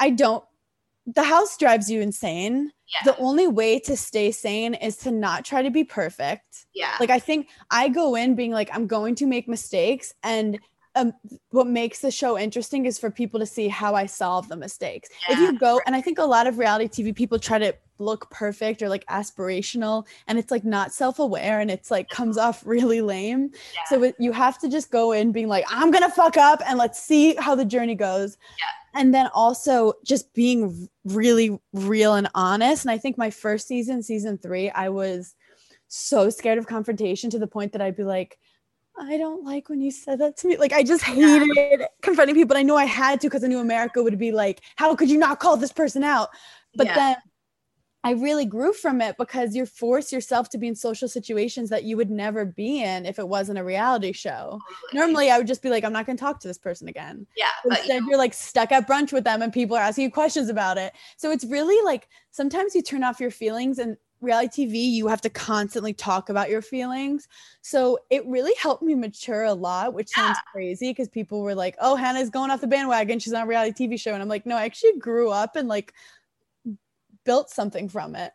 i 0.00 0.10
don't 0.10 0.44
the 1.06 1.22
house 1.22 1.56
drives 1.58 1.90
you 1.90 2.00
insane. 2.00 2.72
Yeah, 2.86 3.12
the 3.12 3.18
only 3.18 3.46
way 3.46 3.78
to 3.80 3.96
stay 3.96 4.30
sane 4.30 4.74
is 4.74 4.96
to 4.98 5.10
not 5.10 5.44
try 5.44 5.62
to 5.62 5.70
be 5.70 5.84
perfect. 5.84 6.66
Yeah, 6.74 6.94
like 7.00 7.10
i 7.10 7.18
think 7.18 7.48
i 7.70 7.88
go 7.88 8.14
in 8.14 8.34
being 8.34 8.52
like 8.52 8.70
i'm 8.72 8.86
going 8.86 9.14
to 9.16 9.26
make 9.26 9.48
mistakes 9.48 10.14
and 10.22 10.58
um, 10.96 11.12
what 11.50 11.66
makes 11.66 12.00
the 12.00 12.10
show 12.10 12.38
interesting 12.38 12.86
is 12.86 12.98
for 12.98 13.10
people 13.10 13.40
to 13.40 13.46
see 13.46 13.68
how 13.68 13.94
i 13.94 14.06
solve 14.06 14.48
the 14.48 14.56
mistakes. 14.56 15.08
If 15.28 15.38
you 15.38 15.58
go 15.58 15.80
and 15.86 15.94
i 15.96 16.00
think 16.00 16.18
a 16.18 16.24
lot 16.24 16.46
of 16.46 16.58
reality 16.58 16.88
tv 16.88 17.14
people 17.14 17.38
try 17.38 17.58
to 17.58 17.74
look 17.98 18.28
perfect 18.30 18.82
or 18.82 18.88
like 18.88 19.06
aspirational 19.06 20.04
and 20.26 20.36
it's 20.38 20.50
like 20.50 20.64
not 20.64 20.92
self-aware 20.92 21.60
and 21.60 21.70
it's 21.70 21.90
like 21.92 22.08
comes 22.08 22.36
off 22.36 22.66
really 22.66 23.00
lame. 23.00 23.50
So 23.88 24.02
it, 24.02 24.16
you 24.18 24.32
have 24.32 24.58
to 24.58 24.68
just 24.68 24.90
go 24.90 25.12
in 25.12 25.30
being 25.32 25.48
like 25.48 25.64
i'm 25.68 25.90
gonna 25.90 26.10
fuck 26.10 26.36
up 26.36 26.60
and 26.66 26.78
let's 26.78 27.00
see 27.00 27.34
how 27.36 27.54
the 27.54 27.64
journey 27.64 27.94
goes. 27.94 28.36
Yeah. 28.58 29.00
and 29.00 29.14
then 29.14 29.28
also 29.34 29.94
just 30.04 30.32
being 30.34 30.88
really 31.04 31.58
real 31.72 32.14
and 32.14 32.28
honest. 32.34 32.84
And 32.84 32.90
i 32.90 32.98
think 32.98 33.16
my 33.16 33.30
first 33.30 33.66
season 33.68 34.02
season 34.02 34.38
three 34.38 34.70
i 34.70 34.88
was 34.88 35.34
so 35.88 36.30
scared 36.30 36.58
of 36.58 36.66
confrontation 36.66 37.30
to 37.30 37.38
the 37.38 37.46
point 37.46 37.72
that 37.72 37.80
i'd 37.80 37.96
be 37.96 38.02
like 38.04 38.38
I 38.98 39.16
don't 39.16 39.44
like 39.44 39.68
when 39.68 39.80
you 39.80 39.90
said 39.90 40.20
that 40.20 40.36
to 40.38 40.48
me. 40.48 40.56
Like, 40.56 40.72
I 40.72 40.82
just 40.82 41.02
hated 41.02 41.86
confronting 42.02 42.36
people. 42.36 42.48
But 42.48 42.58
I 42.58 42.62
knew 42.62 42.76
I 42.76 42.84
had 42.84 43.20
to 43.22 43.28
because 43.28 43.42
I 43.44 43.48
knew 43.48 43.58
America 43.58 44.02
would 44.02 44.18
be 44.18 44.32
like, 44.32 44.60
how 44.76 44.94
could 44.94 45.10
you 45.10 45.18
not 45.18 45.40
call 45.40 45.56
this 45.56 45.72
person 45.72 46.04
out? 46.04 46.28
But 46.76 46.86
Yeah. 46.86 46.94
then 46.94 47.16
I 48.04 48.10
really 48.10 48.44
grew 48.44 48.74
from 48.74 49.00
it 49.00 49.16
because 49.16 49.56
you 49.56 49.64
force 49.64 50.12
yourself 50.12 50.50
to 50.50 50.58
be 50.58 50.68
in 50.68 50.74
social 50.74 51.08
situations 51.08 51.70
that 51.70 51.84
you 51.84 51.96
would 51.96 52.10
never 52.10 52.44
be 52.44 52.82
in 52.82 53.06
if 53.06 53.18
it 53.18 53.26
wasn't 53.26 53.58
a 53.58 53.64
reality 53.64 54.12
show. 54.12 54.60
Totally. 54.92 55.00
Normally, 55.00 55.30
I 55.30 55.38
would 55.38 55.46
just 55.46 55.62
be 55.62 55.70
like, 55.70 55.84
I'm 55.84 55.92
not 55.92 56.04
going 56.04 56.18
to 56.18 56.20
talk 56.20 56.38
to 56.40 56.48
this 56.48 56.58
person 56.58 56.86
again. 56.86 57.26
yeah, 57.34 57.46
but 57.64 57.78
Instead, 57.78 58.02
you're 58.06 58.18
like 58.18 58.34
stuck 58.34 58.72
at 58.72 58.86
brunch 58.86 59.10
with 59.10 59.24
them 59.24 59.40
and 59.40 59.52
people 59.52 59.74
are 59.74 59.82
asking 59.82 60.04
you 60.04 60.10
questions 60.10 60.50
about 60.50 60.76
it. 60.76 60.92
So 61.16 61.30
it's 61.30 61.46
really 61.46 61.82
like 61.82 62.06
sometimes 62.30 62.74
you 62.74 62.82
turn 62.82 63.02
off 63.02 63.20
your 63.20 63.30
feelings 63.30 63.78
and 63.78 63.96
reality 64.24 64.66
TV, 64.66 64.90
you 64.90 65.06
have 65.08 65.20
to 65.22 65.30
constantly 65.30 65.92
talk 65.92 66.28
about 66.28 66.50
your 66.50 66.62
feelings. 66.62 67.28
So 67.62 67.98
it 68.10 68.26
really 68.26 68.54
helped 68.60 68.82
me 68.82 68.94
mature 68.94 69.44
a 69.44 69.54
lot, 69.54 69.94
which 69.94 70.08
sounds 70.08 70.38
crazy 70.52 70.90
because 70.90 71.08
people 71.08 71.42
were 71.42 71.54
like, 71.54 71.76
oh, 71.80 71.94
Hannah's 71.94 72.30
going 72.30 72.50
off 72.50 72.60
the 72.60 72.66
bandwagon. 72.66 73.18
She's 73.18 73.32
on 73.32 73.42
a 73.42 73.46
reality 73.46 73.86
TV 73.86 74.00
show. 74.00 74.12
And 74.12 74.22
I'm 74.22 74.28
like, 74.28 74.46
no, 74.46 74.56
I 74.56 74.64
actually 74.64 74.98
grew 74.98 75.30
up 75.30 75.56
and 75.56 75.68
like 75.68 75.94
built 77.24 77.50
something 77.50 77.88
from 77.88 78.16
it. 78.16 78.32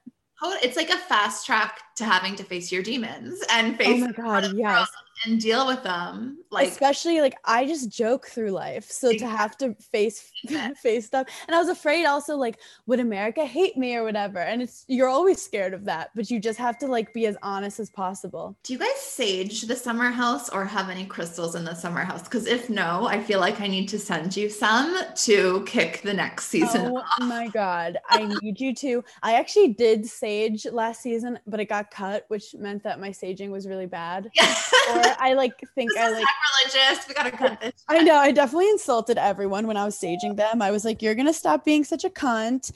It's 0.64 0.78
like 0.78 0.90
a 0.90 0.98
fast 0.98 1.46
track 1.46 1.82
to 1.98 2.06
having 2.06 2.36
to 2.38 2.44
face 2.44 2.72
your 2.72 2.82
demons 2.82 3.44
and 3.50 3.74
oh 3.74 3.78
face 3.78 4.04
oh 4.04 4.06
my 4.06 4.12
god 4.14 4.54
yes 4.56 4.88
and 5.26 5.40
deal 5.40 5.68
with 5.68 5.84
them. 5.84 6.38
Like 6.52 6.68
especially 6.70 7.22
like 7.22 7.38
I 7.46 7.66
just 7.66 7.92
joke 7.92 8.28
through 8.28 8.52
life. 8.52 8.90
So 8.90 9.12
to 9.14 9.28
have 9.28 9.58
to 9.58 9.76
face 9.76 10.32
face 10.78 11.06
stuff. 11.06 11.28
And 11.48 11.56
I 11.56 11.60
was 11.60 11.70
afraid 11.70 12.06
also 12.06 12.36
like 12.36 12.60
would 12.86 13.00
America 13.00 13.46
hate 13.46 13.78
me 13.78 13.96
or 13.96 14.04
whatever. 14.04 14.40
And 14.40 14.62
it's 14.62 14.86
you're 14.88 15.08
always 15.08 15.42
scared 15.42 15.74
of 15.74 15.86
that, 15.86 16.12
but 16.16 16.30
you 16.32 16.40
just 16.40 16.60
have 16.60 16.78
to 16.80 16.88
like 16.88 17.14
be 17.14 17.26
as 17.26 17.38
honest 17.42 17.80
as 17.80 17.90
possible. 17.90 18.58
Do 18.64 18.74
you 18.74 18.80
guys 18.80 18.98
sage 18.98 19.64
the 19.64 19.76
summer 19.76 20.10
house 20.10 20.50
or 20.50 20.66
have 20.66 20.90
any 20.90 21.06
crystals 21.06 21.56
in 21.56 21.64
the 21.64 21.76
summer 21.76 22.04
house? 22.04 22.24
Because 22.24 22.48
if 22.48 22.70
no, 22.70 23.08
I 23.08 23.22
feel 23.22 23.40
like 23.40 23.62
I 23.62 23.68
need 23.68 23.88
to 23.90 24.00
send 24.00 24.36
you 24.36 24.50
some 24.50 24.98
to 25.16 25.64
kick 25.66 26.02
the 26.02 26.14
next 26.14 26.48
season. 26.48 26.88
Oh 26.88 26.98
off. 26.98 27.06
my 27.20 27.48
god. 27.48 27.98
I 28.10 28.30
need 28.42 28.60
you 28.60 28.74
to. 28.76 29.04
I 29.24 29.34
actually 29.34 29.74
did 29.74 30.06
sage 30.06 30.66
last 30.72 31.02
season, 31.02 31.40
but 31.48 31.60
it 31.60 31.66
got 31.66 31.92
cut, 31.92 32.26
which 32.28 32.56
meant 32.56 32.84
that 32.84 33.00
my 33.00 33.10
saging 33.10 33.50
was 33.50 33.68
really 33.68 33.86
bad. 33.86 34.30
Yeah. 34.34 34.56
or 34.96 35.09
I 35.20 35.34
like 35.34 35.54
think 35.76 35.92
I 35.98 36.10
like 36.12 36.26
religious. 36.66 37.08
We 37.08 37.14
gotta 37.14 37.32
cut 37.32 37.60
this. 37.62 37.84
I 37.88 38.02
know. 38.02 38.16
I 38.16 38.32
definitely 38.32 38.70
insulted 38.70 39.18
everyone 39.18 39.68
when 39.68 39.78
I 39.78 39.86
was 39.86 39.96
staging 39.96 40.36
them. 40.36 40.62
I 40.62 40.72
was 40.72 40.86
like, 40.86 41.02
"You're 41.02 41.16
gonna 41.16 41.34
stop 41.34 41.66
being 41.66 41.84
such 41.84 42.04
a 42.04 42.10
cunt." 42.10 42.72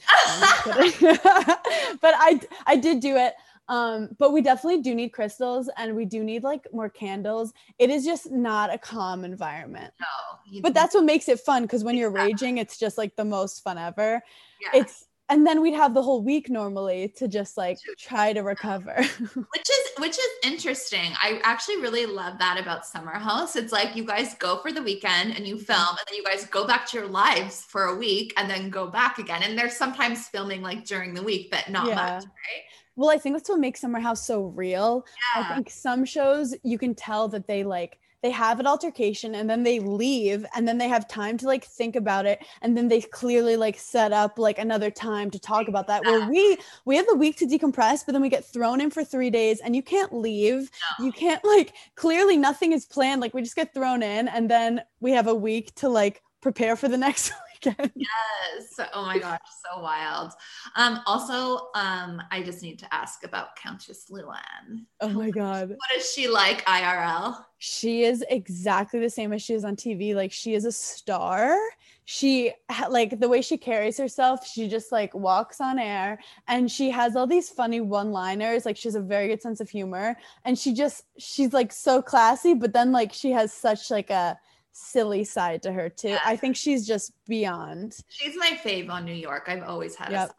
but 2.00 2.14
I 2.16 2.40
I 2.66 2.76
did 2.76 3.00
do 3.00 3.16
it. 3.16 3.34
Um, 3.66 4.10
but 4.18 4.32
we 4.32 4.42
definitely 4.42 4.82
do 4.82 4.94
need 4.94 5.10
crystals 5.10 5.70
and 5.78 5.96
we 5.96 6.04
do 6.04 6.22
need 6.22 6.42
like 6.42 6.66
more 6.72 6.90
candles. 6.90 7.54
It 7.78 7.88
is 7.88 8.04
just 8.04 8.30
not 8.30 8.72
a 8.72 8.76
calm 8.76 9.24
environment. 9.24 9.92
No, 10.00 10.60
but 10.60 10.74
that's 10.74 10.94
what 10.94 11.04
makes 11.04 11.28
it 11.28 11.40
fun 11.40 11.62
because 11.62 11.82
when 11.82 11.96
you're 11.96 12.10
raging, 12.10 12.58
it's 12.58 12.78
just 12.78 12.98
like 12.98 13.16
the 13.16 13.24
most 13.24 13.62
fun 13.64 13.78
ever. 13.78 14.22
Yeah. 14.60 14.80
It's 14.80 15.06
and 15.30 15.46
then 15.46 15.62
we'd 15.62 15.74
have 15.74 15.94
the 15.94 16.02
whole 16.02 16.22
week 16.22 16.50
normally 16.50 17.08
to 17.16 17.26
just 17.28 17.56
like 17.56 17.78
try 17.98 18.32
to 18.32 18.40
recover. 18.40 18.94
Which 19.18 19.70
is 19.70 19.90
which 19.98 20.18
is 20.18 20.28
interesting. 20.42 21.12
I 21.14 21.40
actually 21.44 21.76
really 21.76 22.04
love 22.04 22.38
that 22.38 22.60
about 22.60 22.84
summer 22.84 23.12
house. 23.12 23.56
It's 23.56 23.72
like 23.72 23.96
you 23.96 24.04
guys 24.04 24.34
go 24.34 24.58
for 24.58 24.72
the 24.72 24.82
weekend 24.82 25.34
and 25.36 25.46
you 25.46 25.56
film 25.56 25.88
and 25.88 25.98
then 26.08 26.16
you 26.16 26.24
guys 26.24 26.46
go 26.46 26.66
back 26.66 26.86
to 26.88 26.98
your 26.98 27.06
lives 27.06 27.62
for 27.62 27.84
a 27.84 27.96
week 27.96 28.34
and 28.36 28.50
then 28.50 28.70
go 28.70 28.88
back 28.88 29.18
again. 29.18 29.42
And 29.42 29.56
there's 29.56 29.76
sometimes 29.76 30.28
filming 30.28 30.62
like 30.62 30.84
during 30.84 31.14
the 31.14 31.22
week 31.22 31.50
but 31.50 31.68
not 31.70 31.86
yeah. 31.86 31.94
much 31.94 32.24
right? 32.24 32.64
Well 32.96 33.10
i 33.10 33.16
think 33.16 33.34
that's 33.34 33.48
what 33.48 33.60
makes 33.60 33.80
summer 33.80 34.00
house 34.00 34.26
so 34.26 34.42
real. 34.42 35.04
Yeah. 35.34 35.42
i 35.42 35.54
think 35.54 35.70
some 35.70 36.04
shows 36.04 36.54
you 36.62 36.78
can 36.78 36.94
tell 36.94 37.28
that 37.28 37.46
they 37.46 37.64
like 37.64 37.98
they 38.24 38.30
have 38.30 38.58
an 38.58 38.66
altercation 38.66 39.34
and 39.34 39.50
then 39.50 39.64
they 39.64 39.80
leave 39.80 40.46
and 40.56 40.66
then 40.66 40.78
they 40.78 40.88
have 40.88 41.06
time 41.06 41.36
to 41.36 41.46
like 41.46 41.62
think 41.62 41.94
about 41.94 42.24
it. 42.24 42.42
And 42.62 42.74
then 42.74 42.88
they 42.88 43.02
clearly 43.02 43.54
like 43.54 43.78
set 43.78 44.14
up 44.14 44.38
like 44.38 44.58
another 44.58 44.90
time 44.90 45.30
to 45.30 45.38
talk 45.38 45.68
about 45.68 45.88
that 45.88 46.06
where 46.06 46.26
we 46.30 46.56
we 46.86 46.96
have 46.96 47.06
the 47.06 47.16
week 47.16 47.36
to 47.36 47.46
decompress 47.46 48.02
but 48.06 48.12
then 48.12 48.22
we 48.22 48.30
get 48.30 48.42
thrown 48.42 48.80
in 48.80 48.88
for 48.88 49.04
3 49.04 49.28
days 49.28 49.60
and 49.60 49.76
you 49.76 49.82
can't 49.82 50.10
leave. 50.10 50.70
You 50.98 51.12
can't 51.12 51.44
like 51.44 51.74
clearly 51.96 52.38
nothing 52.38 52.72
is 52.72 52.86
planned. 52.86 53.20
Like 53.20 53.34
we 53.34 53.42
just 53.42 53.56
get 53.56 53.74
thrown 53.74 54.02
in 54.02 54.26
and 54.28 54.50
then 54.50 54.80
we 55.00 55.12
have 55.12 55.26
a 55.26 55.34
week 55.34 55.74
to 55.74 55.90
like 55.90 56.22
prepare 56.40 56.76
for 56.76 56.88
the 56.88 56.96
next 57.06 57.30
weekend. 57.64 57.92
Yes. 58.04 58.88
Oh 58.92 59.04
my 59.04 59.18
gosh, 59.18 59.40
so 59.64 59.80
wild. 59.80 60.32
Um, 60.76 61.00
also, 61.06 61.68
um, 61.74 62.22
I 62.30 62.42
just 62.44 62.62
need 62.62 62.78
to 62.80 62.94
ask 62.94 63.24
about 63.24 63.56
Countess 63.56 64.06
Luann. 64.10 64.84
Oh 65.00 65.08
my 65.08 65.30
god. 65.30 65.70
What 65.70 65.96
is 65.96 66.12
she 66.12 66.28
like 66.28 66.64
IRL? 66.66 67.44
She 67.58 68.04
is 68.04 68.24
exactly 68.28 69.00
the 69.00 69.10
same 69.10 69.32
as 69.32 69.42
she 69.42 69.54
is 69.54 69.64
on 69.64 69.76
TV. 69.76 70.14
Like 70.14 70.32
she 70.32 70.54
is 70.54 70.64
a 70.64 70.72
star. 70.72 71.56
She 72.04 72.52
like 72.90 73.18
the 73.18 73.28
way 73.28 73.40
she 73.40 73.56
carries 73.56 73.96
herself, 73.96 74.46
she 74.46 74.68
just 74.68 74.92
like 74.92 75.14
walks 75.14 75.60
on 75.60 75.78
air 75.78 76.18
and 76.48 76.70
she 76.70 76.90
has 76.90 77.16
all 77.16 77.26
these 77.26 77.48
funny 77.48 77.80
one-liners. 77.80 78.66
Like 78.66 78.76
she 78.76 78.88
has 78.88 78.94
a 78.94 79.00
very 79.00 79.28
good 79.28 79.40
sense 79.40 79.60
of 79.60 79.70
humor 79.70 80.16
and 80.44 80.58
she 80.58 80.74
just 80.74 81.04
she's 81.18 81.54
like 81.54 81.72
so 81.72 82.02
classy, 82.02 82.52
but 82.52 82.74
then 82.74 82.92
like 82.92 83.12
she 83.12 83.30
has 83.30 83.52
such 83.52 83.90
like 83.90 84.10
a 84.10 84.38
silly 84.74 85.24
side 85.24 85.62
to 85.62 85.72
her 85.72 85.88
too. 85.88 86.10
Yeah. 86.10 86.20
I 86.24 86.36
think 86.36 86.56
she's 86.56 86.86
just 86.86 87.12
beyond. 87.26 87.96
She's 88.08 88.36
my 88.36 88.58
fave 88.62 88.90
on 88.90 89.04
New 89.04 89.14
York. 89.14 89.44
I've 89.46 89.62
always 89.62 89.94
had 89.94 90.10
yep. 90.10 90.32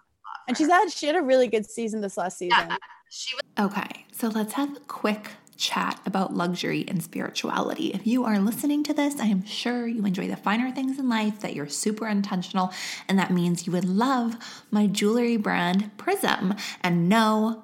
and 0.48 0.58
she's 0.58 0.68
had 0.68 0.90
she 0.92 1.08
had 1.08 1.16
a 1.16 1.22
really 1.22 1.48
good 1.48 1.66
season 1.66 2.02
this 2.02 2.18
last 2.18 2.38
season. 2.38 2.68
Yeah, 2.70 2.78
she 3.10 3.36
was- 3.36 3.72
okay, 3.72 4.06
so 4.12 4.28
let's 4.28 4.54
have 4.54 4.76
a 4.76 4.82
quick 4.82 5.32
chat 5.58 6.00
about 6.06 6.34
luxury 6.34 6.84
and 6.88 7.02
spirituality. 7.02 7.88
If 7.94 8.06
you 8.06 8.26
are 8.26 8.40
listening 8.40 8.84
to 8.84 8.94
this, 8.94 9.22
I 9.22 9.28
am 9.28 9.46
sure 9.46 9.88
you 9.88 10.06
enjoy 10.06 10.28
the 10.28 10.36
finer 10.36 10.70
things 10.70 11.00
in 11.00 11.08
life, 11.08 11.40
that 11.40 11.56
you're 11.56 11.70
super 11.70 12.10
intentional, 12.10 12.74
and 13.08 13.18
that 13.18 13.32
means 13.32 13.66
you 13.66 13.72
would 13.72 13.86
love 13.86 14.36
my 14.70 14.86
jewelry 14.88 15.38
brand 15.38 15.92
Prism. 15.98 16.56
And 16.82 17.08
no, 17.08 17.64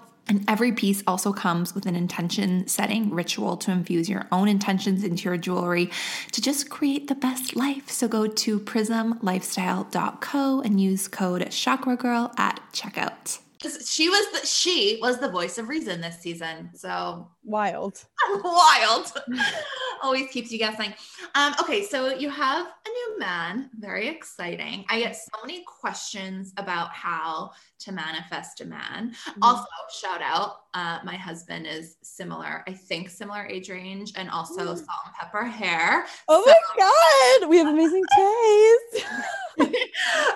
and 0.27 0.45
every 0.47 0.71
piece 0.71 1.03
also 1.05 1.33
comes 1.33 1.75
with 1.75 1.85
an 1.85 1.95
intention 1.95 2.67
setting 2.67 3.13
ritual 3.13 3.57
to 3.57 3.71
infuse 3.71 4.09
your 4.09 4.27
own 4.31 4.47
intentions 4.47 5.03
into 5.03 5.25
your 5.25 5.37
jewelry 5.37 5.89
to 6.31 6.41
just 6.41 6.69
create 6.69 7.07
the 7.07 7.15
best 7.15 7.55
life. 7.55 7.89
So 7.89 8.07
go 8.07 8.27
to 8.27 8.59
prismlifestyle.co 8.59 10.61
and 10.61 10.79
use 10.79 11.07
code 11.07 11.41
chakragirl 11.41 12.37
at 12.39 12.61
checkout. 12.71 13.39
She 13.61 14.09
was 14.09 14.25
the, 14.31 14.47
she 14.47 14.97
was 15.01 15.19
the 15.19 15.29
voice 15.29 15.59
of 15.59 15.69
reason 15.69 16.01
this 16.01 16.19
season. 16.19 16.71
So 16.73 17.29
wild. 17.43 18.03
wild. 18.43 19.11
Always 20.03 20.29
keeps 20.31 20.51
you 20.51 20.57
guessing. 20.57 20.93
Um, 21.35 21.53
okay, 21.59 21.83
so 21.83 22.09
you 22.09 22.29
have 22.29 22.65
a 22.65 22.89
new 22.89 23.19
man. 23.19 23.69
Very 23.79 24.07
exciting. 24.07 24.85
I 24.89 24.99
get 24.99 25.15
so 25.15 25.31
many 25.41 25.63
questions 25.63 26.53
about 26.57 26.89
how 26.89 27.51
to 27.79 27.91
manifest 27.91 28.61
a 28.61 28.65
man. 28.65 29.11
Mm-hmm. 29.11 29.43
Also, 29.43 29.65
shout 29.99 30.21
out, 30.21 30.61
uh, 30.73 30.99
my 31.03 31.15
husband 31.15 31.67
is 31.67 31.97
similar, 32.01 32.63
I 32.67 32.73
think 32.73 33.09
similar 33.09 33.45
age 33.45 33.69
range, 33.69 34.13
and 34.15 34.29
also 34.29 34.61
mm. 34.61 34.77
salt 34.77 35.01
and 35.05 35.15
pepper 35.19 35.45
hair. 35.45 36.05
Oh 36.27 36.43
so, 36.43 36.51
my 36.51 37.39
god, 37.41 37.49
we 37.49 37.57
have 37.57 37.67
amazing 37.67 38.03
taste. 38.17 39.05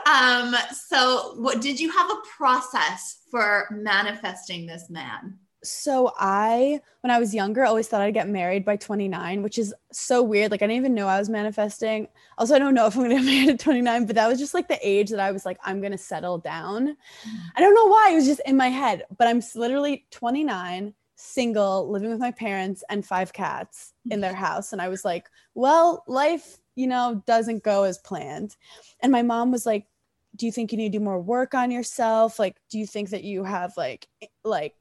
um, 0.05 0.55
so 0.73 1.35
what 1.37 1.61
did 1.61 1.79
you 1.79 1.91
have 1.91 2.09
a 2.09 2.21
process 2.37 3.21
for 3.31 3.67
manifesting 3.71 4.65
this 4.65 4.89
man? 4.89 5.39
So 5.65 6.13
I, 6.17 6.79
when 7.01 7.11
I 7.11 7.19
was 7.19 7.33
younger, 7.33 7.65
always 7.65 7.87
thought 7.87 8.01
I'd 8.01 8.13
get 8.13 8.29
married 8.29 8.65
by 8.65 8.75
29, 8.75 9.41
which 9.43 9.57
is 9.57 9.73
so 9.91 10.21
weird. 10.21 10.51
Like 10.51 10.61
I 10.61 10.67
didn't 10.67 10.77
even 10.77 10.93
know 10.93 11.07
I 11.07 11.19
was 11.19 11.29
manifesting. 11.29 12.07
Also, 12.37 12.55
I 12.55 12.59
don't 12.59 12.73
know 12.73 12.85
if 12.87 12.95
I'm 12.95 13.03
gonna 13.03 13.15
get 13.15 13.25
married 13.25 13.49
at 13.49 13.59
29, 13.59 14.05
but 14.05 14.15
that 14.15 14.27
was 14.27 14.39
just 14.39 14.53
like 14.53 14.67
the 14.67 14.79
age 14.81 15.09
that 15.09 15.19
I 15.19 15.31
was 15.31 15.45
like, 15.45 15.57
I'm 15.63 15.81
gonna 15.81 15.97
settle 15.97 16.37
down. 16.37 16.87
Mm-hmm. 16.87 17.37
I 17.55 17.61
don't 17.61 17.75
know 17.75 17.87
why. 17.87 18.11
It 18.11 18.15
was 18.15 18.25
just 18.25 18.41
in 18.45 18.57
my 18.57 18.69
head, 18.69 19.03
but 19.17 19.27
I'm 19.27 19.41
literally 19.55 20.05
29 20.11 20.93
single, 21.15 21.89
living 21.89 22.09
with 22.09 22.19
my 22.19 22.31
parents 22.31 22.83
and 22.89 23.05
five 23.05 23.33
cats 23.33 23.93
in 24.09 24.21
their 24.21 24.35
house. 24.45 24.73
And 24.73 24.81
I 24.81 24.89
was 24.89 25.05
like, 25.05 25.29
well, 25.53 26.03
life, 26.07 26.57
you 26.75 26.87
know, 26.87 27.23
doesn't 27.25 27.63
go 27.63 27.83
as 27.83 27.97
planned. 27.97 28.55
And 28.99 29.11
my 29.11 29.21
mom 29.21 29.51
was 29.51 29.65
like, 29.65 29.87
do 30.35 30.45
you 30.45 30.51
think 30.51 30.71
you 30.71 30.77
need 30.77 30.91
to 30.91 30.99
do 30.99 31.03
more 31.03 31.19
work 31.19 31.53
on 31.53 31.71
yourself? 31.71 32.39
Like, 32.39 32.57
do 32.69 32.77
you 32.77 32.85
think 32.85 33.09
that 33.11 33.23
you 33.23 33.43
have 33.43 33.73
like, 33.77 34.07
like 34.43 34.75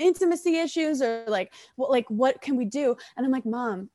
intimacy 0.00 0.56
issues 0.56 1.02
or 1.02 1.24
like, 1.28 1.52
what, 1.76 1.90
like, 1.90 2.06
what 2.08 2.40
can 2.40 2.56
we 2.56 2.64
do? 2.64 2.96
And 3.16 3.24
I'm 3.24 3.32
like, 3.32 3.46
mom, 3.46 3.90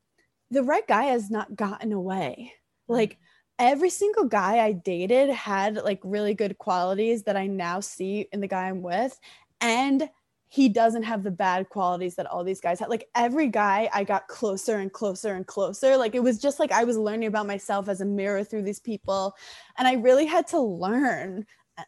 the 0.52 0.64
right 0.64 0.88
guy 0.88 1.06
has 1.06 1.30
not 1.30 1.56
gotten 1.56 1.92
away. 1.92 2.54
Like, 2.88 3.18
every 3.58 3.90
single 3.90 4.26
guy 4.26 4.60
I 4.60 4.74
dated 4.74 5.30
had 5.30 5.76
like 5.76 6.00
really 6.04 6.34
good 6.34 6.58
qualities 6.58 7.24
that 7.24 7.38
I 7.38 7.48
now 7.48 7.80
see 7.80 8.28
in 8.32 8.42
the 8.42 8.48
guy 8.48 8.68
I'm 8.68 8.82
with. 8.82 9.18
And 9.62 10.10
he 10.48 10.70
doesn't 10.70 11.04
have 11.04 11.24
the 11.24 11.32
bad 11.32 11.70
qualities 11.70 12.16
that 12.16 12.28
all 12.28 12.44
these 12.44 12.62
guys 12.62 12.80
had. 12.80 12.90
Like 12.90 13.08
every 13.16 13.48
guy, 13.48 13.90
I 13.94 14.04
got 14.04 14.28
closer 14.28 14.78
and 14.78 14.92
closer 14.92 15.34
and 15.34 15.46
closer. 15.46 15.98
Like 15.98 16.16
it 16.16 16.24
was 16.24 16.40
just 16.40 16.60
like 16.60 16.72
I 16.72 16.84
was 16.84 16.98
learning 16.98 17.28
about 17.28 17.48
myself 17.48 17.90
as 17.90 18.02
a 18.02 18.06
mirror 18.06 18.44
through 18.44 18.64
these 18.64 18.80
people. 18.80 19.36
And 19.78 19.88
I 19.88 19.94
really 19.94 20.26
had 20.26 20.48
to 20.48 20.60
learn 20.60 21.46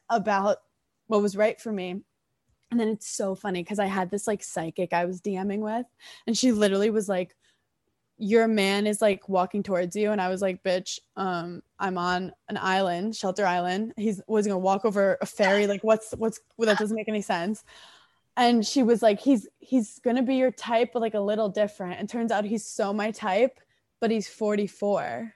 about 0.09 0.57
what 1.07 1.21
was 1.21 1.37
right 1.37 1.59
for 1.59 1.71
me. 1.71 2.01
And 2.69 2.79
then 2.79 2.89
it's 2.89 3.07
so 3.07 3.33
funny 3.33 3.63
because 3.63 3.79
I 3.79 3.85
had 3.85 4.11
this 4.11 4.27
like 4.27 4.43
psychic 4.43 4.93
I 4.93 5.05
was 5.05 5.21
DMing 5.21 5.59
with, 5.59 5.85
and 6.25 6.37
she 6.37 6.51
literally 6.51 6.89
was 6.89 7.07
like, 7.07 7.35
your 8.17 8.47
man 8.47 8.87
is 8.87 9.01
like 9.01 9.29
walking 9.29 9.63
towards 9.63 9.95
you. 9.95 10.11
And 10.11 10.19
i 10.19 10.29
was 10.29 10.41
like 10.41 10.63
bitch 10.63 10.99
um 11.15 11.61
i'm 11.79 11.97
on 11.97 12.31
an 12.49 12.57
island 12.57 13.15
shelter 13.15 13.45
island. 13.45 13.93
He's 13.95 14.21
was 14.27 14.47
gonna 14.47 14.59
walk 14.59 14.85
over 14.85 15.17
a 15.21 15.25
ferry. 15.25 15.67
Like 15.67 15.83
what's 15.83 16.11
what's 16.17 16.39
well, 16.57 16.65
that 16.67 16.79
doesn't 16.79 16.95
make 16.95 17.07
any 17.07 17.21
sense. 17.21 17.63
And 18.35 18.65
she 18.65 18.83
was 18.83 19.01
like 19.01 19.19
he's 19.19 19.47
he's 19.59 19.99
gonna 19.99 20.23
be 20.23 20.35
your 20.35 20.51
type 20.51 20.91
but 20.93 21.01
like 21.01 21.13
a 21.13 21.19
little 21.19 21.49
different. 21.49 21.99
And 21.99 22.09
turns 22.09 22.31
out 22.31 22.45
he's 22.45 22.65
so 22.65 22.91
my 22.93 23.11
type 23.11 23.59
but 23.99 24.11
he's 24.11 24.27
44 24.27 25.33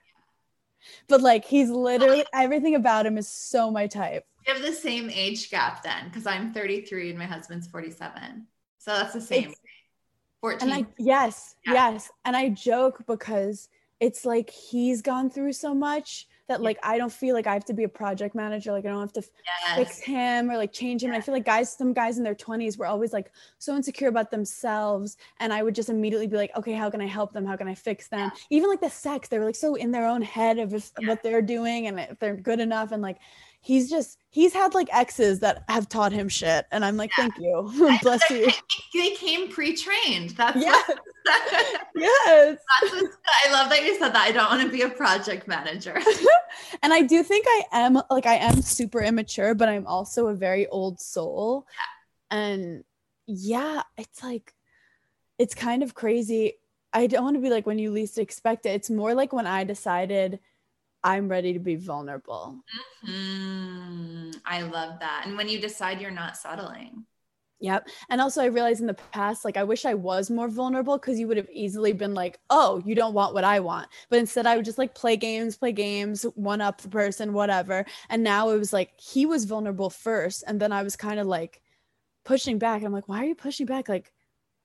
but 1.08 1.22
like 1.22 1.46
he's 1.46 1.70
literally 1.70 2.26
everything 2.34 2.76
about 2.76 3.06
him 3.06 3.18
is 3.18 3.28
so 3.28 3.70
my 3.70 3.88
type 3.88 4.26
we 4.46 4.54
have 4.54 4.62
the 4.62 4.74
same 4.74 5.10
age 5.10 5.50
gap 5.50 5.84
then 5.84 6.06
because 6.06 6.26
i'm 6.26 6.54
33 6.54 7.10
and 7.10 7.20
my 7.20 7.26
husband's 7.26 7.68
47 7.68 8.48
so 8.78 8.92
that's 8.92 9.14
the 9.14 9.22
same 9.22 9.50
it's, 9.50 9.60
14. 10.42 10.70
And 10.70 10.74
I 10.74 10.88
yes, 10.98 11.56
yeah. 11.66 11.74
yes. 11.74 12.12
And 12.26 12.36
I 12.36 12.50
joke 12.50 13.04
because 13.08 13.70
it's 14.00 14.26
like 14.26 14.50
he's 14.50 15.04
gone 15.04 15.30
through 15.30 15.54
so 15.54 15.74
much 15.74 16.28
that 16.48 16.62
like 16.62 16.80
I 16.82 16.98
don't 16.98 17.14
feel 17.14 17.36
like 17.36 17.46
I 17.46 17.54
have 17.54 17.66
to 17.66 17.74
be 17.74 17.84
a 17.84 17.90
project 17.90 18.34
manager. 18.34 18.72
Like 18.72 18.86
I 18.86 18.90
don't 18.90 19.00
have 19.00 19.14
to 19.14 19.22
yes. 19.22 19.78
fix 19.78 20.00
him 20.00 20.50
or 20.50 20.58
like 20.58 20.74
change 20.74 21.04
him. 21.04 21.12
And 21.12 21.18
I 21.18 21.22
feel 21.22 21.36
like 21.36 21.46
guys, 21.46 21.72
some 21.72 21.94
guys 21.94 22.18
in 22.18 22.24
their 22.24 22.36
20s 22.36 22.78
were 22.78 22.88
always 22.88 23.14
like 23.14 23.32
so 23.60 23.76
insecure 23.76 24.08
about 24.08 24.32
themselves. 24.32 25.16
And 25.40 25.54
I 25.54 25.62
would 25.62 25.76
just 25.76 25.90
immediately 25.90 26.28
be 26.28 26.36
like, 26.36 26.52
okay, 26.58 26.74
how 26.74 26.90
can 26.90 27.00
I 27.00 27.06
help 27.06 27.32
them? 27.32 27.46
How 27.46 27.56
can 27.56 27.68
I 27.68 27.76
fix 27.76 28.08
them? 28.08 28.20
Yeah. 28.20 28.30
Even 28.50 28.70
like 28.70 28.82
the 28.82 28.90
sex, 28.90 29.30
they 29.30 29.38
were 29.38 29.46
like 29.46 29.56
so 29.56 29.76
in 29.76 29.92
their 29.92 30.08
own 30.08 30.24
head 30.24 30.58
of 30.58 30.74
yeah. 30.74 31.08
what 31.08 31.22
they're 31.22 31.44
doing 31.44 31.86
and 31.86 32.00
if 32.00 32.18
they're 32.18 32.36
good 32.36 32.60
enough. 32.60 32.92
And 32.92 33.04
like 33.04 33.18
he's 33.62 33.90
just 33.90 34.18
he's 34.30 34.54
had 34.54 34.74
like 34.74 34.90
exes 34.92 35.40
that 35.40 35.64
have 35.70 35.88
taught 35.88 36.12
him 36.12 36.28
shit 36.28 36.66
and 36.72 36.84
i'm 36.84 36.98
like 36.98 37.12
yeah. 37.18 37.30
thank 37.30 37.38
you. 37.38 37.98
Bless 38.02 38.28
you. 38.30 38.52
they 38.94 39.12
came 39.12 39.50
pre-trained. 39.50 40.32
That's 40.32 40.58
yes 40.58 40.90
yes. 41.96 42.58
That's 42.82 43.18
i 43.46 43.52
love 43.52 43.70
that 43.70 43.84
you 43.86 43.98
said 43.98 44.10
that. 44.10 44.28
I 44.28 44.32
don't 44.32 44.50
want 44.50 44.64
to 44.64 44.70
be 44.70 44.82
a 44.82 44.90
project 44.90 45.48
manager. 45.48 45.98
And 46.84 46.92
i 46.94 47.02
do 47.02 47.24
think 47.24 47.46
i 47.48 47.64
am 47.72 48.02
like 48.10 48.26
i 48.26 48.36
am 48.36 48.62
super 48.62 49.02
immature 49.02 49.56
but 49.56 49.70
i'm 49.70 49.88
also 49.88 50.28
a 50.28 50.34
very 50.34 50.68
old 50.68 51.00
soul. 51.00 51.66
Yeah. 52.32 52.38
and 52.38 52.84
yeah 53.28 53.84
it's 53.98 54.22
like 54.22 54.54
it's 55.38 55.56
kind 55.56 55.82
of 55.82 55.96
crazy. 55.96 56.56
I 56.94 57.08
don't 57.08 57.24
want 57.24 57.36
to 57.36 57.42
be 57.42 57.50
like 57.50 57.66
when 57.66 57.80
you 57.80 57.90
least 57.92 58.20
expect 58.20 58.66
it. 58.66 58.72
It's 58.72 58.90
more 58.90 59.14
like 59.14 59.32
when 59.32 59.48
i 59.48 59.64
decided 59.64 60.40
I'm 61.04 61.28
ready 61.28 61.54
to 61.54 61.60
be 61.60 61.76
vulnerable. 61.76 62.60
Mm-hmm. 63.08 64.32
I 64.46 64.62
love 64.62 65.00
that. 65.00 65.24
And 65.26 65.38
when 65.38 65.50
you 65.50 65.60
decide 65.60 66.02
you're 66.02 66.12
not 66.12 66.38
settling. 66.38 67.06
Yep. 67.62 67.90
And 68.10 68.20
also, 68.20 68.42
I 68.42 68.46
realized 68.46 68.82
in 68.82 68.88
the 68.88 68.96
past, 68.96 69.46
like, 69.46 69.56
I 69.56 69.64
wish 69.64 69.86
I 69.86 69.94
was 69.94 70.32
more 70.32 70.48
vulnerable 70.48 70.98
because 70.98 71.20
you 71.20 71.28
would 71.28 71.38
have 71.38 71.50
easily 71.52 71.94
been 71.94 72.16
like, 72.16 72.40
oh, 72.50 72.82
you 72.86 72.96
don't 72.96 73.14
want 73.14 73.36
what 73.36 73.44
I 73.44 73.60
want. 73.60 73.88
But 74.10 74.18
instead, 74.18 74.48
I 74.48 74.56
would 74.56 74.66
just 74.66 74.80
like 74.80 74.96
play 74.96 75.16
games, 75.16 75.58
play 75.58 75.72
games, 75.72 76.24
one 76.34 76.60
up 76.60 76.82
the 76.82 76.90
person, 76.90 77.34
whatever. 77.34 77.86
And 78.10 78.24
now 78.24 78.50
it 78.50 78.58
was 78.58 78.74
like 78.74 79.00
he 79.00 79.28
was 79.28 79.46
vulnerable 79.46 79.92
first. 79.92 80.44
And 80.48 80.60
then 80.60 80.72
I 80.72 80.82
was 80.82 80.96
kind 80.96 81.20
of 81.20 81.28
like 81.28 81.62
pushing 82.26 82.58
back. 82.58 82.82
I'm 82.82 82.92
like, 82.92 83.08
why 83.08 83.20
are 83.20 83.28
you 83.28 83.36
pushing 83.36 83.68
back? 83.68 83.88
Like, 83.88 84.12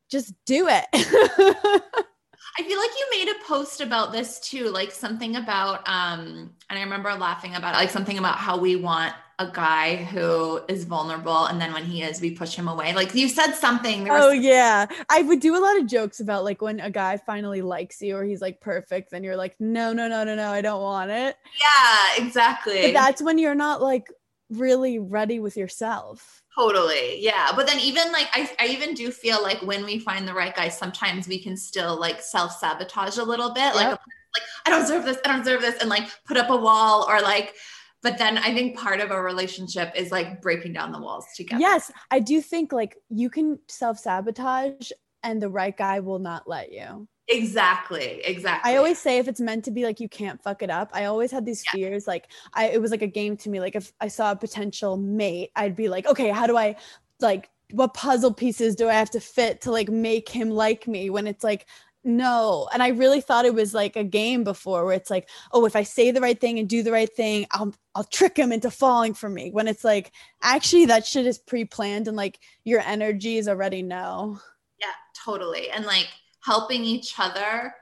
just 0.09 0.33
do 0.47 0.69
it. 0.71 1.93
I 2.59 2.63
feel 2.63 2.79
like 2.79 2.91
you 2.99 3.07
made 3.11 3.29
a 3.29 3.45
post 3.47 3.81
about 3.81 4.13
this 4.13 4.41
too, 4.41 4.71
like 4.71 4.91
something 4.91 5.37
about, 5.37 5.87
um, 5.89 6.55
and 6.71 6.79
I 6.79 6.83
remember 6.83 7.13
laughing 7.15 7.55
about 7.55 7.75
it, 7.75 7.79
like 7.79 7.91
something 7.91 8.19
about 8.19 8.37
how 8.37 8.59
we 8.59 8.77
want 8.77 9.15
a 9.39 9.51
guy 9.53 9.97
who 9.97 10.61
is 10.67 10.85
vulnerable, 10.85 11.45
and 11.47 11.61
then 11.61 11.73
when 11.73 11.85
he 11.85 12.03
is, 12.03 12.21
we 12.21 12.31
push 12.31 12.55
him 12.55 12.69
away. 12.69 12.95
Like 12.95 13.15
you 13.15 13.29
said 13.29 13.53
something. 13.53 14.09
oh 14.11 14.31
yeah, 14.31 14.87
I 15.11 15.23
would 15.23 15.41
do 15.41 15.55
a 15.57 15.61
lot 15.61 15.79
of 15.79 15.87
jokes 15.87 16.21
about 16.21 16.45
like 16.45 16.63
when 16.63 16.81
a 16.81 16.91
guy 16.91 17.19
finally 17.19 17.61
likes 17.61 18.01
you 18.01 18.17
or 18.17 18.25
he's 18.25 18.41
like 18.41 18.61
perfect, 18.61 19.11
then 19.11 19.23
you're 19.25 19.37
like, 19.37 19.55
no, 19.61 19.93
no, 19.93 20.09
no, 20.09 20.25
no, 20.25 20.35
no, 20.35 20.51
I 20.51 20.63
don't 20.63 20.81
want 20.81 21.11
it. 21.11 21.37
Yeah, 21.61 22.25
exactly. 22.25 22.81
But 22.83 22.93
that's 22.95 23.21
when 23.21 23.39
you're 23.39 23.55
not 23.55 23.83
like 23.83 24.07
really 24.49 24.99
ready 24.99 25.39
with 25.39 25.57
yourself. 25.57 26.43
Totally. 26.59 27.23
Yeah. 27.23 27.53
But 27.55 27.67
then 27.67 27.79
even 27.81 28.11
like 28.13 28.29
I, 28.33 28.51
I 28.59 28.67
even 28.69 28.95
do 28.95 29.11
feel 29.11 29.43
like 29.43 29.61
when 29.61 29.85
we 29.85 29.99
find 29.99 30.27
the 30.27 30.35
right 30.35 30.55
guy, 30.55 30.69
sometimes 30.69 31.29
we 31.29 31.43
can 31.43 31.57
still 31.57 31.99
like 32.01 32.21
self-sabotage 32.21 33.19
a 33.19 33.25
little 33.25 33.53
bit. 33.53 33.75
Yep. 33.75 33.75
Like 33.75 33.91
like 33.91 34.45
I 34.65 34.71
don't 34.71 34.81
deserve 34.81 35.05
this, 35.05 35.19
I 35.25 35.29
don't 35.29 35.45
deserve 35.45 35.61
this, 35.61 35.81
and 35.81 35.91
like 35.91 36.09
put 36.25 36.37
up 36.37 36.51
a 36.51 36.57
wall 36.57 37.07
or 37.09 37.21
like 37.21 37.55
but 38.03 38.19
then 38.19 38.39
I 38.39 38.55
think 38.55 38.79
part 38.79 39.01
of 39.01 39.11
a 39.11 39.21
relationship 39.21 39.93
is 39.97 40.13
like 40.13 40.41
breaking 40.41 40.73
down 40.73 40.93
the 40.93 41.01
walls 41.01 41.27
together. 41.35 41.61
Yes. 41.61 41.91
I 42.11 42.21
do 42.21 42.41
think 42.41 42.73
like 42.73 42.97
you 43.09 43.29
can 43.29 43.59
self-sabotage 43.69 44.93
and 45.23 45.43
the 45.43 45.49
right 45.49 45.77
guy 45.77 46.01
will 46.01 46.21
not 46.21 46.49
let 46.49 46.71
you. 46.73 47.09
Exactly. 47.29 48.21
Exactly. 48.25 48.73
I 48.73 48.77
always 48.77 48.99
say 48.99 49.19
if 49.19 49.27
it's 49.27 49.41
meant 49.41 49.65
to 49.65 49.71
be 49.71 49.85
like 49.85 49.99
you 49.99 50.09
can't 50.09 50.41
fuck 50.43 50.63
it 50.63 50.71
up. 50.71 50.91
I 50.93 51.07
always 51.07 51.31
had 51.31 51.45
these 51.45 51.65
yeah. 51.67 51.73
fears. 51.73 52.07
Like 52.07 52.29
I 52.55 52.69
it 52.69 52.81
was 52.81 52.91
like 52.91 53.03
a 53.03 53.09
game 53.09 53.37
to 53.39 53.51
me. 53.51 53.61
Like 53.61 53.75
if 53.75 53.93
I 54.01 54.09
saw 54.09 54.31
a 54.33 54.37
potential 54.37 54.97
mate, 54.97 55.51
I'd 55.57 55.77
be 55.77 55.89
like, 55.89 56.07
okay, 56.07 56.31
how 56.31 56.47
do 56.47 56.57
I 56.57 56.77
like 57.21 57.51
what 57.73 57.95
puzzle 57.95 58.33
pieces 58.33 58.77
do 58.77 58.89
I 58.89 58.95
have 58.95 59.11
to 59.11 59.21
fit 59.21 59.63
to 59.63 59.73
like 59.73 59.89
make 59.89 60.29
him 60.29 60.51
like 60.51 60.87
me 60.87 61.11
when 61.11 61.27
it's 61.27 61.43
like 61.43 61.67
no. 62.07 62.69
And 62.73 62.85
I 62.85 62.89
really 62.89 63.21
thought 63.21 63.45
it 63.47 63.55
was 63.55 63.75
like 63.75 63.97
a 63.97 64.05
game 64.05 64.45
before 64.45 64.85
where 64.85 64.95
it's 64.95 65.11
like, 65.11 65.29
oh, 65.53 65.67
if 65.67 65.75
I 65.75 65.83
say 65.83 66.13
the 66.13 66.21
right 66.21 66.41
thing 66.41 66.61
and 66.61 66.69
do 66.69 66.85
the 66.85 66.93
right 66.93 67.13
thing, 67.13 67.47
I'll 67.51 67.75
I'll 67.97 68.05
trick 68.05 68.37
him 68.37 68.53
into 68.53 68.71
falling 68.71 69.13
for 69.13 69.29
me. 69.29 69.51
When 69.51 69.67
it's 69.67 69.83
like 69.83 70.13
actually 70.41 70.87
that 70.87 71.05
shit 71.05 71.27
is 71.27 71.39
pre-planned 71.39 72.07
and 72.07 72.17
like 72.17 72.39
your 72.65 72.81
energies 72.81 73.49
already 73.49 73.83
know. 73.83 74.39
Yeah, 74.81 74.93
totally. 75.25 75.69
And 75.71 75.85
like 75.85 76.07
helping 76.47 76.85
each 76.85 77.15
other 77.19 77.75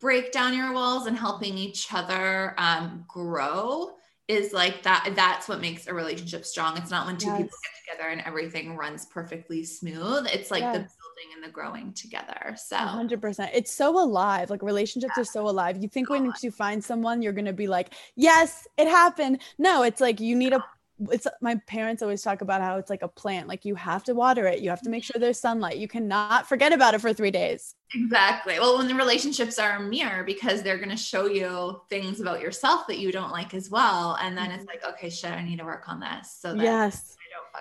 break 0.00 0.32
down 0.32 0.56
your 0.56 0.72
walls 0.72 1.06
and 1.06 1.16
helping 1.16 1.58
each 1.58 1.92
other 1.92 2.54
um, 2.56 3.04
grow 3.08 3.90
is 4.26 4.52
like 4.52 4.82
that 4.82 5.10
that's 5.16 5.48
what 5.48 5.60
makes 5.60 5.86
a 5.86 5.94
relationship 5.94 6.44
strong. 6.44 6.76
It's 6.76 6.90
not 6.90 7.06
when 7.06 7.16
two 7.16 7.28
yes. 7.28 7.38
people 7.38 7.58
get 7.62 7.92
together 7.92 8.10
and 8.10 8.20
everything 8.26 8.76
runs 8.76 9.06
perfectly 9.06 9.64
smooth. 9.64 10.26
It's 10.32 10.50
like 10.50 10.60
yes. 10.60 10.74
the 10.74 10.80
building 10.80 11.34
and 11.34 11.44
the 11.44 11.48
growing 11.48 11.94
together. 11.94 12.54
So 12.56 12.76
100% 12.76 13.50
it's 13.54 13.72
so 13.72 13.98
alive. 13.98 14.50
Like 14.50 14.62
relationships 14.62 15.14
yeah. 15.16 15.22
are 15.22 15.26
so 15.26 15.48
alive. 15.48 15.78
You 15.82 15.88
think 15.88 16.10
when 16.10 16.30
you 16.42 16.50
find 16.50 16.84
someone 16.84 17.22
you're 17.22 17.32
gonna 17.32 17.54
be 17.54 17.66
like 17.66 17.94
yes 18.16 18.68
it 18.76 18.86
happened. 18.86 19.40
No 19.56 19.82
it's 19.82 20.00
like 20.00 20.20
you 20.20 20.36
need 20.36 20.52
a 20.52 20.62
it's 21.10 21.26
my 21.40 21.54
parents 21.66 22.02
always 22.02 22.22
talk 22.22 22.40
about 22.40 22.60
how 22.60 22.76
it's 22.76 22.90
like 22.90 23.02
a 23.02 23.08
plant 23.08 23.46
like 23.46 23.64
you 23.64 23.74
have 23.76 24.02
to 24.02 24.14
water 24.14 24.46
it 24.46 24.60
you 24.60 24.70
have 24.70 24.82
to 24.82 24.90
make 24.90 25.04
sure 25.04 25.16
there's 25.18 25.38
sunlight 25.38 25.76
you 25.76 25.86
cannot 25.86 26.48
forget 26.48 26.72
about 26.72 26.94
it 26.94 27.00
for 27.00 27.12
three 27.12 27.30
days. 27.30 27.74
Exactly. 27.94 28.58
Well 28.58 28.76
when 28.78 28.88
the 28.88 28.94
relationships 28.94 29.58
are 29.58 29.76
a 29.76 29.80
mirror 29.80 30.24
because 30.24 30.62
they're 30.62 30.76
going 30.76 30.90
to 30.90 30.96
show 30.96 31.26
you 31.26 31.80
things 31.88 32.20
about 32.20 32.40
yourself 32.40 32.86
that 32.88 32.98
you 32.98 33.12
don't 33.12 33.30
like 33.30 33.54
as 33.54 33.70
well 33.70 34.18
and 34.20 34.36
then 34.36 34.50
it's 34.50 34.64
mm-hmm. 34.64 34.84
like 34.84 34.94
okay 34.94 35.08
shit 35.08 35.30
i 35.30 35.42
need 35.42 35.58
to 35.58 35.64
work 35.64 35.88
on 35.88 36.00
this 36.00 36.36
so 36.40 36.54
yes. 36.54 37.14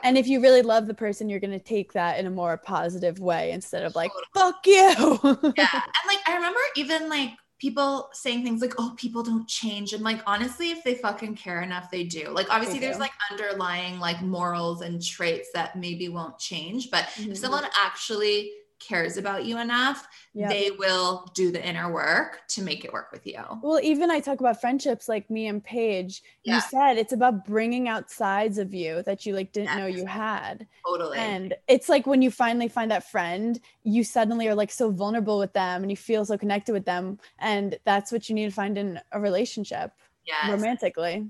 And 0.04 0.18
if 0.18 0.28
you 0.28 0.42
really 0.42 0.62
love 0.62 0.86
the 0.86 0.94
person 0.94 1.30
you're 1.30 1.40
going 1.40 1.58
to 1.58 1.60
take 1.60 1.94
that 1.94 2.20
in 2.20 2.26
a 2.26 2.32
more 2.32 2.58
positive 2.58 3.20
way 3.20 3.52
instead 3.52 3.84
of 3.84 3.96
like 3.96 4.12
fuck 4.34 4.66
you. 4.66 5.20
Yeah 5.58 5.70
and 5.74 6.08
like 6.08 6.20
i 6.28 6.36
remember 6.36 6.60
even 6.76 7.10
like 7.10 7.32
people 7.60 8.10
saying 8.14 8.44
things 8.44 8.62
like, 8.62 8.74
oh, 8.78 8.94
people 8.98 9.24
don't 9.24 9.48
change. 9.48 9.94
And 9.94 10.04
like, 10.04 10.22
honestly, 10.28 10.72
if 10.72 10.84
they 10.84 10.96
fucking 10.96 11.36
care 11.36 11.62
enough, 11.62 11.90
they 11.90 12.04
do. 12.04 12.30
Like, 12.30 12.48
obviously, 12.50 12.80
there's 12.80 13.00
like 13.00 13.12
underlying 13.32 14.00
like 14.00 14.22
morals 14.22 14.82
and 14.82 15.04
traits 15.04 15.50
that 15.54 15.76
maybe 15.76 16.10
won't 16.10 16.38
change. 16.38 16.92
But 16.92 17.06
mm-hmm. 17.06 17.32
if 17.32 17.38
someone 17.38 17.66
actually 17.80 18.52
cares 18.80 19.18
about 19.18 19.46
you 19.46 19.60
enough, 19.60 20.08
Yep. 20.34 20.50
they 20.50 20.72
will 20.72 21.32
do 21.34 21.52
the 21.52 21.66
inner 21.66 21.92
work 21.92 22.42
to 22.50 22.62
make 22.62 22.86
it 22.86 22.94
work 22.94 23.12
with 23.12 23.26
you. 23.26 23.42
Well, 23.62 23.80
even 23.82 24.12
I 24.12 24.20
talk 24.20 24.40
about 24.40 24.62
friendships 24.62 25.10
like 25.10 25.30
me 25.30 25.48
and 25.48 25.64
Paige. 25.64 26.22
Yeah. 26.44 26.56
You 26.56 26.62
said 26.62 26.98
it's 26.98 27.14
about 27.14 27.46
bringing 27.46 27.88
out 27.88 28.12
sides 28.12 28.58
of 28.58 28.74
you 28.74 29.02
that 29.04 29.26
you 29.26 29.34
like 29.34 29.52
didn't 29.52 29.78
know 29.78 29.88
you 29.88 30.06
had. 30.06 30.68
Totally. 30.86 31.18
And 31.18 31.56
it's 31.68 31.90
like 31.90 32.06
when 32.06 32.22
you 32.22 32.30
finally 32.30 32.68
find 32.68 32.92
that 32.92 33.10
friend, 33.10 33.60
you 33.84 34.04
suddenly 34.04 34.48
are 34.48 34.56
like 34.56 34.72
so 34.72 34.92
vulnerable 34.92 35.40
with 35.40 35.54
them 35.54 35.82
and 35.82 35.90
you 35.90 35.98
feel 35.98 36.24
so 36.26 36.38
connected 36.38 36.74
with 36.74 36.86
them. 36.86 37.20
And 37.40 37.78
that's 37.86 38.12
what 38.12 38.30
you 38.30 38.36
need 38.36 38.46
to 38.46 38.52
find 38.56 38.78
in 38.78 39.00
a 39.12 39.20
relationship 39.20 39.92
yes. 40.26 40.52
romantically. 40.52 41.28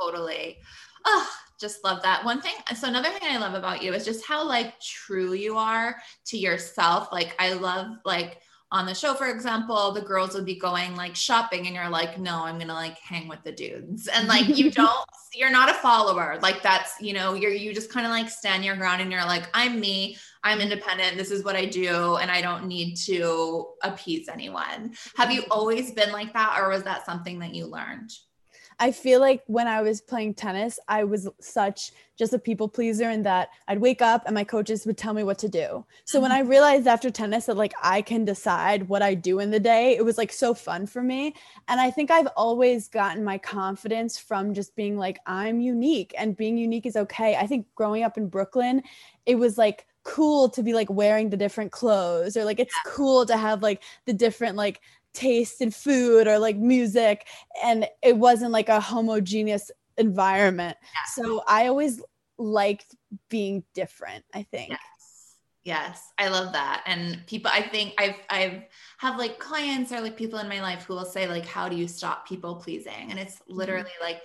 Totally. 0.00 0.58
Oh, 1.04 1.30
just 1.58 1.84
love 1.84 2.02
that. 2.02 2.24
One 2.24 2.40
thing, 2.40 2.54
so 2.76 2.88
another 2.88 3.10
thing 3.10 3.28
I 3.30 3.38
love 3.38 3.54
about 3.54 3.82
you 3.82 3.92
is 3.92 4.04
just 4.04 4.24
how 4.24 4.46
like 4.46 4.78
true 4.80 5.32
you 5.32 5.56
are 5.56 5.96
to 6.26 6.38
yourself. 6.38 7.08
Like 7.12 7.34
I 7.38 7.54
love 7.54 7.96
like 8.04 8.40
on 8.70 8.84
the 8.84 8.94
show, 8.94 9.14
for 9.14 9.28
example, 9.28 9.92
the 9.92 10.00
girls 10.00 10.34
would 10.34 10.44
be 10.44 10.58
going 10.58 10.94
like 10.94 11.16
shopping 11.16 11.66
and 11.66 11.74
you're 11.74 11.88
like, 11.88 12.18
no, 12.18 12.44
I'm 12.44 12.58
gonna 12.58 12.74
like 12.74 12.98
hang 12.98 13.26
with 13.26 13.42
the 13.42 13.52
dudes. 13.52 14.08
And 14.08 14.28
like 14.28 14.56
you 14.58 14.70
don't, 14.72 15.04
you're 15.34 15.50
not 15.50 15.70
a 15.70 15.74
follower. 15.74 16.38
Like 16.42 16.62
that's, 16.62 17.00
you 17.00 17.14
know, 17.14 17.34
you're 17.34 17.50
you 17.50 17.72
just 17.72 17.90
kind 17.90 18.04
of 18.04 18.12
like 18.12 18.28
stand 18.28 18.64
your 18.64 18.76
ground 18.76 19.00
and 19.00 19.10
you're 19.10 19.24
like, 19.24 19.48
I'm 19.54 19.80
me, 19.80 20.18
I'm 20.44 20.60
independent, 20.60 21.16
this 21.16 21.30
is 21.30 21.44
what 21.44 21.56
I 21.56 21.64
do, 21.64 22.16
and 22.16 22.30
I 22.30 22.42
don't 22.42 22.66
need 22.66 22.96
to 23.06 23.66
appease 23.82 24.28
anyone. 24.28 24.92
Have 25.16 25.32
you 25.32 25.44
always 25.50 25.92
been 25.92 26.12
like 26.12 26.32
that, 26.34 26.58
or 26.60 26.68
was 26.68 26.82
that 26.84 27.06
something 27.06 27.38
that 27.40 27.54
you 27.54 27.66
learned? 27.66 28.12
I 28.80 28.92
feel 28.92 29.20
like 29.20 29.42
when 29.46 29.66
I 29.66 29.82
was 29.82 30.00
playing 30.00 30.34
tennis, 30.34 30.78
I 30.88 31.04
was 31.04 31.28
such 31.40 31.92
just 32.16 32.32
a 32.32 32.38
people 32.38 32.68
pleaser 32.68 33.10
in 33.10 33.22
that 33.22 33.48
I'd 33.66 33.80
wake 33.80 34.02
up 34.02 34.24
and 34.26 34.34
my 34.34 34.44
coaches 34.44 34.86
would 34.86 34.96
tell 34.96 35.14
me 35.14 35.22
what 35.22 35.38
to 35.38 35.48
do. 35.48 35.84
So 36.04 36.20
when 36.20 36.30
mm-hmm. 36.30 36.46
I 36.46 36.50
realized 36.50 36.86
after 36.86 37.10
tennis 37.10 37.46
that 37.46 37.56
like 37.56 37.74
I 37.82 38.02
can 38.02 38.24
decide 38.24 38.88
what 38.88 39.02
I 39.02 39.14
do 39.14 39.38
in 39.40 39.50
the 39.50 39.60
day, 39.60 39.96
it 39.96 40.04
was 40.04 40.18
like 40.18 40.32
so 40.32 40.54
fun 40.54 40.86
for 40.86 41.02
me. 41.02 41.34
And 41.68 41.80
I 41.80 41.90
think 41.90 42.10
I've 42.10 42.28
always 42.36 42.88
gotten 42.88 43.24
my 43.24 43.38
confidence 43.38 44.18
from 44.18 44.54
just 44.54 44.74
being 44.76 44.96
like, 44.96 45.18
I'm 45.26 45.60
unique 45.60 46.14
and 46.18 46.36
being 46.36 46.58
unique 46.58 46.86
is 46.86 46.96
okay. 46.96 47.36
I 47.36 47.46
think 47.46 47.66
growing 47.74 48.02
up 48.02 48.16
in 48.16 48.28
Brooklyn, 48.28 48.82
it 49.26 49.36
was 49.36 49.58
like 49.58 49.86
cool 50.04 50.48
to 50.48 50.62
be 50.62 50.72
like 50.72 50.88
wearing 50.88 51.28
the 51.28 51.36
different 51.36 51.70
clothes 51.70 52.34
or 52.36 52.44
like 52.44 52.58
it's 52.58 52.74
cool 52.86 53.26
to 53.26 53.36
have 53.36 53.62
like 53.62 53.82
the 54.06 54.12
different 54.12 54.56
like 54.56 54.80
taste 55.14 55.60
in 55.60 55.70
food 55.70 56.28
or 56.28 56.38
like 56.38 56.56
music 56.56 57.26
and 57.64 57.86
it 58.02 58.16
wasn't 58.16 58.50
like 58.50 58.68
a 58.68 58.80
homogeneous 58.80 59.70
environment 59.96 60.76
so 61.14 61.42
i 61.48 61.66
always 61.66 62.00
liked 62.38 62.94
being 63.28 63.64
different 63.74 64.24
i 64.34 64.42
think 64.42 64.70
Yes. 64.70 64.80
Yes. 65.64 66.12
I 66.16 66.28
love 66.28 66.54
that. 66.54 66.82
And 66.86 67.26
people, 67.26 67.50
I 67.52 67.60
think 67.60 67.92
I've, 67.98 68.14
I've 68.30 68.62
have 68.96 69.18
like 69.18 69.38
clients 69.38 69.92
or 69.92 70.00
like 70.00 70.16
people 70.16 70.38
in 70.38 70.48
my 70.48 70.62
life 70.62 70.84
who 70.84 70.94
will 70.94 71.04
say 71.04 71.28
like, 71.28 71.44
how 71.44 71.68
do 71.68 71.76
you 71.76 71.86
stop 71.86 72.26
people 72.26 72.56
pleasing? 72.56 73.10
And 73.10 73.18
it's 73.18 73.34
mm-hmm. 73.34 73.56
literally 73.56 73.90
like, 74.00 74.22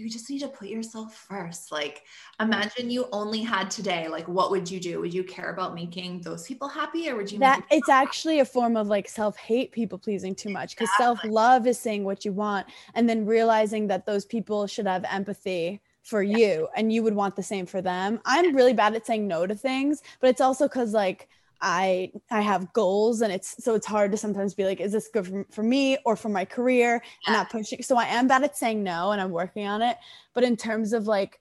you 0.00 0.08
just 0.08 0.28
need 0.30 0.40
to 0.40 0.48
put 0.48 0.68
yourself 0.68 1.14
first. 1.14 1.70
Like 1.70 2.04
imagine 2.40 2.90
you 2.90 3.06
only 3.12 3.42
had 3.42 3.70
today, 3.70 4.08
like 4.08 4.26
what 4.26 4.50
would 4.50 4.70
you 4.70 4.80
do? 4.80 5.00
Would 5.00 5.12
you 5.12 5.22
care 5.22 5.50
about 5.50 5.74
making 5.74 6.22
those 6.22 6.46
people 6.46 6.68
happy 6.68 7.08
or 7.10 7.16
would 7.16 7.30
you 7.30 7.38
that 7.40 7.60
make 7.60 7.78
it's 7.78 7.88
actually 7.88 8.40
a 8.40 8.44
form 8.44 8.76
of 8.76 8.88
like 8.88 9.08
self-hate 9.08 9.72
people 9.72 9.98
pleasing 9.98 10.34
too 10.34 10.50
much 10.50 10.74
because 10.74 10.90
self-love 10.96 11.66
is 11.66 11.78
saying 11.78 12.04
what 12.04 12.24
you 12.24 12.32
want 12.32 12.66
and 12.94 13.08
then 13.08 13.26
realizing 13.26 13.86
that 13.88 14.06
those 14.06 14.24
people 14.24 14.66
should 14.66 14.86
have 14.86 15.04
empathy 15.10 15.80
for 16.02 16.22
you 16.22 16.66
and 16.76 16.92
you 16.92 17.02
would 17.02 17.14
want 17.14 17.36
the 17.36 17.42
same 17.42 17.66
for 17.66 17.82
them. 17.82 18.20
I'm 18.24 18.56
really 18.56 18.72
bad 18.72 18.94
at 18.94 19.06
saying 19.06 19.28
no 19.28 19.46
to 19.46 19.54
things 19.54 20.02
but 20.20 20.30
it's 20.30 20.40
also 20.40 20.66
because 20.66 20.94
like 20.94 21.28
i 21.60 22.10
i 22.30 22.40
have 22.40 22.72
goals 22.72 23.20
and 23.20 23.32
it's 23.32 23.62
so 23.62 23.74
it's 23.74 23.86
hard 23.86 24.10
to 24.10 24.16
sometimes 24.16 24.54
be 24.54 24.64
like 24.64 24.80
is 24.80 24.92
this 24.92 25.08
good 25.08 25.26
for, 25.26 25.46
for 25.50 25.62
me 25.62 25.98
or 26.04 26.16
for 26.16 26.28
my 26.28 26.44
career 26.44 27.02
and 27.26 27.34
not 27.34 27.50
pushing 27.50 27.82
so 27.82 27.96
i 27.96 28.04
am 28.04 28.26
bad 28.26 28.42
at 28.42 28.56
saying 28.56 28.82
no 28.82 29.12
and 29.12 29.20
i'm 29.20 29.30
working 29.30 29.66
on 29.66 29.82
it 29.82 29.96
but 30.34 30.44
in 30.44 30.56
terms 30.56 30.92
of 30.92 31.06
like 31.06 31.40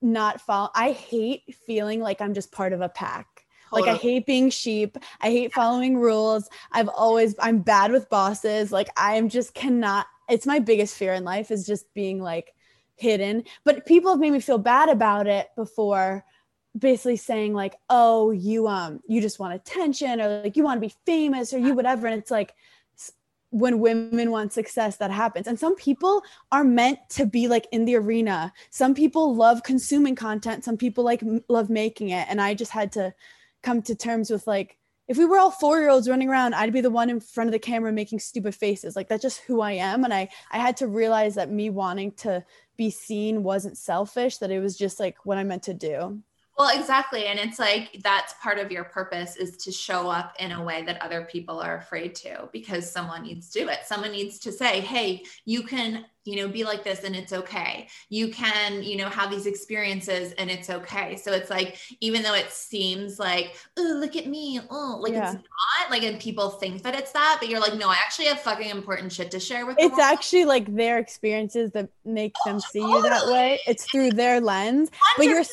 not 0.00 0.40
follow 0.40 0.70
i 0.74 0.92
hate 0.92 1.42
feeling 1.66 2.00
like 2.00 2.20
i'm 2.20 2.34
just 2.34 2.52
part 2.52 2.72
of 2.72 2.80
a 2.80 2.88
pack 2.88 3.26
like 3.70 3.86
I 3.86 3.96
hate 3.96 4.24
being 4.26 4.48
sheep. 4.48 4.96
I 5.20 5.30
hate 5.30 5.52
following 5.52 5.98
rules. 5.98 6.48
I've 6.72 6.88
always 6.88 7.34
I'm 7.38 7.58
bad 7.58 7.92
with 7.92 8.08
bosses. 8.08 8.72
Like 8.72 8.88
I'm 8.96 9.28
just 9.28 9.54
cannot 9.54 10.06
it's 10.28 10.46
my 10.46 10.58
biggest 10.58 10.96
fear 10.96 11.14
in 11.14 11.24
life 11.24 11.50
is 11.50 11.66
just 11.66 11.92
being 11.94 12.22
like 12.22 12.54
hidden. 12.96 13.44
But 13.64 13.86
people 13.86 14.10
have 14.10 14.20
made 14.20 14.32
me 14.32 14.40
feel 14.40 14.58
bad 14.58 14.88
about 14.88 15.26
it 15.26 15.48
before 15.56 16.24
basically 16.76 17.16
saying 17.16 17.54
like, 17.54 17.76
"Oh, 17.88 18.30
you 18.30 18.68
um 18.68 19.00
you 19.06 19.20
just 19.20 19.38
want 19.38 19.54
attention 19.54 20.20
or 20.20 20.42
like 20.42 20.56
you 20.56 20.64
want 20.64 20.80
to 20.80 20.86
be 20.86 20.94
famous 21.06 21.52
or 21.52 21.58
you 21.58 21.74
whatever." 21.74 22.06
And 22.06 22.20
it's 22.20 22.30
like 22.30 22.54
when 23.50 23.80
women 23.80 24.30
want 24.30 24.52
success 24.52 24.96
that 24.96 25.10
happens. 25.10 25.46
And 25.46 25.58
some 25.58 25.74
people 25.74 26.22
are 26.52 26.64
meant 26.64 26.98
to 27.10 27.24
be 27.24 27.48
like 27.48 27.66
in 27.72 27.84
the 27.84 27.96
arena. 27.96 28.52
Some 28.70 28.94
people 28.94 29.34
love 29.34 29.62
consuming 29.62 30.14
content. 30.14 30.64
Some 30.64 30.76
people 30.76 31.04
like 31.04 31.22
m- 31.22 31.44
love 31.48 31.70
making 31.70 32.10
it. 32.10 32.26
And 32.28 32.40
i 32.40 32.54
just 32.54 32.72
had 32.72 32.92
to 32.92 33.14
come 33.62 33.82
to 33.82 33.94
terms 33.94 34.30
with 34.30 34.46
like 34.46 34.76
if 35.08 35.16
we 35.16 35.24
were 35.24 35.38
all 35.38 35.50
four 35.50 35.80
year 35.80 35.88
olds 35.88 36.08
running 36.08 36.28
around 36.28 36.54
i'd 36.54 36.72
be 36.72 36.80
the 36.80 36.90
one 36.90 37.10
in 37.10 37.18
front 37.18 37.48
of 37.48 37.52
the 37.52 37.58
camera 37.58 37.92
making 37.92 38.18
stupid 38.18 38.54
faces. 38.54 38.94
Like 38.96 39.08
that's 39.08 39.22
just 39.22 39.40
who 39.40 39.60
i 39.62 39.72
am. 39.72 40.04
And 40.04 40.12
i 40.12 40.28
i 40.50 40.58
had 40.58 40.76
to 40.78 40.86
realize 40.86 41.34
that 41.36 41.50
me 41.50 41.70
wanting 41.70 42.12
to 42.12 42.44
be 42.76 42.90
seen 42.90 43.42
wasn't 43.42 43.78
selfish 43.78 44.38
that 44.38 44.50
it 44.50 44.60
was 44.60 44.76
just 44.76 45.00
like 45.00 45.16
what 45.24 45.36
i 45.38 45.42
meant 45.42 45.64
to 45.64 45.74
do 45.74 46.22
Well, 46.58 46.76
exactly. 46.76 47.26
And 47.26 47.38
it's 47.38 47.60
like 47.60 48.00
that's 48.02 48.34
part 48.42 48.58
of 48.58 48.72
your 48.72 48.82
purpose 48.82 49.36
is 49.36 49.56
to 49.58 49.70
show 49.70 50.08
up 50.08 50.34
in 50.40 50.50
a 50.50 50.62
way 50.62 50.82
that 50.82 51.00
other 51.00 51.22
people 51.22 51.60
are 51.60 51.76
afraid 51.76 52.16
to 52.16 52.48
because 52.52 52.90
someone 52.90 53.22
needs 53.22 53.48
to 53.50 53.60
do 53.60 53.68
it. 53.68 53.80
Someone 53.86 54.10
needs 54.10 54.40
to 54.40 54.50
say, 54.50 54.80
hey, 54.80 55.22
you 55.44 55.62
can, 55.62 56.06
you 56.28 56.36
know, 56.36 56.48
be 56.48 56.62
like 56.62 56.84
this 56.84 57.04
and 57.04 57.16
it's 57.16 57.32
okay. 57.32 57.88
You 58.10 58.28
can, 58.28 58.82
you 58.82 58.96
know, 58.96 59.08
have 59.08 59.30
these 59.30 59.46
experiences 59.46 60.32
and 60.32 60.50
it's 60.50 60.68
okay. 60.68 61.16
So 61.16 61.32
it's 61.32 61.48
like, 61.48 61.78
even 62.00 62.22
though 62.22 62.34
it 62.34 62.50
seems 62.50 63.18
like, 63.18 63.56
oh, 63.78 63.96
look 63.98 64.14
at 64.14 64.26
me, 64.26 64.60
oh, 64.70 64.98
like 65.00 65.14
Yeah. 65.14 65.32
it's 65.32 65.34
not 65.34 65.90
like, 65.90 66.02
and 66.02 66.20
people 66.20 66.50
think 66.50 66.82
that 66.82 66.94
it's 66.94 67.12
that, 67.12 67.38
but 67.40 67.48
you're 67.48 67.60
like, 67.60 67.74
no, 67.74 67.88
I 67.88 67.94
actually 67.94 68.26
have 68.26 68.40
fucking 68.40 68.68
important 68.68 69.12
shit 69.12 69.30
to 69.30 69.40
share 69.40 69.64
with 69.64 69.78
it's 69.78 69.98
actually 69.98 70.44
like 70.44 70.74
their 70.74 70.98
experiences 70.98 71.70
that 71.72 71.88
make 72.04 72.32
oh, 72.44 72.50
them 72.50 72.60
see 72.60 72.80
you 72.80 73.02
that 73.02 73.26
way 73.26 73.58
it's 73.66 73.84
through 73.90 74.10
their 74.10 74.40
lens 74.40 74.90
but 75.16 75.26
you're 75.26 75.44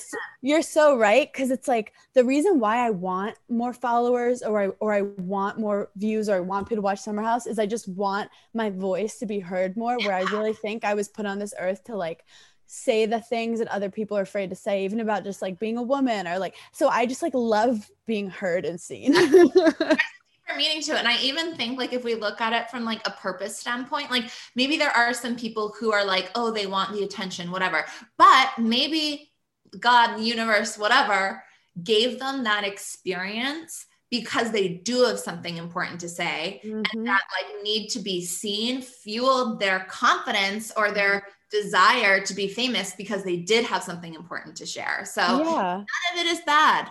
you're 0.46 0.62
so 0.62 0.96
right 0.96 1.32
because 1.32 1.50
it's 1.50 1.68
like 1.68 1.92
the 2.14 2.24
reason 2.24 2.60
why 2.60 2.78
I 2.78 2.92
want 2.92 3.36
more 3.50 3.74
followers 3.74 4.44
or 4.44 4.62
I 4.62 4.68
or 4.80 4.94
I 4.94 5.02
want 5.02 5.60
more 5.60 5.90
views 5.96 6.30
or 6.30 6.36
I 6.36 6.40
want 6.40 6.68
people 6.68 6.78
to 6.78 6.82
watch 6.82 7.00
Summer 7.00 7.24
House 7.24 7.48
is 7.48 7.58
I 7.58 7.66
just 7.66 7.88
want 7.90 8.30
my 8.54 8.70
voice 8.70 9.18
to 9.20 9.26
be 9.26 9.40
heard 9.40 9.76
more. 9.76 9.98
Where 9.98 10.14
I 10.14 10.22
really 10.32 10.54
think 10.66 10.84
I 10.84 10.96
was 10.96 11.08
put 11.08 11.28
on 11.28 11.38
this 11.38 11.54
earth 11.60 11.84
to 11.84 11.96
like 11.96 12.26
say 12.66 13.06
the 13.06 13.22
things 13.22 13.60
that 13.60 13.68
other 13.68 13.92
people 13.92 14.18
are 14.18 14.24
afraid 14.24 14.50
to 14.50 14.56
say, 14.56 14.84
even 14.84 15.00
about 15.00 15.24
just 15.24 15.40
like 15.40 15.60
being 15.60 15.78
a 15.78 15.84
woman 15.84 16.28
or 16.28 16.40
like. 16.40 16.56
So 16.72 16.90
I 16.90 17.06
just 17.06 17.22
like 17.22 17.36
love 17.36 17.88
being 18.08 18.32
heard 18.32 18.66
and 18.66 18.82
seen. 18.82 19.14
meaning 20.58 20.82
to 20.82 20.94
it. 20.94 21.00
And 21.00 21.08
I 21.08 21.18
even 21.22 21.56
think 21.56 21.78
like 21.78 21.94
if 21.94 22.04
we 22.04 22.16
look 22.16 22.42
at 22.42 22.54
it 22.54 22.72
from 22.72 22.84
like 22.84 23.06
a 23.06 23.12
purpose 23.12 23.60
standpoint, 23.60 24.10
like 24.10 24.32
maybe 24.56 24.78
there 24.78 24.90
are 24.92 25.14
some 25.14 25.36
people 25.36 25.74
who 25.80 25.92
are 25.92 26.06
like, 26.06 26.32
oh, 26.34 26.50
they 26.50 26.66
want 26.66 26.94
the 26.94 27.04
attention, 27.04 27.52
whatever. 27.52 27.86
But 28.18 28.54
maybe 28.58 29.32
God, 29.80 30.18
the 30.18 30.24
universe, 30.24 30.78
whatever, 30.78 31.44
gave 31.84 32.20
them 32.20 32.44
that 32.46 32.64
experience 32.64 33.86
because 34.12 34.52
they 34.52 34.68
do 34.70 35.04
have 35.04 35.20
something 35.20 35.58
important 35.58 36.00
to 36.02 36.10
say 36.10 36.62
Mhm. 36.64 36.84
that 37.06 37.22
like 37.36 37.64
need 37.64 37.88
to 37.90 38.00
be 38.00 38.24
seen, 38.24 38.82
fueled 38.82 39.60
their 39.60 39.82
confidence 39.90 40.72
or 40.78 40.92
their 40.92 41.28
desire 41.52 42.20
to 42.26 42.34
be 42.34 42.48
famous 42.48 42.94
because 42.96 43.24
they 43.24 43.38
did 43.38 43.66
have 43.66 43.84
something 43.84 44.14
important 44.14 44.56
to 44.58 44.66
share. 44.66 45.06
So 45.06 45.22
yeah. 45.22 45.44
none 45.44 45.86
of 46.14 46.20
it 46.20 46.26
is 46.28 46.42
bad. 46.42 46.90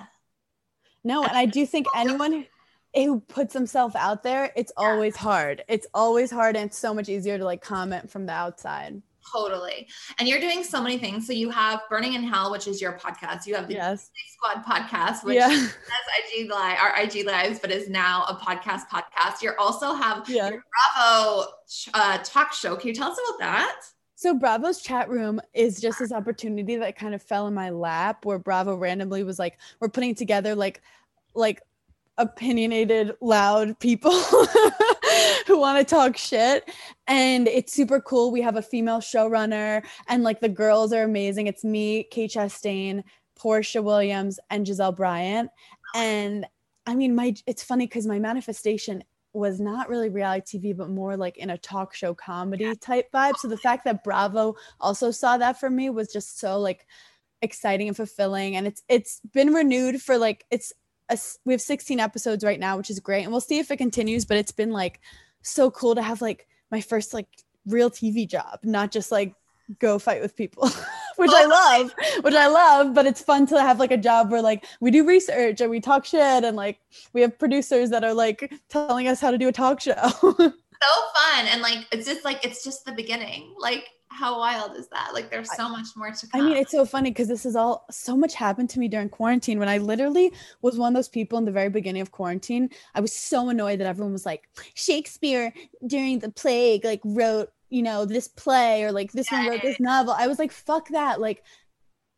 No, 1.03 1.23
and 1.23 1.37
I 1.37 1.47
do 1.47 1.67
think 1.67 1.87
anyone 1.95 2.47
who- 2.95 3.21
puts 3.29 3.53
themselves 3.53 3.97
out 3.97 4.23
there, 4.23 4.53
it's 4.57 4.73
always 4.77 5.17
hard. 5.17 5.65
It's 5.69 5.87
always 5.93 6.31
hard, 6.31 6.57
and 6.57 6.67
it's 6.67 6.79
so 6.79 6.95
much 6.95 7.09
easier 7.09 7.37
to 7.39 7.45
like 7.45 7.61
comment 7.61 8.11
from 8.11 8.27
the 8.27 8.33
outside. 8.33 9.03
Totally. 9.33 9.89
And 10.19 10.29
you're 10.29 10.41
doing 10.41 10.63
so 10.63 10.81
many 10.83 10.99
things. 10.99 11.27
So 11.27 11.33
you 11.33 11.51
have 11.51 11.83
Berning 11.91 12.15
in 12.15 12.23
Hell, 12.23 12.51
which 12.53 12.67
is 12.69 12.81
your 12.81 12.93
podcast. 12.99 13.47
You 13.47 13.55
have 13.57 13.69
the 13.69 13.75
Yes. 13.75 14.11
Squad 14.33 14.65
podcast, 14.65 15.25
which 15.25 15.37
Yeah. 15.37 15.49
has 15.49 15.75
IG 16.35 16.49
live, 16.51 16.79
our 16.79 16.95
IG 17.03 17.25
lives, 17.25 17.59
but 17.59 17.71
is 17.71 17.89
now 17.89 18.25
a 18.29 18.35
podcast 18.35 18.89
podcast. 18.89 19.43
You 19.43 19.53
also 19.59 19.95
have 19.95 20.29
Yeah. 20.29 20.51
your 20.51 20.65
Bravo 20.95 21.47
uh, 21.95 22.19
talk 22.19 22.53
show. 22.53 22.77
Can 22.77 22.89
you 22.89 22.95
tell 22.95 23.11
us 23.11 23.19
about 23.29 23.39
that? 23.41 23.81
So 24.17 24.35
Bravo's 24.35 24.81
chat 24.81 25.09
room 25.09 25.41
is 25.53 25.81
just 25.81 25.99
this 25.99 26.13
opportunity 26.13 26.77
that 26.77 26.97
kind 26.97 27.15
of 27.15 27.23
fell 27.23 27.47
in 27.49 27.55
my 27.55 27.71
lap 27.71 28.25
where 28.25 28.39
Bravo 28.39 28.77
randomly 28.77 29.25
was 29.25 29.39
like, 29.39 29.59
we're 29.81 29.89
putting 29.89 30.15
together 30.15 30.55
like 30.55 30.81
like 31.35 31.61
opinionated, 32.19 33.13
loud 33.21 33.79
people 33.81 34.13
who 35.47 35.59
want 35.59 35.79
to 35.79 35.85
talk 35.85 36.17
shit. 36.17 36.71
And 37.07 37.49
it's 37.49 37.73
super 37.73 38.01
cool. 38.01 38.31
We 38.31 38.41
have 38.43 38.57
a 38.57 38.63
female 38.63 39.01
showrunner 39.01 39.85
and 40.09 40.23
like 40.23 40.41
the 40.41 40.49
girls 40.49 40.93
are 40.93 41.03
amazing. 41.03 41.47
It's 41.47 41.65
me, 41.65 42.05
Kate 42.05 42.31
Chastain, 42.31 43.03
Porsha 43.39 43.83
Williams, 43.83 44.39
and 44.51 44.67
Gizelle 44.67 44.95
Bryant. 44.95 45.51
And 45.95 46.47
I 46.87 46.95
mean, 46.95 47.15
my 47.15 47.35
it's 47.47 47.63
funny 47.63 47.87
because 47.87 48.07
my 48.07 48.19
manifestation 48.19 49.03
was 49.33 49.59
not 49.59 49.89
really 49.89 50.09
reality 50.09 50.59
TV, 50.59 50.77
but 50.77 50.89
more 50.89 51.17
like 51.17 51.37
in 51.39 51.51
a 51.51 51.59
talk 51.59 51.93
show 51.93 52.15
comedy 52.15 52.75
type 52.77 53.11
vibe. 53.13 53.37
So 53.37 53.49
the 53.49 53.57
fact 53.57 53.85
that 53.85 54.05
Bravo 54.05 54.55
also 54.81 55.11
saw 55.11 55.37
that 55.39 55.59
for 55.59 55.69
me 55.69 55.91
was 55.91 56.13
just 56.13 56.39
so 56.39 56.59
like 56.61 56.87
exciting 57.43 57.89
and 57.89 57.97
fulfilling. 57.97 58.57
And 58.57 58.67
it's 58.67 58.83
it's 58.89 59.21
been 59.33 59.53
renewed 59.53 60.01
for 60.01 60.19
like 60.19 60.45
it's 60.51 60.73
a, 61.09 61.19
we 61.45 61.53
have 61.53 61.61
16 61.61 62.01
episodes 62.01 62.45
right 62.45 62.61
now, 62.61 62.77
which 62.77 62.91
is 62.91 63.01
great, 63.01 63.23
and 63.23 63.33
we'll 63.33 63.41
see 63.41 63.59
if 63.59 63.71
it 63.71 63.77
continues. 63.77 64.25
But 64.25 64.39
it's 64.39 64.53
been 64.53 64.71
like 64.71 65.01
so 65.43 65.71
cool 65.71 65.95
to 65.95 66.03
have 66.03 66.23
like 66.23 66.47
my 66.71 66.81
first 66.81 67.15
like 67.15 67.29
real 67.67 67.91
TV 67.91 68.29
job, 68.29 68.61
not 68.63 68.91
just 68.91 69.13
like 69.13 69.35
go 69.79 69.99
fight 69.99 70.21
with 70.21 70.37
people. 70.37 70.69
which 71.17 71.31
I 71.33 71.45
oh, 71.45 71.49
love, 71.49 71.95
which 72.25 72.35
I 72.35 72.49
love, 72.49 72.95
but 72.95 73.07
it's 73.07 73.23
fun 73.23 73.47
to 73.47 73.61
have 73.61 73.79
like 73.79 73.93
a 73.93 73.97
job 73.97 74.31
where 74.31 74.43
like 74.43 74.65
we 74.81 74.91
do 74.91 75.07
research 75.07 75.61
and 75.61 75.71
we 75.71 75.81
talk 75.81 76.05
shit 76.05 76.45
and 76.45 76.57
like 76.57 76.79
we 77.13 77.21
have 77.21 77.39
producers 77.39 77.91
that 77.91 78.05
are 78.05 78.15
like 78.15 78.53
telling 78.69 79.09
us 79.09 79.21
how 79.21 79.31
to 79.31 79.39
do 79.39 79.49
a 79.49 79.53
talk 79.53 79.81
show. 79.81 79.95
so 80.13 80.43
fun. 81.15 81.47
And 81.47 81.63
like 81.63 81.87
it's 81.93 82.07
just 82.07 82.25
like 82.25 82.45
it's 82.45 82.65
just 82.65 82.85
the 82.85 82.93
beginning. 82.93 83.55
Like 83.59 83.89
how 84.15 84.39
wild 84.39 84.77
is 84.77 84.89
that? 84.89 85.11
Like 85.13 85.31
there's 85.31 85.55
so 85.57 85.69
much 85.69 85.89
more 85.97 86.11
to 86.11 86.27
come. 86.29 86.41
I 86.41 86.45
mean, 86.45 86.57
it's 86.57 86.71
so 86.71 86.85
funny 86.85 87.11
because 87.11 87.29
this 87.29 87.45
is 87.45 87.57
all 87.57 87.87
so 87.91 88.17
much 88.17 88.35
happened 88.35 88.71
to 88.71 88.79
me 88.79 88.89
during 88.89 89.09
quarantine 89.09 89.59
when 89.59 89.69
I 89.69 89.79
literally 89.79 90.33
was 90.63 90.79
one 90.79 90.93
of 90.93 90.95
those 90.95 91.09
people 91.09 91.39
in 91.39 91.45
the 91.45 91.53
very 91.53 91.69
beginning 91.69 92.03
of 92.03 92.13
quarantine. 92.13 92.71
I 92.95 93.01
was 93.01 93.13
so 93.13 93.49
annoyed 93.49 93.81
that 93.81 93.87
everyone 93.87 94.13
was 94.13 94.27
like, 94.27 94.49
Shakespeare 94.75 95.53
during 95.87 96.21
the 96.21 96.31
plague, 96.31 96.85
like 96.85 97.01
wrote 97.05 97.51
you 97.71 97.83
know, 97.83 98.05
this 98.05 98.29
play 98.29 98.85
or 98.85 98.93
like 98.93 99.11
this 99.11 99.33
one 99.33 99.49
wrote 99.49 99.63
this 99.63 99.81
novel. 99.81 100.15
I 100.17 100.29
was 100.29 100.39
like, 100.39 100.53
fuck 100.53 100.89
that. 100.91 101.21
Like 101.21 101.43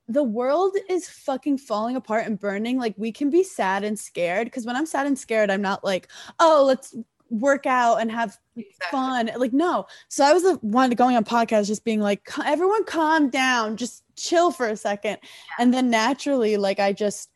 the 0.06 0.22
world 0.22 0.76
is 0.88 1.08
fucking 1.08 1.58
falling 1.58 1.96
apart 1.96 2.26
and 2.26 2.38
burning. 2.38 2.78
Like 2.78 2.94
we 2.98 3.10
can 3.10 3.30
be 3.30 3.42
sad 3.42 3.82
and 3.82 3.98
scared. 3.98 4.52
Cause 4.52 4.66
when 4.66 4.76
I'm 4.76 4.84
sad 4.84 5.06
and 5.06 5.18
scared, 5.18 5.50
I'm 5.50 5.62
not 5.62 5.82
like, 5.82 6.08
oh, 6.38 6.64
let's 6.66 6.94
work 7.30 7.66
out 7.66 7.96
and 8.00 8.10
have 8.10 8.38
exactly. 8.56 8.86
fun. 8.90 9.30
Like, 9.36 9.52
no. 9.52 9.86
So 10.08 10.24
I 10.24 10.32
was 10.32 10.42
the 10.42 10.54
one 10.62 10.90
going 10.90 11.16
on 11.16 11.24
podcast 11.24 11.66
just 11.66 11.84
being 11.84 12.00
like, 12.00 12.28
everyone 12.44 12.84
calm 12.84 13.30
down, 13.30 13.76
just 13.76 14.04
chill 14.16 14.50
for 14.50 14.68
a 14.68 14.76
second. 14.76 15.18
And 15.58 15.72
then 15.72 15.90
naturally, 15.90 16.56
like 16.56 16.80
I 16.80 16.92
just 16.92 17.30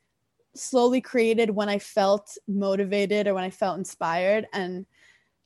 slowly 0.55 1.01
created 1.01 1.51
when 1.51 1.68
I 1.68 1.78
felt 1.78 2.36
motivated 2.49 3.26
or 3.26 3.34
when 3.34 3.45
I 3.45 3.51
felt 3.51 3.78
inspired. 3.78 4.47
And 4.53 4.86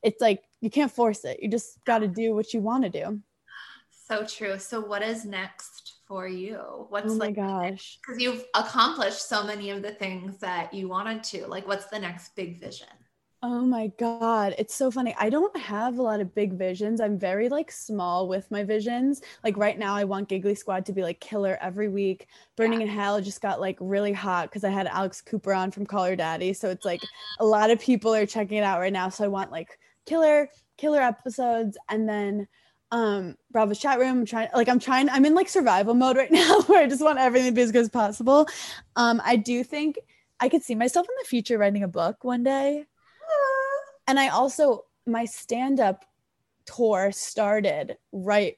it's 0.03 0.21
like 0.21 0.43
you 0.61 0.71
can't 0.71 0.93
force 0.93 1.25
it. 1.25 1.41
You 1.43 1.49
just 1.49 1.83
got 1.85 1.99
to 1.99 2.09
do 2.09 2.35
what 2.35 2.55
you 2.55 2.61
want 2.61 2.85
to 2.85 2.91
do. 2.91 3.21
So 4.07 4.25
true. 4.25 4.59
So 4.59 4.81
what 4.81 5.03
is 5.03 5.25
next 5.25 5.95
for 6.07 6.29
you? 6.29 6.87
What's 6.91 7.13
oh 7.13 7.17
my 7.17 7.27
like 7.27 7.37
gosh? 7.37 7.99
Because 8.01 8.21
you've 8.21 8.45
accomplished 8.55 9.27
so 9.29 9.45
many 9.45 9.71
of 9.71 9.83
the 9.83 9.93
things 9.93 10.39
that 10.39 10.75
you 10.75 10.89
wanted 10.89 11.23
to. 11.25 11.47
Like 11.47 11.67
what's 11.67 11.87
the 11.87 11.99
next 11.99 12.37
big 12.37 12.61
vision? 12.61 12.89
Oh 13.47 13.61
my 13.61 13.89
god, 13.99 14.55
it's 14.57 14.75
so 14.75 14.91
funny. 14.91 15.15
I 15.19 15.29
don't 15.29 15.55
have 15.55 15.99
a 15.99 16.03
lot 16.03 16.21
of 16.21 16.35
big 16.35 16.55
visions. 16.55 16.99
I'm 16.99 17.19
very 17.19 17.51
like 17.51 17.71
small 17.71 18.27
with 18.27 18.51
my 18.51 18.65
visions. 18.65 19.21
Like 19.45 19.59
right 19.59 19.79
now 19.79 19.95
I 19.95 20.05
want 20.05 20.31
Giggly 20.31 20.55
Squad 20.55 20.87
to 20.87 20.95
be 20.95 21.03
like 21.03 21.21
killer 21.21 21.59
every 21.61 21.91
week. 21.91 22.27
Berning 22.57 22.81
yeah. 22.81 22.87
in 22.87 22.89
Hell 22.89 23.21
just 23.21 23.43
got 23.43 23.61
like 23.61 23.77
really 23.81 24.15
hot 24.15 24.51
cuz 24.51 24.65
I 24.65 24.71
had 24.71 24.87
Alex 24.87 25.21
Cooper 25.21 25.53
on 25.53 25.71
from 25.71 25.85
Call 25.85 26.07
Her 26.07 26.17
Daddy. 26.17 26.55
So 26.55 26.71
it's 26.71 26.87
like 26.87 27.03
a 27.39 27.45
lot 27.55 27.71
of 27.71 27.79
people 27.79 28.15
are 28.15 28.25
checking 28.25 28.57
it 28.57 28.65
out 28.65 28.81
right 28.81 28.91
now. 28.91 29.11
So 29.11 29.25
I 29.25 29.29
want 29.29 29.51
like 29.51 29.79
killer 30.07 30.49
killer 30.79 31.03
episodes 31.03 31.77
and 31.91 32.09
then 32.09 32.49
um 32.93 33.37
bravo's 33.51 33.79
chat 33.79 33.99
room 33.99 34.21
I'm 34.21 34.25
trying 34.25 34.49
like 34.55 34.69
i'm 34.69 34.79
trying 34.79 35.09
i'm 35.09 35.25
in 35.25 35.35
like 35.35 35.49
survival 35.49 35.95
mode 35.95 36.17
right 36.17 36.31
now 36.41 36.63
where 36.63 36.83
i 36.83 36.87
just 36.87 37.03
want 37.03 37.19
everything 37.19 37.51
to 37.51 37.55
be 37.55 37.63
as 37.63 37.73
good 37.73 37.83
as 37.83 37.89
possible 37.89 38.47
um 38.97 39.23
i 39.25 39.37
do 39.37 39.65
think 39.65 39.99
i 40.41 40.49
could 40.49 40.63
see 40.63 40.75
myself 40.75 41.07
in 41.09 41.15
the 41.23 41.29
future 41.29 41.57
writing 41.57 41.83
a 41.83 41.89
book 41.89 42.25
one 42.25 42.43
day 42.43 42.85
and 44.07 44.19
i 44.19 44.29
also 44.29 44.85
my 45.07 45.25
stand-up 45.25 46.05
tour 46.67 47.13
started 47.13 47.97
right 48.13 48.57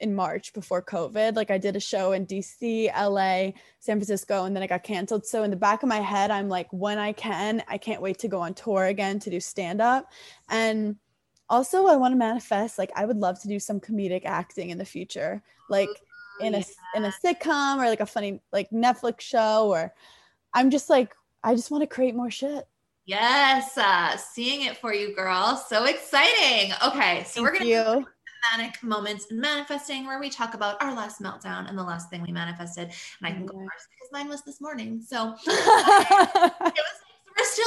in 0.00 0.14
March 0.14 0.52
before 0.52 0.82
COVID. 0.82 1.34
Like 1.34 1.50
I 1.50 1.58
did 1.58 1.76
a 1.76 1.80
show 1.80 2.12
in 2.12 2.26
DC, 2.26 2.86
LA, 2.94 3.52
San 3.80 3.96
Francisco, 3.98 4.44
and 4.44 4.54
then 4.54 4.62
it 4.62 4.68
got 4.68 4.82
canceled. 4.82 5.26
So 5.26 5.42
in 5.42 5.50
the 5.50 5.56
back 5.56 5.82
of 5.82 5.88
my 5.88 5.98
head, 5.98 6.30
I'm 6.30 6.48
like, 6.48 6.68
when 6.72 6.98
I 6.98 7.12
can, 7.12 7.62
I 7.68 7.78
can't 7.78 8.02
wait 8.02 8.18
to 8.18 8.28
go 8.28 8.40
on 8.40 8.54
tour 8.54 8.84
again 8.84 9.18
to 9.20 9.30
do 9.30 9.40
stand 9.40 9.80
up. 9.80 10.10
And 10.48 10.96
also, 11.50 11.86
I 11.86 11.96
want 11.96 12.12
to 12.12 12.16
manifest 12.16 12.78
like 12.78 12.92
I 12.94 13.06
would 13.06 13.16
love 13.16 13.40
to 13.40 13.48
do 13.48 13.58
some 13.58 13.80
comedic 13.80 14.24
acting 14.24 14.70
in 14.70 14.78
the 14.78 14.84
future, 14.84 15.42
like 15.70 15.88
in 16.40 16.54
a 16.54 16.62
in 16.94 17.04
a 17.04 17.12
sitcom 17.24 17.78
or 17.78 17.88
like 17.88 18.00
a 18.00 18.06
funny 18.06 18.40
like 18.52 18.70
Netflix 18.70 19.22
show. 19.22 19.68
Or 19.68 19.94
I'm 20.52 20.70
just 20.70 20.90
like 20.90 21.14
I 21.42 21.54
just 21.54 21.70
want 21.70 21.82
to 21.82 21.86
create 21.86 22.14
more 22.14 22.30
shit. 22.30 22.68
Yes, 23.08 23.78
uh, 23.78 24.18
seeing 24.18 24.66
it 24.66 24.76
for 24.76 24.92
you, 24.92 25.14
girl. 25.14 25.56
So 25.56 25.86
exciting. 25.86 26.74
Okay, 26.86 27.24
so 27.24 27.42
Thank 27.42 27.44
we're 27.46 27.52
gonna 27.54 27.64
you 27.64 28.06
manic 28.52 28.82
moments 28.82 29.24
in 29.30 29.40
manifesting 29.40 30.06
where 30.06 30.20
we 30.20 30.28
talk 30.28 30.52
about 30.52 30.80
our 30.82 30.94
last 30.94 31.18
meltdown 31.18 31.70
and 31.70 31.78
the 31.78 31.82
last 31.82 32.10
thing 32.10 32.20
we 32.20 32.32
manifested. 32.32 32.84
And 32.84 32.94
I 33.22 33.30
can 33.30 33.46
go 33.46 33.56
first 33.56 33.88
because 33.90 34.12
mine 34.12 34.28
was 34.28 34.42
this 34.42 34.60
morning. 34.60 35.00
So 35.00 35.34
it 35.46 35.46
was 35.46 36.74
we're 37.38 37.44
still 37.44 37.66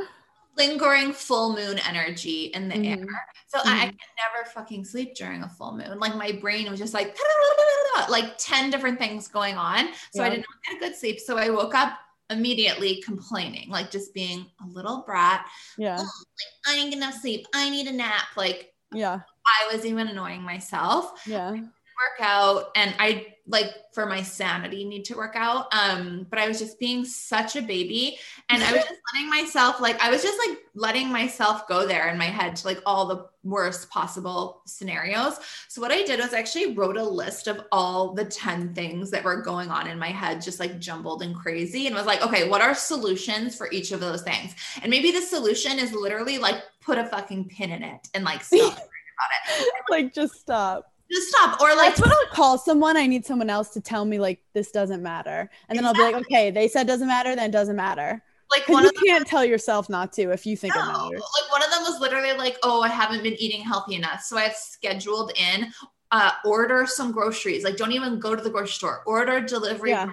like 0.00 0.08
lingering 0.56 1.12
full 1.12 1.54
moon 1.54 1.78
energy 1.88 2.46
in 2.46 2.68
the 2.68 2.74
mm-hmm. 2.74 3.02
air. 3.02 3.26
So 3.46 3.58
mm-hmm. 3.58 3.68
I, 3.68 3.74
I 3.74 3.86
can 3.86 3.94
never 4.34 4.50
fucking 4.52 4.86
sleep 4.86 5.14
during 5.14 5.44
a 5.44 5.48
full 5.48 5.76
moon. 5.76 6.00
Like 6.00 6.16
my 6.16 6.32
brain 6.32 6.68
was 6.68 6.80
just 6.80 6.94
like 6.94 7.16
like 8.08 8.36
10 8.38 8.70
different 8.70 8.98
things 8.98 9.28
going 9.28 9.54
on. 9.54 9.90
So 10.12 10.24
I 10.24 10.30
did 10.30 10.38
not 10.38 10.46
get 10.66 10.76
a 10.76 10.80
good 10.80 10.98
sleep. 10.98 11.20
So 11.20 11.38
I 11.38 11.50
woke 11.50 11.76
up 11.76 12.00
immediately 12.30 13.02
complaining, 13.02 13.68
like 13.68 13.90
just 13.90 14.14
being 14.14 14.46
a 14.62 14.66
little 14.66 15.02
brat. 15.06 15.46
Yeah. 15.78 15.98
Oh, 15.98 16.02
like, 16.02 16.74
I 16.74 16.78
ain't 16.78 16.92
gonna 16.92 17.12
sleep. 17.12 17.46
I 17.54 17.70
need 17.70 17.86
a 17.86 17.92
nap. 17.92 18.28
Like 18.36 18.70
yeah 18.92 19.20
I 19.46 19.74
was 19.74 19.84
even 19.84 20.08
annoying 20.08 20.42
myself. 20.42 21.22
Yeah. 21.26 21.54
Work 21.96 22.28
out 22.28 22.70
and 22.76 22.94
I 22.98 23.34
like 23.46 23.72
for 23.92 24.06
my 24.06 24.22
sanity 24.22 24.84
need 24.84 25.04
to 25.06 25.16
work 25.16 25.34
out. 25.36 25.72
Um, 25.74 26.26
but 26.30 26.38
I 26.38 26.48
was 26.48 26.58
just 26.58 26.78
being 26.78 27.04
such 27.04 27.56
a 27.56 27.62
baby 27.62 28.18
and 28.48 28.62
I 28.62 28.72
was 28.72 28.82
just 28.82 29.00
letting 29.14 29.28
myself 29.28 29.80
like 29.80 30.00
I 30.00 30.10
was 30.10 30.22
just 30.22 30.38
like 30.46 30.58
letting 30.74 31.08
myself 31.10 31.68
go 31.68 31.86
there 31.86 32.08
in 32.08 32.16
my 32.16 32.24
head 32.24 32.56
to 32.56 32.66
like 32.66 32.80
all 32.86 33.06
the 33.06 33.26
worst 33.42 33.90
possible 33.90 34.62
scenarios. 34.64 35.38
So 35.68 35.80
what 35.82 35.92
I 35.92 36.02
did 36.02 36.20
was 36.20 36.32
I 36.32 36.38
actually 36.38 36.74
wrote 36.74 36.96
a 36.96 37.04
list 37.04 37.46
of 37.46 37.60
all 37.70 38.14
the 38.14 38.24
10 38.24 38.74
things 38.74 39.10
that 39.10 39.22
were 39.22 39.42
going 39.42 39.70
on 39.70 39.86
in 39.86 39.98
my 39.98 40.08
head, 40.08 40.40
just 40.40 40.58
like 40.58 40.78
jumbled 40.78 41.22
and 41.22 41.34
crazy, 41.34 41.86
and 41.86 41.94
was 41.94 42.06
like, 42.06 42.22
okay, 42.22 42.48
what 42.48 42.62
are 42.62 42.74
solutions 42.74 43.56
for 43.56 43.70
each 43.70 43.92
of 43.92 44.00
those 44.00 44.22
things? 44.22 44.54
And 44.82 44.90
maybe 44.90 45.10
the 45.10 45.20
solution 45.20 45.78
is 45.78 45.92
literally 45.92 46.38
like 46.38 46.62
put 46.80 46.98
a 46.98 47.04
fucking 47.04 47.50
pin 47.50 47.70
in 47.70 47.82
it 47.82 48.08
and 48.14 48.24
like 48.24 48.42
stop 48.42 48.72
about 48.72 49.58
it. 49.58 49.72
like, 49.90 50.14
just 50.14 50.40
stop. 50.40 50.93
Just 51.14 51.28
stop. 51.28 51.60
Or 51.60 51.68
like, 51.76 51.90
that's 51.94 52.00
what 52.00 52.10
I'll 52.10 52.34
call 52.34 52.58
someone. 52.58 52.96
I 52.96 53.06
need 53.06 53.24
someone 53.24 53.48
else 53.48 53.70
to 53.70 53.80
tell 53.80 54.04
me 54.04 54.18
like 54.18 54.42
this 54.52 54.72
doesn't 54.72 55.02
matter, 55.02 55.48
and 55.68 55.78
then 55.78 55.84
exactly. 55.84 56.04
I'll 56.04 56.10
be 56.10 56.16
like, 56.16 56.26
okay, 56.26 56.50
they 56.50 56.66
said 56.66 56.86
doesn't 56.86 57.06
matter, 57.06 57.36
then 57.36 57.50
it 57.50 57.52
doesn't 57.52 57.76
matter. 57.76 58.22
Like 58.50 58.68
one 58.68 58.82
you 58.82 58.92
them, 58.92 59.02
can't 59.06 59.26
tell 59.26 59.44
yourself 59.44 59.88
not 59.88 60.12
to 60.14 60.32
if 60.32 60.44
you 60.44 60.56
think 60.56 60.74
no, 60.74 60.82
it 60.82 60.86
matters. 60.86 61.22
Like 61.40 61.52
one 61.52 61.62
of 61.62 61.70
them 61.70 61.82
was 61.82 62.00
literally 62.00 62.36
like, 62.36 62.56
oh, 62.64 62.82
I 62.82 62.88
haven't 62.88 63.22
been 63.22 63.34
eating 63.34 63.62
healthy 63.62 63.94
enough, 63.94 64.22
so 64.22 64.36
I've 64.36 64.54
scheduled 64.54 65.32
in. 65.36 65.72
Uh, 66.10 66.30
order 66.44 66.86
some 66.86 67.10
groceries. 67.10 67.64
Like, 67.64 67.76
don't 67.76 67.90
even 67.90 68.20
go 68.20 68.36
to 68.36 68.42
the 68.42 68.50
grocery 68.50 68.68
store. 68.68 69.02
Order 69.04 69.40
delivery 69.40 69.90
yeah. 69.90 70.12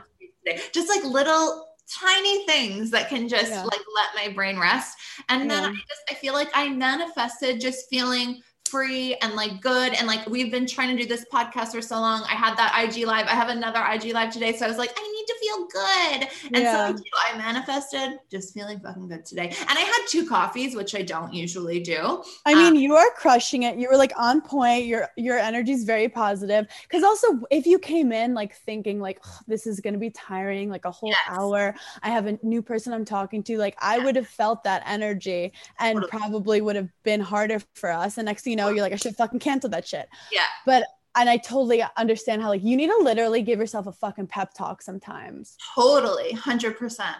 Just 0.71 0.89
like 0.89 1.03
little 1.03 1.67
tiny 1.87 2.43
things 2.47 2.89
that 2.89 3.07
can 3.07 3.27
just 3.27 3.51
yeah. 3.51 3.63
like 3.63 3.81
let 3.95 4.25
my 4.27 4.33
brain 4.33 4.57
rest. 4.57 4.97
And 5.29 5.51
then. 5.51 5.63
I 5.63 5.69
just 5.69 6.01
I 6.09 6.13
feel 6.15 6.33
like 6.33 6.49
I 6.55 6.69
manifested 6.69 7.61
just 7.61 7.87
feeling 7.89 8.41
free 8.71 9.15
and 9.21 9.33
like 9.33 9.59
good. 9.59 9.93
And 9.93 10.07
like 10.07 10.27
we've 10.27 10.49
been 10.49 10.65
trying 10.65 10.95
to 10.95 11.03
do 11.03 11.07
this 11.07 11.25
podcast 11.25 11.73
for 11.73 11.81
so 11.81 11.99
long. 11.99 12.23
I 12.23 12.35
had 12.35 12.55
that 12.55 12.71
IG 12.83 13.05
live. 13.05 13.27
I 13.27 13.31
have 13.31 13.49
another 13.49 13.83
IG 13.85 14.13
live 14.13 14.31
today. 14.31 14.53
So 14.53 14.65
I 14.65 14.69
was 14.69 14.77
like, 14.77 14.93
I 14.97 15.01
need 15.01 15.20
to 15.25 15.35
feel 15.39 15.67
good. 15.67 16.27
And 16.53 16.63
yeah. 16.63 16.95
so 16.95 17.03
I, 17.25 17.33
I 17.33 17.37
manifested 17.37 18.19
just 18.29 18.53
feeling 18.53 18.79
fucking 18.79 19.07
good 19.07 19.25
today. 19.25 19.47
And 19.47 19.77
I 19.77 19.81
had 19.81 20.05
two 20.09 20.27
coffees, 20.27 20.75
which 20.75 20.95
I 20.95 21.01
don't 21.01 21.33
usually 21.33 21.79
do. 21.79 22.23
I 22.45 22.53
mean, 22.53 22.67
um, 22.67 22.75
you 22.75 22.95
are 22.95 23.09
crushing 23.11 23.63
it. 23.63 23.77
You 23.77 23.89
were 23.89 23.97
like 23.97 24.13
on 24.17 24.41
point. 24.41 24.85
Your 24.85 25.07
your 25.17 25.37
energy 25.37 25.71
is 25.71 25.83
very 25.83 26.09
positive. 26.09 26.67
Cause 26.89 27.03
also 27.03 27.27
if 27.49 27.65
you 27.65 27.79
came 27.79 28.11
in 28.11 28.33
like 28.33 28.55
thinking 28.55 28.99
like 28.99 29.19
oh, 29.25 29.39
this 29.47 29.67
is 29.67 29.79
gonna 29.79 29.97
be 29.97 30.09
tiring, 30.09 30.69
like 30.69 30.85
a 30.85 30.91
whole 30.91 31.09
yes. 31.09 31.19
hour. 31.27 31.75
I 32.03 32.09
have 32.09 32.27
a 32.27 32.37
new 32.43 32.61
person 32.61 32.93
I'm 32.93 33.05
talking 33.05 33.43
to. 33.43 33.57
Like 33.57 33.75
I 33.79 33.99
would 33.99 34.15
have 34.15 34.27
felt 34.27 34.63
that 34.63 34.83
energy 34.85 35.53
and 35.79 35.95
totally. 35.95 36.09
probably 36.09 36.61
would 36.61 36.75
have 36.75 36.89
been 37.03 37.21
harder 37.21 37.59
for 37.73 37.91
us. 37.91 38.17
And 38.17 38.25
next 38.25 38.43
thing 38.43 38.51
you 38.51 38.57
know, 38.57 38.69
you're 38.69 38.81
like, 38.81 38.93
I 38.93 38.97
should 38.97 39.15
fucking 39.15 39.39
cancel 39.39 39.69
that 39.71 39.87
shit. 39.87 40.07
Yeah. 40.31 40.45
But 40.65 40.85
and 41.15 41.29
I 41.29 41.37
totally 41.37 41.83
understand 41.97 42.41
how 42.41 42.49
like 42.49 42.63
you 42.63 42.77
need 42.77 42.87
to 42.87 42.99
literally 43.01 43.41
give 43.41 43.59
yourself 43.59 43.87
a 43.87 43.91
fucking 43.91 44.27
pep 44.27 44.53
talk 44.53 44.81
sometimes. 44.81 45.57
Totally, 45.75 46.31
hundred 46.33 46.77
percent. 46.77 47.17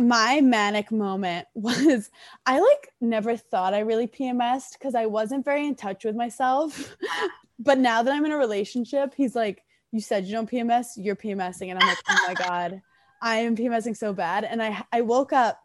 My 0.00 0.40
manic 0.40 0.90
moment 0.90 1.46
was 1.54 2.10
I 2.46 2.60
like 2.60 2.88
never 3.00 3.36
thought 3.36 3.74
I 3.74 3.80
really 3.80 4.06
PMSed 4.06 4.72
because 4.78 4.94
I 4.94 5.06
wasn't 5.06 5.44
very 5.44 5.66
in 5.66 5.74
touch 5.74 6.04
with 6.04 6.16
myself. 6.16 6.96
but 7.58 7.78
now 7.78 8.02
that 8.02 8.12
I'm 8.12 8.24
in 8.24 8.32
a 8.32 8.36
relationship, 8.36 9.14
he's 9.16 9.34
like, 9.34 9.62
You 9.90 10.00
said 10.00 10.24
you 10.24 10.32
don't 10.32 10.50
PMS, 10.50 10.92
you're 10.96 11.16
PMSing. 11.16 11.70
And 11.70 11.78
I'm 11.82 11.88
like, 11.88 11.98
Oh 12.08 12.24
my 12.28 12.34
God, 12.48 12.80
I 13.20 13.36
am 13.38 13.56
PMSing 13.56 13.96
so 13.96 14.12
bad. 14.12 14.44
And 14.44 14.62
I 14.62 14.84
I 14.92 15.00
woke 15.02 15.32
up 15.32 15.60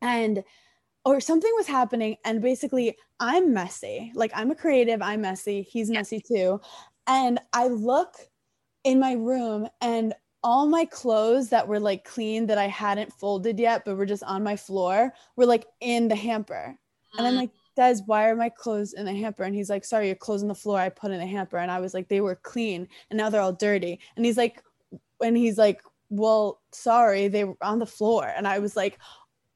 and 0.00 0.44
or 1.04 1.20
something 1.20 1.50
was 1.56 1.66
happening 1.66 2.16
and 2.24 2.40
basically 2.40 2.96
i'm 3.18 3.52
messy 3.52 4.12
like 4.14 4.30
i'm 4.34 4.50
a 4.50 4.54
creative 4.54 5.02
i'm 5.02 5.20
messy 5.20 5.62
he's 5.62 5.90
Yeah. 5.90 5.98
messy 5.98 6.20
too 6.20 6.60
and 7.06 7.38
i 7.52 7.66
look 7.66 8.14
in 8.84 8.98
my 8.98 9.12
room 9.12 9.66
and 9.80 10.14
all 10.44 10.66
my 10.66 10.84
clothes 10.84 11.50
that 11.50 11.66
were 11.66 11.80
like 11.80 12.04
clean 12.04 12.46
that 12.46 12.58
i 12.58 12.66
hadn't 12.66 13.12
folded 13.12 13.58
yet 13.58 13.84
but 13.84 13.96
were 13.96 14.06
just 14.06 14.24
on 14.24 14.42
my 14.42 14.56
floor 14.56 15.12
were 15.36 15.46
like 15.46 15.66
in 15.80 16.08
the 16.08 16.16
hamper 16.16 16.76
and 17.18 17.26
i'm 17.26 17.34
Mm. 17.34 17.38
like 17.38 17.50
Des, 17.74 18.00
why 18.04 18.28
are 18.28 18.36
my 18.36 18.50
clothes 18.50 18.92
in 18.92 19.06
the 19.06 19.14
hamper? 19.14 19.44
And 19.44 19.54
he's 19.54 19.70
like, 19.70 19.84
sorry, 19.84 20.08
your 20.08 20.16
clothes 20.16 20.42
on 20.42 20.48
the 20.48 20.54
floor 20.54 20.78
I 20.78 20.90
put 20.90 21.10
in 21.10 21.18
the 21.20 21.26
hamper. 21.26 21.56
And 21.56 21.70
I 21.70 21.80
was 21.80 21.94
like, 21.94 22.06
they 22.08 22.20
were 22.20 22.34
clean 22.36 22.86
and 23.10 23.16
now 23.16 23.30
they're 23.30 23.40
all 23.40 23.52
dirty. 23.54 23.98
And 24.16 24.26
he's 24.26 24.36
like, 24.36 24.62
and 25.24 25.36
he's 25.36 25.56
like, 25.56 25.80
well, 26.10 26.60
sorry, 26.72 27.28
they 27.28 27.44
were 27.44 27.56
on 27.62 27.78
the 27.78 27.86
floor. 27.86 28.30
And 28.36 28.46
I 28.46 28.58
was 28.58 28.76
like, 28.76 28.98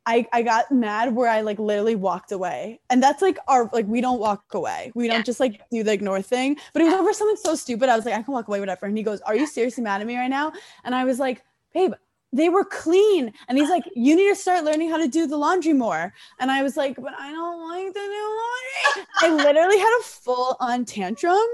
I, 0.07 0.26
I 0.32 0.42
got 0.42 0.70
mad 0.70 1.14
where 1.14 1.28
I 1.28 1.40
like 1.40 1.59
literally 1.59 1.96
walked 1.96 2.30
away. 2.32 2.80
And 2.90 3.02
that's 3.02 3.20
like 3.22 3.38
our 3.48 3.68
like 3.72 3.86
we 3.86 4.00
don't 4.00 4.20
walk 4.20 4.44
away. 4.54 4.92
We 4.94 5.09
don't 5.09 5.18
Yeah. 5.18 5.22
just 5.22 5.40
like 5.40 5.61
do 5.70 5.82
the 5.82 5.92
ignore 5.92 6.22
thing. 6.22 6.57
But 6.72 6.82
it 6.82 6.84
was 6.86 6.94
over 6.94 7.12
something 7.12 7.36
so 7.36 7.54
stupid. 7.57 7.88
I 7.88 7.96
was 7.96 8.04
like, 8.04 8.14
I 8.14 8.22
can 8.22 8.32
walk 8.32 8.46
away, 8.48 8.61
whatever. 8.61 8.86
And 8.86 8.96
he 8.96 9.02
goes, 9.02 9.20
Are 9.22 9.34
you 9.36 9.46
seriously 9.46 9.82
mad 9.82 10.00
at 10.00 10.07
me 10.07 10.16
right 10.16 10.28
now? 10.28 10.52
And 10.84 10.94
I 10.94 11.04
was 11.04 11.18
like, 11.18 11.42
babe, 11.74 11.92
they 12.32 12.48
were 12.48 12.64
clean. 12.64 13.32
And 13.48 13.59
he's 13.59 13.68
like, 13.70 13.84
You 13.94 14.14
need 14.14 14.28
to 14.28 14.36
start 14.36 14.64
learning 14.64 14.90
how 14.90 14.96
to 14.98 15.09
do 15.09 15.26
the 15.26 15.36
laundry 15.36 15.72
more. 15.72 16.12
And 16.38 16.50
I 16.52 16.62
was 16.62 16.76
like, 16.76 16.96
But 16.96 17.14
I 17.18 17.32
don't 17.32 17.68
like 17.68 17.86
to 17.92 18.00
do 18.00 18.40
laundry. 18.40 19.07
I 19.22 19.44
literally 19.44 19.78
had 19.78 19.98
a 20.00 20.02
full 20.04 20.57
on 20.61 20.84
tantrum 20.84 21.46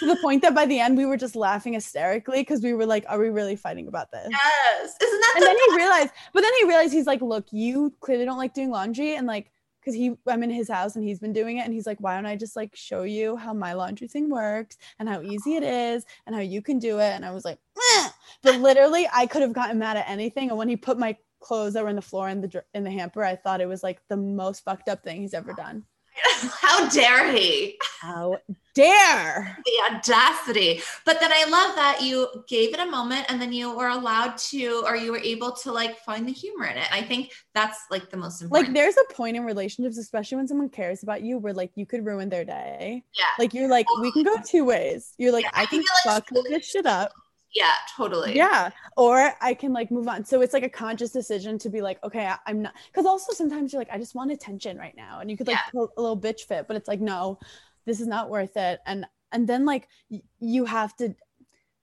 to 0.00 0.06
the 0.06 0.16
point 0.16 0.42
that 0.42 0.54
by 0.54 0.66
the 0.66 0.80
end 0.80 0.96
we 0.96 1.06
were 1.06 1.16
just 1.16 1.36
laughing 1.36 1.74
hysterically 1.74 2.40
because 2.40 2.62
we 2.62 2.74
were 2.74 2.86
like, 2.86 3.04
Are 3.08 3.18
we 3.18 3.30
really 3.30 3.56
fighting 3.56 3.88
about 3.88 4.10
this? 4.10 4.28
Yes. 4.30 4.96
Isn't 5.00 5.20
that 5.20 5.32
and 5.36 5.42
the 5.42 5.46
then 5.46 5.56
he 5.56 5.76
realized, 5.76 6.10
but 6.32 6.42
then 6.42 6.52
he 6.60 6.66
realized 6.66 6.92
he's 6.92 7.06
like, 7.06 7.22
look, 7.22 7.46
you 7.50 7.92
clearly 8.00 8.24
don't 8.24 8.38
like 8.38 8.54
doing 8.54 8.70
laundry, 8.70 9.16
and 9.16 9.26
like, 9.26 9.50
because 9.80 9.94
he, 9.94 10.16
I'm 10.26 10.42
in 10.42 10.48
his 10.48 10.70
house 10.70 10.96
and 10.96 11.04
he's 11.04 11.18
been 11.18 11.34
doing 11.34 11.58
it, 11.58 11.64
and 11.64 11.72
he's 11.72 11.86
like, 11.86 11.98
why 12.00 12.14
don't 12.14 12.26
I 12.26 12.36
just 12.36 12.56
like 12.56 12.74
show 12.74 13.02
you 13.02 13.36
how 13.36 13.52
my 13.52 13.74
laundry 13.74 14.08
thing 14.08 14.30
works 14.30 14.76
and 14.98 15.08
how 15.08 15.20
easy 15.22 15.56
it 15.56 15.62
is 15.62 16.06
and 16.26 16.34
how 16.34 16.40
you 16.40 16.62
can 16.62 16.78
do 16.78 16.98
it? 17.00 17.12
And 17.12 17.24
I 17.24 17.32
was 17.32 17.44
like, 17.44 17.58
"Meh." 17.76 18.08
but 18.42 18.60
literally, 18.60 19.06
I 19.12 19.26
could 19.26 19.42
have 19.42 19.52
gotten 19.52 19.78
mad 19.78 19.96
at 19.96 20.08
anything, 20.08 20.48
and 20.48 20.58
when 20.58 20.68
he 20.68 20.76
put 20.76 20.98
my 20.98 21.16
clothes 21.40 21.74
that 21.74 21.82
were 21.82 21.90
in 21.90 21.96
the 21.96 22.02
floor 22.02 22.28
in 22.28 22.40
the 22.40 22.64
in 22.72 22.84
the 22.84 22.90
hamper, 22.90 23.22
I 23.22 23.36
thought 23.36 23.60
it 23.60 23.68
was 23.68 23.82
like 23.82 24.00
the 24.08 24.16
most 24.16 24.64
fucked 24.64 24.88
up 24.88 25.02
thing 25.02 25.20
he's 25.20 25.34
ever 25.34 25.52
done. 25.52 25.84
How 26.60 26.88
dare 26.88 27.32
he? 27.32 27.78
How 28.00 28.38
dare? 28.74 29.56
The 29.64 29.94
audacity. 29.96 30.80
But 31.04 31.20
then 31.20 31.30
I 31.32 31.44
love 31.44 31.74
that 31.76 32.00
you 32.02 32.28
gave 32.48 32.74
it 32.74 32.80
a 32.80 32.86
moment 32.86 33.26
and 33.28 33.40
then 33.40 33.52
you 33.52 33.74
were 33.74 33.88
allowed 33.88 34.36
to, 34.38 34.82
or 34.86 34.96
you 34.96 35.12
were 35.12 35.18
able 35.18 35.52
to 35.52 35.72
like 35.72 35.98
find 35.98 36.26
the 36.28 36.32
humor 36.32 36.66
in 36.66 36.76
it. 36.76 36.88
I 36.92 37.02
think 37.02 37.32
that's 37.54 37.78
like 37.90 38.10
the 38.10 38.16
most 38.16 38.42
important. 38.42 38.68
Like, 38.68 38.74
there's 38.74 38.96
a 38.96 39.14
point 39.14 39.36
in 39.36 39.44
relationships, 39.44 39.98
especially 39.98 40.36
when 40.36 40.48
someone 40.48 40.68
cares 40.68 41.02
about 41.02 41.22
you, 41.22 41.38
where 41.38 41.52
like 41.54 41.72
you 41.74 41.86
could 41.86 42.04
ruin 42.04 42.28
their 42.28 42.44
day. 42.44 43.04
yeah. 43.18 43.24
Like 43.38 43.54
you're 43.54 43.68
like, 43.68 43.86
we 44.00 44.12
can 44.12 44.22
go 44.24 44.36
two 44.44 44.64
ways. 44.64 45.14
You're 45.18 45.32
like, 45.32 45.44
Yeah, 45.44 45.50
I 45.54 45.62
I 45.62 45.66
can 45.66 45.78
like 45.78 46.04
fuck 46.04 46.28
this 46.50 46.66
shit 46.66 46.86
up. 46.86 47.12
Yeah, 47.54 47.70
totally. 47.96 48.34
Yeah. 48.36 48.70
Or 48.96 49.32
I 49.40 49.54
can 49.54 49.72
like 49.72 49.90
move 49.90 50.08
on. 50.08 50.24
So 50.24 50.40
it's 50.42 50.52
like 50.52 50.64
a 50.64 50.68
conscious 50.68 51.10
decision 51.12 51.56
to 51.60 51.70
be 51.70 51.80
like, 51.80 52.02
okay, 52.02 52.26
I, 52.26 52.36
am 52.50 52.62
not 52.62 52.74
because 52.92 53.06
also 53.06 53.32
sometimes 53.32 53.72
you're 53.72 53.80
like, 53.80 53.90
I 53.92 53.98
just 53.98 54.14
want 54.14 54.32
attention 54.32 54.76
right 54.76 54.94
now. 54.96 55.20
And 55.20 55.30
you 55.30 55.36
could 55.36 55.46
like 55.46 55.58
Yeah. 55.72 55.82
a 55.96 56.00
little 56.00 56.18
bitch 56.18 56.40
fit, 56.42 56.66
but 56.66 56.76
it's 56.76 56.88
like, 56.88 57.00
no, 57.00 57.38
this 57.86 58.00
is 58.00 58.06
not 58.06 58.30
worth 58.30 58.56
it. 58.56 58.80
And 58.86 59.06
and 59.32 59.46
then 59.48 59.64
like 59.64 59.88
y- 60.10 60.22
you 60.38 60.64
have 60.64 60.96
to 60.96 61.14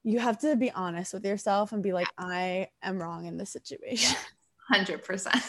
you 0.04 0.20
have 0.20 0.40
to 0.40 0.56
be 0.56 0.72
honest 0.72 1.14
with 1.14 1.26
yourself 1.26 1.72
and 1.74 1.84
be 1.84 1.94
like, 1.94 2.08
I 2.18 2.70
am 2.82 3.00
wrong 3.02 3.26
in 3.26 3.38
this 3.38 3.52
situation. 3.52 4.18
100%. 4.72 4.98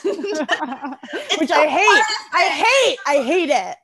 Which 1.40 1.50
I 1.50 1.66
hate. 1.66 2.04
I 2.34 2.48
hate. 2.48 2.98
I 3.06 3.22
hate 3.22 3.50
it. 3.50 3.76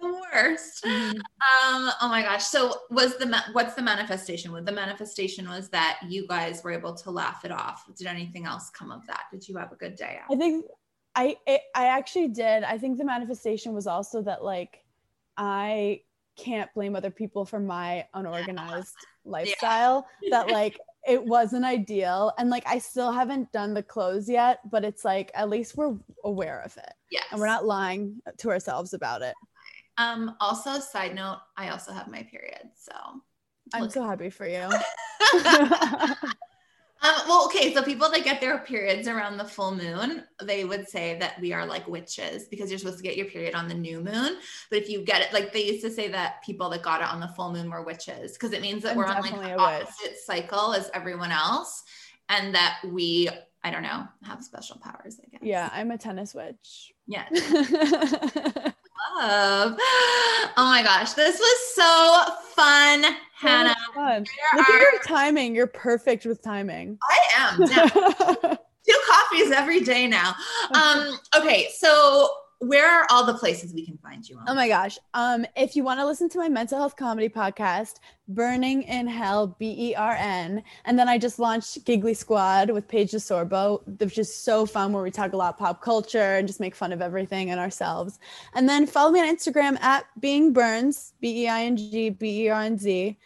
the 0.00 0.22
worst. 0.32 0.84
Um, 0.86 1.90
oh 2.00 2.08
my 2.08 2.22
gosh. 2.22 2.44
So 2.44 2.74
was 2.90 3.16
the 3.16 3.42
what's 3.52 3.74
the 3.74 3.82
manifestation? 3.82 4.50
With 4.52 4.66
the 4.66 4.72
manifestation 4.72 5.48
was 5.48 5.68
that 5.70 6.00
you 6.08 6.26
guys 6.26 6.62
were 6.64 6.72
able 6.72 6.94
to 6.94 7.10
laugh 7.10 7.44
it 7.44 7.52
off. 7.52 7.84
Did 7.96 8.06
anything 8.06 8.46
else 8.46 8.70
come 8.70 8.90
of 8.90 9.06
that? 9.06 9.24
Did 9.30 9.46
you 9.48 9.56
have 9.56 9.72
a 9.72 9.76
good 9.76 9.94
day? 9.96 10.18
I 10.30 10.36
think 10.36 10.64
I 11.14 11.36
it, 11.46 11.60
I 11.74 11.86
actually 11.86 12.28
did. 12.28 12.62
I 12.64 12.78
think 12.78 12.98
the 12.98 13.04
manifestation 13.04 13.74
was 13.74 13.86
also 13.86 14.22
that 14.22 14.42
like 14.42 14.84
I 15.36 16.02
can't 16.38 16.72
blame 16.74 16.96
other 16.96 17.10
people 17.10 17.44
for 17.44 17.60
my 17.60 18.06
unorganized 18.14 18.94
lifestyle. 19.24 20.06
That 20.30 20.48
like 20.50 20.78
it 21.06 21.22
wasn't 21.22 21.64
ideal, 21.64 22.32
and 22.38 22.48
like 22.50 22.64
I 22.66 22.78
still 22.78 23.12
haven't 23.12 23.50
done 23.52 23.74
the 23.74 23.82
clothes 23.82 24.28
yet, 24.28 24.60
but 24.70 24.84
it's 24.84 25.04
like 25.04 25.30
at 25.34 25.48
least 25.50 25.76
we're 25.76 25.96
aware 26.24 26.62
of 26.64 26.76
it, 26.76 26.92
Yes. 27.10 27.24
and 27.30 27.40
we're 27.40 27.46
not 27.46 27.66
lying 27.66 28.20
to 28.38 28.50
ourselves 28.50 28.94
about 28.94 29.22
it. 29.22 29.34
Um, 29.98 30.36
also, 30.40 30.78
side 30.78 31.14
note, 31.14 31.38
I 31.56 31.70
also 31.70 31.92
have 31.92 32.08
my 32.08 32.22
period. 32.22 32.70
So 32.76 32.92
I'm 33.74 33.82
Look. 33.82 33.92
so 33.92 34.04
happy 34.04 34.30
for 34.30 34.46
you. 34.46 34.68
Um, 37.00 37.14
well, 37.28 37.44
okay, 37.46 37.72
so 37.72 37.82
people 37.82 38.10
that 38.10 38.24
get 38.24 38.40
their 38.40 38.58
periods 38.58 39.06
around 39.06 39.36
the 39.36 39.44
full 39.44 39.72
moon, 39.72 40.24
they 40.42 40.64
would 40.64 40.88
say 40.88 41.16
that 41.20 41.40
we 41.40 41.52
are 41.52 41.64
like 41.64 41.86
witches 41.86 42.48
because 42.48 42.70
you're 42.70 42.78
supposed 42.78 42.96
to 42.98 43.04
get 43.04 43.16
your 43.16 43.26
period 43.26 43.54
on 43.54 43.68
the 43.68 43.74
new 43.74 43.98
moon. 44.00 44.38
But 44.68 44.78
if 44.78 44.88
you 44.88 45.02
get 45.02 45.22
it, 45.22 45.32
like 45.32 45.52
they 45.52 45.64
used 45.64 45.84
to 45.84 45.90
say 45.90 46.08
that 46.08 46.42
people 46.44 46.68
that 46.70 46.82
got 46.82 47.00
it 47.00 47.06
on 47.08 47.20
the 47.20 47.28
full 47.28 47.52
moon 47.52 47.70
were 47.70 47.84
witches 47.84 48.32
because 48.32 48.52
it 48.52 48.62
means 48.62 48.82
that 48.82 48.92
I'm 48.92 48.96
we're 48.96 49.06
on 49.06 49.22
like 49.22 49.40
the 49.40 49.54
opposite 49.54 50.18
cycle 50.24 50.74
as 50.74 50.90
everyone 50.92 51.30
else, 51.30 51.84
and 52.28 52.52
that 52.54 52.78
we, 52.84 53.28
I 53.62 53.70
don't 53.70 53.82
know, 53.82 54.06
have 54.24 54.42
special 54.42 54.78
powers. 54.78 55.20
I 55.24 55.28
guess. 55.30 55.40
yeah, 55.42 55.70
I'm 55.72 55.92
a 55.92 55.98
tennis 55.98 56.34
witch. 56.34 56.92
Yeah. 57.06 57.26
Love. 59.20 59.78
Oh 60.56 60.64
my 60.64 60.82
gosh, 60.82 61.12
this 61.12 61.38
was 61.38 61.74
so 61.76 62.24
fun, 62.56 63.04
Hannah. 63.38 63.74
Fun. 63.94 64.24
There 64.24 64.58
Look 64.58 64.68
at 64.68 64.80
your 64.80 65.02
timing. 65.04 65.54
You're 65.54 65.66
perfect 65.68 66.26
with 66.26 66.42
timing. 66.42 66.98
I 67.08 67.18
am. 67.36 67.60
now. 67.60 68.58
two 68.88 69.00
coffees 69.06 69.50
every 69.52 69.80
day 69.80 70.06
now. 70.06 70.34
Um, 70.74 71.18
okay, 71.36 71.68
so 71.76 72.30
where 72.60 72.90
are 72.90 73.06
all 73.10 73.24
the 73.24 73.34
places 73.34 73.72
we 73.72 73.84
can 73.84 73.96
find 73.98 74.28
you 74.28 74.36
on? 74.36 74.44
Oh 74.48 74.54
my 74.54 74.66
gosh. 74.66 74.98
Um, 75.14 75.46
if 75.56 75.76
you 75.76 75.84
want 75.84 76.00
to 76.00 76.06
listen 76.06 76.28
to 76.30 76.38
my 76.38 76.48
mental 76.48 76.78
health 76.78 76.96
comedy 76.96 77.28
podcast, 77.28 77.96
Berning 78.32 78.82
in 78.82 79.06
Hell, 79.06 79.56
B 79.58 79.74
E 79.78 79.94
R 79.94 80.16
N, 80.18 80.62
and 80.84 80.98
then 80.98 81.08
I 81.08 81.18
just 81.18 81.38
launched 81.38 81.84
Giggly 81.84 82.14
Squad 82.14 82.70
with 82.70 82.88
Paige 82.88 83.12
DeSorbo, 83.12 84.00
which 84.00 84.18
is 84.18 84.34
so 84.34 84.66
fun, 84.66 84.92
where 84.92 85.02
we 85.02 85.10
talk 85.10 85.32
a 85.32 85.36
lot 85.36 85.56
pop 85.56 85.80
culture 85.80 86.36
and 86.36 86.48
just 86.48 86.60
make 86.60 86.74
fun 86.74 86.92
of 86.92 87.00
everything 87.00 87.50
and 87.50 87.60
ourselves. 87.60 88.18
And 88.54 88.68
then 88.68 88.86
follow 88.86 89.12
me 89.12 89.20
on 89.20 89.34
Instagram 89.34 89.80
at 89.80 90.06
Being 90.20 90.52
Bernz, 90.52 91.12
B 91.20 91.44
E 91.44 91.48
I 91.48 91.62
N 91.62 91.76
G 91.76 92.10
B 92.10 92.44
E 92.44 92.48
R 92.48 92.60
N 92.60 92.76
Z, 92.76 93.16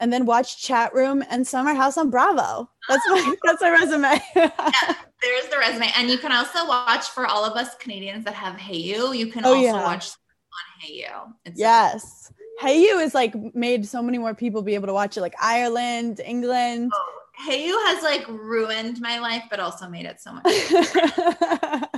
and 0.00 0.12
then 0.12 0.26
watch 0.26 0.62
Chat 0.62 0.94
Room 0.94 1.24
and 1.30 1.46
Summer 1.46 1.74
House 1.74 1.96
on 1.96 2.10
Bravo. 2.10 2.68
That's 2.88 3.02
my 3.08 3.22
ah. 3.24 3.34
that's 3.44 3.62
my 3.62 3.70
resume. 3.70 4.20
There's 5.22 5.46
the 5.48 5.58
resume, 5.58 5.90
and 5.96 6.10
you 6.10 6.18
can 6.18 6.32
also 6.32 6.66
watch 6.66 7.06
for 7.06 7.26
all 7.26 7.44
of 7.44 7.56
us 7.56 7.74
Canadians 7.76 8.24
that 8.24 8.34
have 8.34 8.56
Hayu. 8.56 9.16
You 9.16 9.28
can 9.28 9.44
Oh, 9.44 9.54
also 9.54 9.60
yeah. 9.62 9.72
watch 9.72 10.08
on 10.52 10.88
Hayu. 10.88 11.32
It's 11.44 11.58
yes. 11.58 12.32
Hayu 12.62 13.02
is 13.02 13.14
like 13.14 13.34
made 13.54 13.86
so 13.86 14.02
many 14.02 14.18
more 14.18 14.34
people 14.34 14.62
be 14.62 14.74
able 14.74 14.86
to 14.86 14.92
watch 14.94 15.16
it, 15.16 15.20
like 15.20 15.34
Ireland, 15.40 16.20
England. 16.24 16.92
Oh, 16.94 17.12
Hayu 17.46 17.72
has 17.86 18.02
like 18.02 18.26
ruined 18.28 19.00
my 19.00 19.18
life, 19.18 19.44
but 19.50 19.60
also 19.60 19.88
made 19.88 20.06
it 20.06 20.20
so 20.20 20.32
much. 20.32 20.44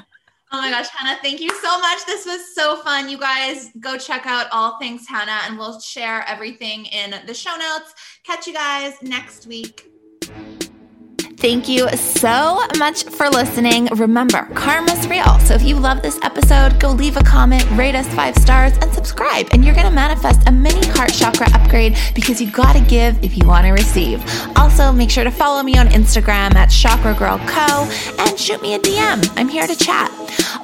Oh 0.51 0.63
my 0.63 0.71
gosh, 0.71 0.89
Hannah, 0.89 1.19
thank 1.23 1.41
you 1.41 1.51
so 1.51 1.79
much. 1.79 2.07
This 2.07 2.25
was 2.25 2.55
so 2.55 2.77
fun. 2.77 3.09
You 3.11 3.19
guys 3.19 3.71
go 3.81 3.99
check 3.99 4.25
out 4.25 4.47
all 4.51 4.79
things 4.79 5.07
Hannah, 5.07 5.41
and 5.45 5.59
we'll 5.59 5.79
share 5.79 6.25
everything 6.27 6.87
in 6.87 7.15
the 7.27 7.35
show 7.35 7.55
notes. 7.55 7.95
Catch 8.25 8.47
you 8.47 8.55
guys 8.55 8.95
next 9.03 9.47
week. 9.47 9.91
Thank 11.41 11.69
you 11.69 11.89
so 11.91 12.61
much 12.79 13.05
for 13.05 13.31
listening. 13.31 13.87
Remember, 13.95 14.49
karma's 14.55 15.07
real. 15.07 15.39
So 15.39 15.55
if 15.55 15.63
you 15.63 15.77
love 15.77 16.03
this 16.03 16.19
episode, 16.23 16.81
go 16.81 16.91
leave 16.91 17.17
a 17.17 17.23
comment, 17.23 17.65
rate 17.79 17.95
us 17.95 18.13
five 18.13 18.35
stars, 18.35 18.77
and 18.79 18.93
subscribe. 18.93 19.47
And 19.53 19.65
you're 19.65 19.77
going 19.77 19.87
to 19.87 19.93
manifest 19.93 20.49
a 20.49 20.51
mini 20.51 20.85
heart 20.89 21.13
chakra 21.13 21.47
upgrade 21.55 21.97
because 22.13 22.41
you 22.41 22.51
got 22.51 22.73
to 22.73 22.81
give 22.81 23.23
if 23.23 23.39
you 23.39 23.47
want 23.47 23.67
to 23.67 23.71
receive. 23.71 24.21
Also, 24.57 24.91
make 24.91 25.11
sure 25.11 25.23
to 25.23 25.31
follow 25.31 25.63
me 25.63 25.79
on 25.79 25.87
Instagram 25.91 26.57
at 26.57 26.71
Chakra 26.71 27.15
Girl 27.15 27.39
Co. 27.47 27.89
and 28.19 28.37
shoot 28.37 28.61
me 28.61 28.75
a 28.75 28.81
DM. 28.81 29.33
I'm 29.37 29.49
here 29.49 29.69
to 29.69 29.77
chat. 29.77 30.11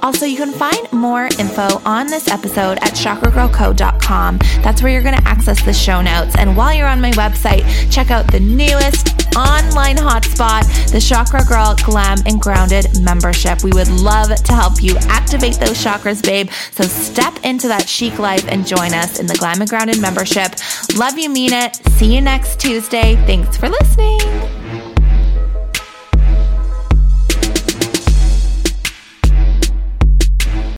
Also, 0.02 0.26
you 0.26 0.36
can 0.36 0.50
find 0.50 0.92
more 0.92 1.26
info 1.38 1.80
on 1.84 2.08
this 2.08 2.26
episode 2.26 2.78
at 2.78 2.94
chakragirlco.com. 2.94 4.38
That's 4.64 4.82
where 4.82 4.90
you're 4.90 5.02
going 5.02 5.16
to 5.16 5.28
access 5.28 5.62
the 5.62 5.72
show 5.72 6.02
notes. 6.02 6.34
And 6.36 6.56
while 6.56 6.74
you're 6.74 6.88
on 6.88 7.00
my 7.00 7.12
website, 7.12 7.62
check 7.92 8.10
out 8.10 8.26
the 8.32 8.40
newest 8.40 9.14
online 9.36 9.96
hotspot, 9.96 10.63
the 10.90 11.00
Chakra 11.00 11.44
Girl 11.44 11.74
Glam 11.84 12.18
and 12.26 12.40
Grounded 12.40 13.00
membership. 13.02 13.62
We 13.62 13.72
would 13.72 13.88
love 13.88 14.34
to 14.34 14.52
help 14.52 14.82
you 14.82 14.96
activate 15.08 15.54
those 15.54 15.82
chakras, 15.82 16.22
babe. 16.22 16.50
So 16.72 16.84
step 16.84 17.34
into 17.44 17.68
that 17.68 17.88
chic 17.88 18.18
life 18.18 18.46
and 18.48 18.66
join 18.66 18.92
us 18.94 19.18
in 19.18 19.26
the 19.26 19.34
Glam 19.34 19.60
and 19.60 19.70
Grounded 19.70 20.00
membership. 20.00 20.54
Love 20.96 21.18
you, 21.18 21.30
mean 21.30 21.52
it. 21.52 21.76
See 21.92 22.14
you 22.14 22.20
next 22.20 22.60
Tuesday. 22.60 23.16
Thanks 23.26 23.56
for 23.56 23.68
listening. 23.68 24.63